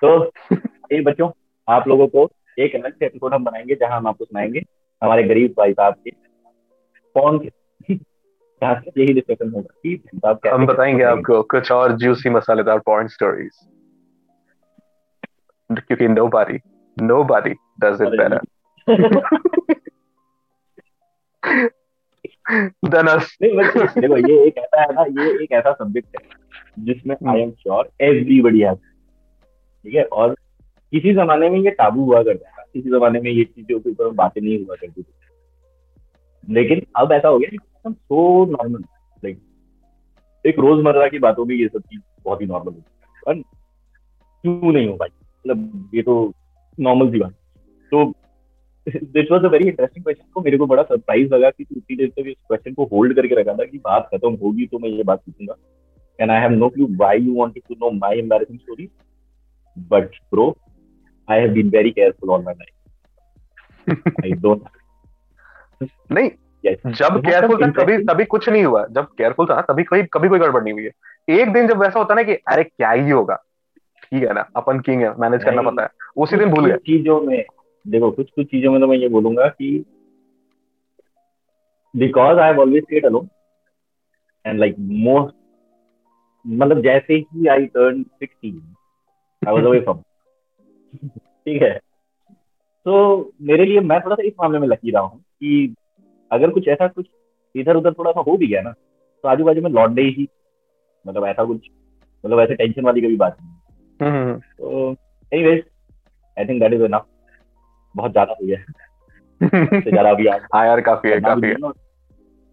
तो 0.01 0.31
ये 0.91 1.01
बच्चों 1.01 1.31
आप 1.69 1.87
लोगों 1.87 2.07
को 2.07 2.29
एक 2.59 2.75
अलग 2.75 2.93
से 2.93 3.05
एपिसोड 3.05 3.33
हम 3.33 3.43
बनाएँगे 3.43 3.75
जहाँ 3.75 3.97
हम 3.97 4.07
आपको 4.07 4.25
सुनाएँगे 4.25 4.59
हमारे 5.03 5.23
गरीब 5.23 5.51
भाई 5.51 5.73
साहब 5.73 5.93
के 5.93 6.11
कौन 7.13 7.49
यही 8.97 9.13
डिस्कशन 9.13 9.51
होगा 9.51 9.73
कि 9.85 10.03
हम 10.49 10.65
बताएँगे 10.65 11.03
आपको 11.03 11.43
कुछ 11.43 11.71
और 11.71 11.91
जूसी 11.91 12.29
मसालेदार 12.29 12.79
पॉइंट 12.79 13.09
स्टोरीज 13.09 13.51
क्योंकि 15.71 16.07
nobody 16.27 16.59
nobody 17.01 17.53
does 17.83 18.01
it 18.01 18.39
but 22.45 23.99
देखो, 23.99 24.17
ये 24.17 24.45
एक 24.47 24.57
ऐसा 24.57 24.81
है 24.81 24.93
ना, 24.93 25.03
ये 25.21 25.43
एक 25.43 25.51
ऐसा 25.51 25.71
सब्जेक्ट 25.73 26.07
है, 26.15 26.27
जिसमें 26.85 27.15
I 27.27 27.41
am 27.41 27.51
sure 27.51 27.89
everybody 28.01 28.59
has 28.61 28.77
ठीक 28.77 29.93
है? 29.95 30.03
और 30.03 30.33
किसी 30.93 31.13
जमाने 31.13 31.49
में 31.49 31.59
ये 31.59 31.71
टाबू 31.71 32.03
हुआ 32.05 32.21
करता 32.23 32.49
था, 32.49 32.63
किसी 32.63 32.89
जमाने 32.89 33.19
में 33.19 33.31
ये 33.31 33.43
चीज़ों 33.43 33.79
के 33.79 33.89
ऊपर 33.89 34.09
बातें 34.15 34.41
नहीं 34.41 34.63
हुआ 34.65 34.75
करती 34.75 35.01
थी। 35.01 36.53
लेकिन 36.53 36.81
अब 36.97 37.11
ऐसा 37.11 37.27
हो 37.27 37.37
गया 37.39 37.91
सो 37.91 38.45
नॉर्मल 38.51 38.81
लाइक 39.23 39.39
एक 40.45 40.59
रोज़मर्रा 40.59 41.07
की 41.07 41.19
बातों 41.19 41.45
में 41.45 41.55
ये 41.55 41.67
सब 41.67 41.81
चीज़ 41.81 42.01
बहुत 42.25 42.41
ही 42.41 42.45
नॉर्मल 42.47 42.73
होती 42.73 43.29
है 43.29 43.41
क्यों 44.43 44.71
नहीं 44.71 44.87
हो 44.87 44.95
पाई? 44.95 45.09
मतलब 45.09 45.89
ये 45.95 46.01
तो 46.01 46.33
नॉर्मल 46.77 47.11
सी 47.11 47.19
बात। 47.19 47.33
तो 47.91 48.03
this 48.87 49.31
was 49.31 49.45
a 49.45 49.47
very 49.47 49.67
interesting 49.67 50.03
question 50.03 50.25
तो 50.35 50.41
मेरे 50.41 50.57
को 50.57 50.65
बड़ा 50.65 50.83
सरप्राइज़ 50.83 51.33
लगा 51.33 51.49
कि 51.49 51.63
तू 51.63 51.75
इतनी 51.75 51.95
देर 51.97 52.09
तक 52.09 52.27
इस 52.27 52.35
क्वेश्चन 52.47 52.73
को 52.73 52.85
होल्ड 52.91 53.15
करके 53.15 53.35
रखा 53.35 53.53
था 53.53 53.65
कि 53.65 53.77
बात 53.85 54.09
खत्म 54.13 54.33
होगी 54.43 54.65
तो 54.65 54.79
मैं 54.79 54.89
ये 54.89 55.03
बात 55.03 55.19
पूछूँगा। 55.19 55.55
And 56.19 56.31
I 56.31 56.41
have 56.41 56.51
no 56.51 56.69
clue 56.69 56.87
why 56.91 57.19
you 57.19 57.35
wanted 57.35 57.63
to 57.69 57.75
know 57.75 57.91
my 57.97 58.19
embarrassing 58.19 58.59
story 58.59 58.89
but 59.91 60.15
bro 60.33 60.55
I 61.27 61.39
have 61.39 61.53
been 61.53 61.69
very 61.69 61.91
careful 61.91 62.29
all 62.29 62.43
my 62.43 62.53
life 62.53 62.71
I 64.23 64.31
don't 64.31 64.61
नहीं 66.11 66.29
yes. 66.63 66.77
जब 66.93 67.19
केयरफुल 67.25 67.61
था 67.63 67.69
कभी 67.81 67.97
तभी 68.05 68.25
कुछ 68.25 68.47
नहीं 68.49 68.63
हुआ। 68.65 68.85
जब 68.91 69.07
केयरफुल 69.07 69.45
था 69.45 69.59
तभी 69.61 69.83
कोई 69.83 70.03
कभी 70.13 70.29
कोई 70.29 70.39
गड़बड़ 70.39 70.63
नहीं 70.63 70.73
हुई 70.73 70.83
है। 70.83 71.39
एक 71.39 71.51
दिन 71.53 71.67
जब 71.67 71.77
वैसा 71.77 71.99
होता 71.99 72.15
ना 72.15 72.23
कि 72.23 72.33
अरे 72.33 72.63
क्या 72.63 72.91
ही 72.91 73.09
होगा? 73.09 73.35
ठीक 74.03 74.23
है 74.23 74.33
ना? 74.33 74.47
अपन 74.55 74.79
किंग 74.79 75.01
है 75.01 75.13
मैनेज 75.19 75.43
करना। 75.43 75.61
पता 75.61 75.83
है। 75.83 75.89
उसी 76.17 76.37
दिन 76.37 76.49
भूल 76.49 76.65
गए। 76.65 76.77
चीज़ों 76.87 77.19
में 77.21 77.43
देखो 77.85 78.11
कुछ 78.11 78.29
कुछ 78.29 78.47
चीज़ों 78.47 78.71
में 78.71 78.79
तो 78.81 78.87
मैं 78.87 78.97
ये 78.97 79.09
बोलूँगा 79.09 79.47
कि 79.47 79.85
because 81.93 82.39
I 82.39 82.53
always 82.53 82.83
stayed 82.83 83.05
alone 83.05 83.29
and 84.45 84.59
like 84.59 84.75
most 84.79 85.35
मतलब 86.45 86.81
जैसे 86.81 87.13
ही 87.13 87.47
I 87.47 87.65
turn 87.65 88.03
16 88.23 88.61
I 89.41 89.53
was 89.53 89.65
away 89.65 89.79
from 89.79 90.01
ठीक 91.45 91.61
है? 91.61 91.79
तो 92.85 93.33
मेरे 93.41 93.65
लिए 93.65 93.79
मैं 93.79 93.99
थोड़ा 94.01 94.15
सा 94.15 94.23
इस 94.23 94.33
मामले 94.41 94.59
में 94.59 94.67
लकी 94.67 94.91
रहा 94.91 95.01
हूँ 95.01 95.19
कि 95.19 95.75
अगर 96.31 96.49
कुछ 96.49 96.67
ऐसा 96.67 96.87
कुछ 96.87 97.05
इधर 97.55 97.75
उधर 97.75 97.93
थोड़ा 97.93 98.11
सा 98.11 98.19
हो 98.19 98.37
भी 98.37 98.47
गया 98.47 98.61
ना 98.61 98.71
तो 98.71 99.29
आजू 99.29 99.43
बाजू 99.43 99.61
में 99.61 99.69
लौट 99.71 99.99
ही 99.99 100.27
मतलब 101.05 101.25
ऐसा 101.25 101.43
कुछ 101.43 101.69
मतलब 102.23 102.39
ऐसे 102.39 102.55
टेंशन 102.55 102.85
वाली 102.85 103.01
कभी 103.01 103.15
बात 103.15 103.37
नहीं 103.41 103.53
हम्म, 103.99 104.17
हम्म, 104.17 104.39
तो 104.39 104.91
anyways 105.31 105.63
I 106.37 106.45
think 106.45 106.59
that 106.59 106.73
is 106.73 106.83
enough 106.83 107.05
बहुत 107.95 108.11
ज़्यादा 108.11 108.35
हो 108.41 108.45
गया 108.45 108.57
हम्म। 109.41 109.79
ज़्यादा 109.81 110.09
आगे 110.09 110.29
हाँ 110.55 110.65
यार 110.67 110.81
काफ़ी 110.81 111.09
है 111.09 111.15
भी 111.15 111.21
काफ़ी 111.21 111.47
है। 111.47 111.53
है। 111.53 111.69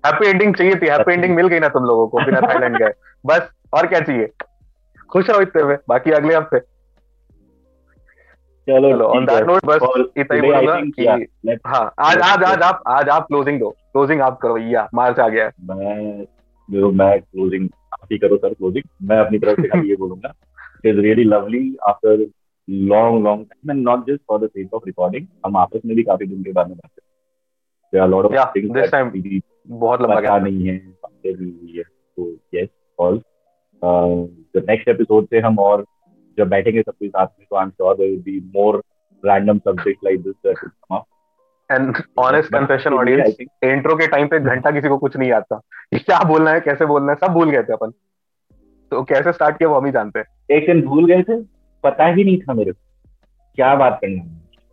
हैप्पी 0.05 0.27
एंडिंग 0.27 0.55
चाहिए 0.55 0.75
थी 0.75 0.87
हैप्पी 0.89 1.13
एंडिंग 1.13 1.35
मिल 1.37 1.47
गई 1.49 1.59
ना 1.61 1.69
तुम 1.69 1.85
लोगों 1.85 2.07
को 2.09 2.25
बिना 2.25 2.41
थाईलैंड 2.49 2.77
गए। 2.79 2.93
बस 3.25 3.49
और 3.75 3.87
क्या 3.87 4.01
चाहिए? 4.01 4.29
खुश 5.11 5.31
रहो 5.31 5.41
इतने 5.41 5.63
में 5.65 5.77
बाकी 5.89 6.11
अगले 6.11 6.35
हफ़्ते। 6.35 6.59
चलो 8.67 8.91
चलो 8.93 9.05
ऑन 9.07 9.25
दैट 9.27 9.47
नोट 9.47 9.65
बस 9.67 9.81
इतना 10.17 10.37
ही 10.37 10.41
बोलूँगा 10.43 10.81
कि 10.99 11.57
हाँ 11.67 11.85
आज 12.01 12.19
आज 12.23 12.43
आज 12.45 12.63
आप 12.63 12.83
आज 12.89 13.09
आप 13.09 13.27
क्लोजिंग 13.27 13.59
दो 13.61 13.71
क्लोजिंग 13.71 14.21
आप 14.21 14.39
करो 14.43 14.57
या 14.59 14.89
मार्च 14.95 15.19
आ 15.21 15.29
गया 15.29 15.51
मैं 15.71 16.25
जो 16.69 16.91
मैं 17.01 17.11
क्लोजिंग 17.21 17.69
आप 17.93 18.07
ही 18.13 18.19
करो 18.19 18.37
सर 18.37 18.55
क्लोजिंग 18.55 19.09
मैं 19.09 19.19
अपनी 19.19 19.39
तरफ़ 19.39 19.61
से 19.61 19.69
खाली 19.69 19.89
ये 19.89 19.97
बोलूँगा 19.97 20.33
it 20.85 20.87
is 20.87 21.01
really 21.01 21.25
lovely 21.25 21.65
after 21.89 22.25
long 22.73 23.25
long 23.25 23.45
time 23.45 23.71
and 23.71 23.89
not 23.89 24.07
just 24.07 24.23
for 24.29 24.39
the 24.39 24.47
sake 24.47 24.75
of 24.75 24.83
recording 24.87 25.27
हम 25.47 25.57
आपस 25.57 25.81
में 25.87 25.97
भी 25.97 26.03
काफ़ी 26.03 26.27
दिन 26.27 26.43
के 26.43 26.53
बाद 26.53 26.69
में 26.69 26.77
बात 26.77 26.91
करते 26.91 27.99
हैं। 27.99 28.07
Lot 28.09 28.25
of 28.25 28.51
things 28.57 28.81
this 28.81 28.95
time 28.95 29.41
बहुत 29.67 30.03
लंबा 30.03 30.21
गया 30.21 30.39
नहीं 30.39 30.67
है 30.69 30.79
बातें 30.79 31.35
भी 31.35 31.45
हुई 31.45 31.75
है 31.77 31.83
तो 32.17 32.37
yes 32.55 32.69
all 32.99 33.23
the 33.85 34.67
next 34.69 34.89
episode 34.89 35.27
से 35.27 35.41
हम 35.41 35.59
और 35.59 35.85
जब 36.39 36.49
बैठेंगे 36.49 36.83
सबके 36.83 37.09
साथ 37.09 37.27
में 37.39 37.47
तो 37.51 37.57
I 37.57 37.65
am 37.65 37.71
sure 37.71 37.95
there 37.95 38.11
will 38.11 38.21
be 38.21 38.41
more 38.57 38.83
random 39.25 39.59
subject 39.59 40.05
like 40.05 40.23
this 40.23 40.35
that 40.47 40.59
will 40.65 40.69
come 40.69 40.97
up 40.97 41.07
and 41.73 41.97
honest 42.19 42.53
confession 42.53 42.95
audience 42.95 43.37
intro 43.65 43.97
के 43.97 44.07
टाइम 44.07 44.29
पे 44.29 44.41
घंटा 44.41 44.71
किसी 44.71 44.89
को 44.89 44.99
कुछ 44.99 45.17
नहीं 45.17 45.33
आता 45.33 45.61
क्या 45.95 46.23
बोलना 46.29 46.51
है 46.51 46.61
कैसे 46.61 46.87
बोलना 46.87 47.13
है 47.13 47.27
सब 47.27 47.33
भूल 47.33 47.51
गए 47.51 47.63
थे 47.63 47.73
अपन। 47.73 47.91
तो 48.91 49.03
कैसे 49.03 49.33
स्टार्ट 49.33 49.59
किया 49.59 49.69
वो 49.69 49.75
हम 49.75 49.87
ही 49.87 49.93
जानते 49.93 50.19
हैं। 50.19 50.57
एक 50.57 50.67
दिन 50.67 50.83
भूल 50.83 51.07
गए 51.07 51.23
थे 51.23 51.52
पता 51.85 52.07
ही 52.07 52.25
नहीं 52.25 52.39
था 52.39 52.55
मेरे 52.55 52.73
को। 52.73 52.79
क्या 53.59 53.75
बात 53.77 53.99
करना 54.01 54.23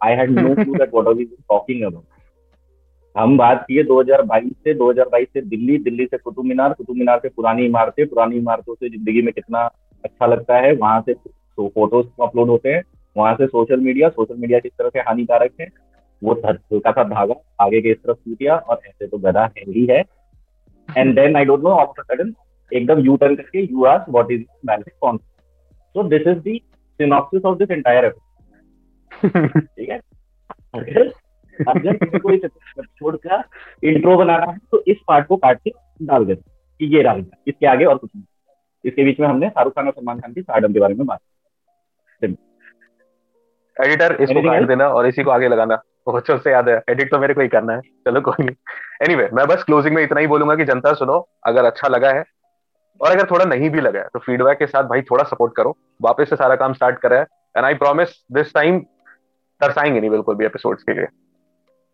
I 0.01 0.15
had 0.15 0.29
no 0.31 0.53
clue 0.55 0.73
that 0.73 0.93
what 0.93 1.07
are 1.07 1.13
we 1.13 1.25
talking 1.25 1.83
about 1.83 2.03
हम 3.15 3.37
बात 3.37 3.63
किए 3.67 3.83
2022 3.83 4.51
से 4.63 4.73
2022 4.75 5.25
से 5.33 5.41
दिल्ली 5.43 5.77
दिल्ली 5.83 6.05
से 6.05 6.17
कुतुब 6.17 6.45
मीनार 6.45 6.73
कुतुब 6.73 6.95
मीनार 6.95 7.19
से 7.19 7.29
पुरानी 7.29 7.65
इमारतें, 7.65 8.07
पुरानी 8.07 8.37
इमारतों 8.37 8.75
से 8.75 8.89
ज़िंदगी 8.89 9.21
में 9.21 9.33
कितना 9.33 9.63
अच्छा 10.03 10.25
लगता 10.25 10.57
है, 10.57 10.71
वहाँ 10.73 11.01
से 11.01 11.13
तो 11.13 11.67
फ़ोटोज़ 11.67 12.05
अपलोड 12.23 12.49
होते 12.49 12.69
हैं, 12.69 12.83
वहाँ 13.15 13.33
से 13.35 13.47
सोशल 13.47 13.79
मीडिया 13.79 14.09
सोशल 14.09 14.35
मीडिया 14.35 14.59
किस 14.59 14.71
तरह 14.71 14.89
से 14.89 14.99
हानिकारक 14.99 15.51
है, 15.61 15.67
वो 16.21 16.33
हल्का 16.45 16.91
सा 16.91 17.03
धागा 17.05 17.35
आगे 17.61 17.81
के 17.81 17.91
इस 17.91 17.97
तरफ़ 17.97 18.17
टूट 18.17 18.37
गया 18.39 18.55
और 18.55 18.81
ऐसे 18.87 19.07
तो 19.07 19.17
गधा 19.17 19.43
है 19.57 19.63
ही 19.69 19.85
है। 19.89 20.03
And 20.89 21.15
then 21.15 21.35
I 21.35 21.45
don't 21.45 21.63
know 21.63 21.69
of 21.71 22.01
sudden 22.01 22.33
एकदम 22.71 22.99
यू 23.05 23.15
टर्न 23.17 23.35
करके 23.35 23.61
you 23.61 23.85
are 23.85 24.05
what 24.09 24.31
is 24.31 24.43
magic 24.65 24.93
concept 25.01 25.41
so 25.95 26.03
this 26.09 26.27
is 26.27 26.39
the 26.39 26.59
synopsis 27.01 27.45
of 27.45 27.57
this 27.57 27.71
entire 27.71 28.05
episode 28.05 29.59
ठीक 29.59 29.89
है? 29.89 29.99
अगर 30.75 31.11
अगर 31.57 31.95
किसी 31.95 32.19
को 32.19 32.31
इस 32.31 32.43
एपिसोड 32.45 33.17
का 33.17 33.43
इंट्रो 33.83 34.17
बनाना 34.17 34.51
है 34.51 34.57
तो 34.71 34.83
इस 34.87 34.97
पार्ट 35.07 35.27
को 35.27 35.37
काट 35.37 35.59
के 35.63 35.71
डाल 36.01 36.25
देना 36.25 36.51
कि 36.79 36.95
ये 36.95 37.03
डाल 37.03 37.25
इसके 37.47 37.67
आगे 37.67 37.85
और 37.85 37.97
कुछ 37.97 38.09
नहीं। 38.15 38.25
इसके 38.85 39.03
बीच 39.03 39.19
में 39.19 39.27
हमने 39.27 39.49
शाहरुख 39.49 39.73
खान 39.73 39.87
और 39.87 39.91
सलमान 39.91 40.19
खान 40.19 40.33
की 40.33 40.41
स्टारडम 40.41 40.73
के 40.73 40.79
बारे 40.79 40.93
में 40.93 41.05
बात 41.05 41.19
एडिटर 43.77 44.15
इसको 44.21 44.41
काट 44.43 44.67
देना 44.67 44.87
और 44.87 45.07
इसी 45.07 45.23
को 45.23 45.31
आगे 45.31 45.47
लगाना। 45.47 45.75
बच्चों 46.09 46.37
से 46.37 46.51
याद 46.51 46.69
है। 46.69 46.75
एडिट 46.89 47.11
तो 47.11 47.19
मेरे 47.19 47.33
को 47.33 47.41
ही 47.41 47.47
करना 47.47 47.73
है। 47.73 47.81
चलो 48.05 48.21
कोई 48.21 48.45
नहीं। 48.45 48.55
एनीवे 49.03 49.23
anyway, 49.23 49.37
मैं 49.37 49.45
बस 49.47 49.63
क्लोजिंग 49.63 49.95
में 49.95 50.01
इतना 50.03 50.19
ही 50.19 50.27
बोलूँगा 50.27 50.55
कि 50.55 50.65
जनता 50.65 50.93
सुनो। 50.93 51.17
अगर 51.45 51.65
अच्छा 51.65 51.87
लगा 51.87 52.09
है 52.09 52.23
और 53.01 53.11
अगर 53.11 53.27
थोड़ा 53.31 53.45
नहीं 53.45 53.69
भी 53.69 53.81
लगा 53.81 53.99
है 53.99 54.07
तो 54.13 54.19
फीडबैक 54.19 54.57
के 54.57 54.67
साथ 54.67 54.83
भाई 54.83 55.01
थोड़ा 55.01 55.23
सपोर्ट 55.23 55.55
करो। 55.55 55.77
वापस 56.01 56.29
से 56.29 56.35
सारा 56.35 56.55
काम 56.55 56.73
स्टार्ट 56.73 56.99
करा 56.99 57.17
है। 57.17 57.23
And 57.57 57.65
I 57.65 57.73
promise 57.73 58.25
this 58.31 58.53
time 58.53 58.79
तरसाएँगे 59.61 59.99
नहीं 59.99 60.09
बिल्कुल 60.09 60.35
भी 60.35 60.45
एपिसोड्स 60.45 60.83
के 60.83 60.93
लिए। 60.93 61.07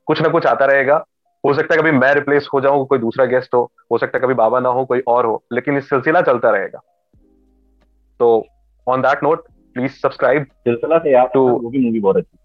कुछ 0.05 0.21
ना 0.21 0.29
कुछ 0.29 0.45
आता 0.45 0.65
रहेगा। 0.65 1.05
हो 1.45 1.53
सकता 1.53 1.75
है 1.75 1.81
कभी 1.81 1.91
मैं 1.91 2.13
रिप्लेस 2.13 2.47
हो 2.53 2.61
जाऊँ 2.61 2.87
कोई 2.87 2.99
दूसरा 2.99 3.25
गेस्ट 3.25 3.55
हो। 3.55 3.71
हो 3.91 3.97
सकता 3.97 4.17
है 4.17 4.21
कभी 4.21 4.33
बाबा 4.33 4.59
ना 4.59 4.69
हो 4.69 4.85
कोई 4.85 5.03
और 5.07 5.25
हो। 5.25 5.43
लेकिन 5.53 5.77
इस 5.77 5.89
सिलसिला 5.89 6.21
चलता 6.21 6.49
रहेगा। 6.49 6.79
तो 8.19 8.45
on 8.87 9.01
that 9.01 9.23
note 9.23 9.47
please 9.73 9.91
subscribe 9.91 10.43
सिलसिला 10.43 10.97
से 10.97 11.13
याद 11.13 11.27
तो- 11.33 11.63
वो 11.63 11.69
भी 11.69 11.85
मूवी 11.85 11.99
बहुत 11.99 12.17
अच्छी 12.17 12.37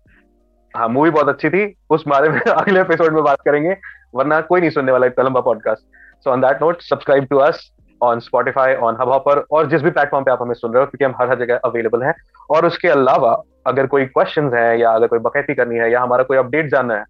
हाँ 0.77 0.89
मूवी 0.89 1.11
बहुत 1.11 1.29
अच्छी 1.29 1.51
थी। 1.51 1.77
उस 1.91 2.05
बारे 2.09 2.29
में 2.29 2.41
अगले 2.49 2.81
एपिसोड 2.81 3.15
में 3.15 3.25
बात 3.25 3.41
करेंगे। 3.41 3.77
वरना 4.15 4.41
कोई 4.41 4.61
नहीं 4.61 4.71
सुनने 4.71 4.93
वाला 4.93 5.07
इतना 5.07 5.25
लंबा 5.25 5.41
podcast 5.41 5.83
so 6.25 6.31
on 6.31 6.41
that 6.41 6.63
note 6.63 6.83
subscribe 6.83 7.25
to 7.25 7.37
us 7.37 7.73
on 8.03 8.21
Spotify 8.21 8.75
on 8.75 8.97
Hubhopper 9.09 9.39
और 9.51 9.69
जिस 9.69 9.83
भी 9.83 9.91
प्लेटफॉर्म 9.91 10.25
पे 10.25 10.31
आप 10.31 10.43
हमें 10.43 10.55
सुन 10.55 10.73
रहे 10.73 10.83
हो 10.83 10.87
क्योंकि 10.87 11.05
हम 11.05 11.15
हर 11.21 11.31
हर 11.31 11.39
जगह 11.39 11.57
अवेलेबल 11.65 12.03
हैं। 12.03 12.15
और 12.51 12.67
उसके 12.67 12.89
अलावा 12.89 13.43
अगर 13.67 13.87
कोई 13.87 14.05
क्वेश्चन 14.07 14.55
है 14.55 14.81
या 14.81 14.91
अगर 14.91 15.07
कोई 15.07 15.19
बकैती 15.19 15.55
करनी 15.55 15.77
है 15.77 15.91
या 15.93 16.01
हमारा 16.01 16.23
कोई 16.23 16.37
अपडेट 16.37 16.67
जानना 16.67 16.95
है 16.95 17.05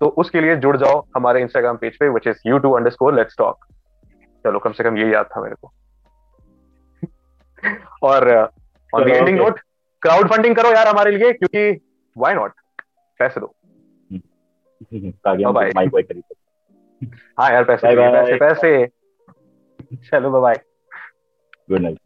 तो 0.00 0.06
उसके 0.06 0.40
लिए 0.40 0.56
जुड़ 0.56 0.76
जाओ 0.76 1.04
हमारे 1.16 1.40
इंस्टाग्राम 1.40 1.76
पेज 1.76 1.96
पे 1.98 2.08
which 2.08 2.26
is 2.26 2.36
U 2.46 2.58
two 2.58 2.72
underscore 2.90 3.14
let's 3.14 3.36
talk 3.38 3.64
चलो 4.44 4.58
कम 4.58 4.72
से 4.72 4.84
कम 4.84 4.96
ये 4.96 5.12
याद 5.12 5.26
था 5.26 5.42
मेरे 5.42 5.54
को। 5.54 5.72
और 8.02 8.50
on 8.94 9.04
the 9.04 9.08
ending 9.08 9.38
note 9.38 9.60
crowd 10.02 10.28
funding 10.28 10.56
करो 10.56 10.72
यार 10.72 10.88
हमारे 10.88 11.10
लिए 11.10 11.32
क्योंकि 11.32 11.80
व्हाई 12.18 12.34
नॉट 12.34 12.52
पैसे 13.18 13.40
दो। 13.40 13.46
ताकि 14.92 15.42
हम 15.42 15.52
Bye-bye. 15.52 15.74
माइक 15.76 15.90
वाइक 15.94 16.08
खरीद 16.08 16.22
हाँ 17.40 17.50
यार 17.52 17.64
पैसे. 17.64 17.96
पैसे 17.96 18.36
पैसे। 18.38 18.84
चलो 20.04 20.40
बाय 20.40 20.60
गुड 21.70 21.80
नाइट 21.80 21.98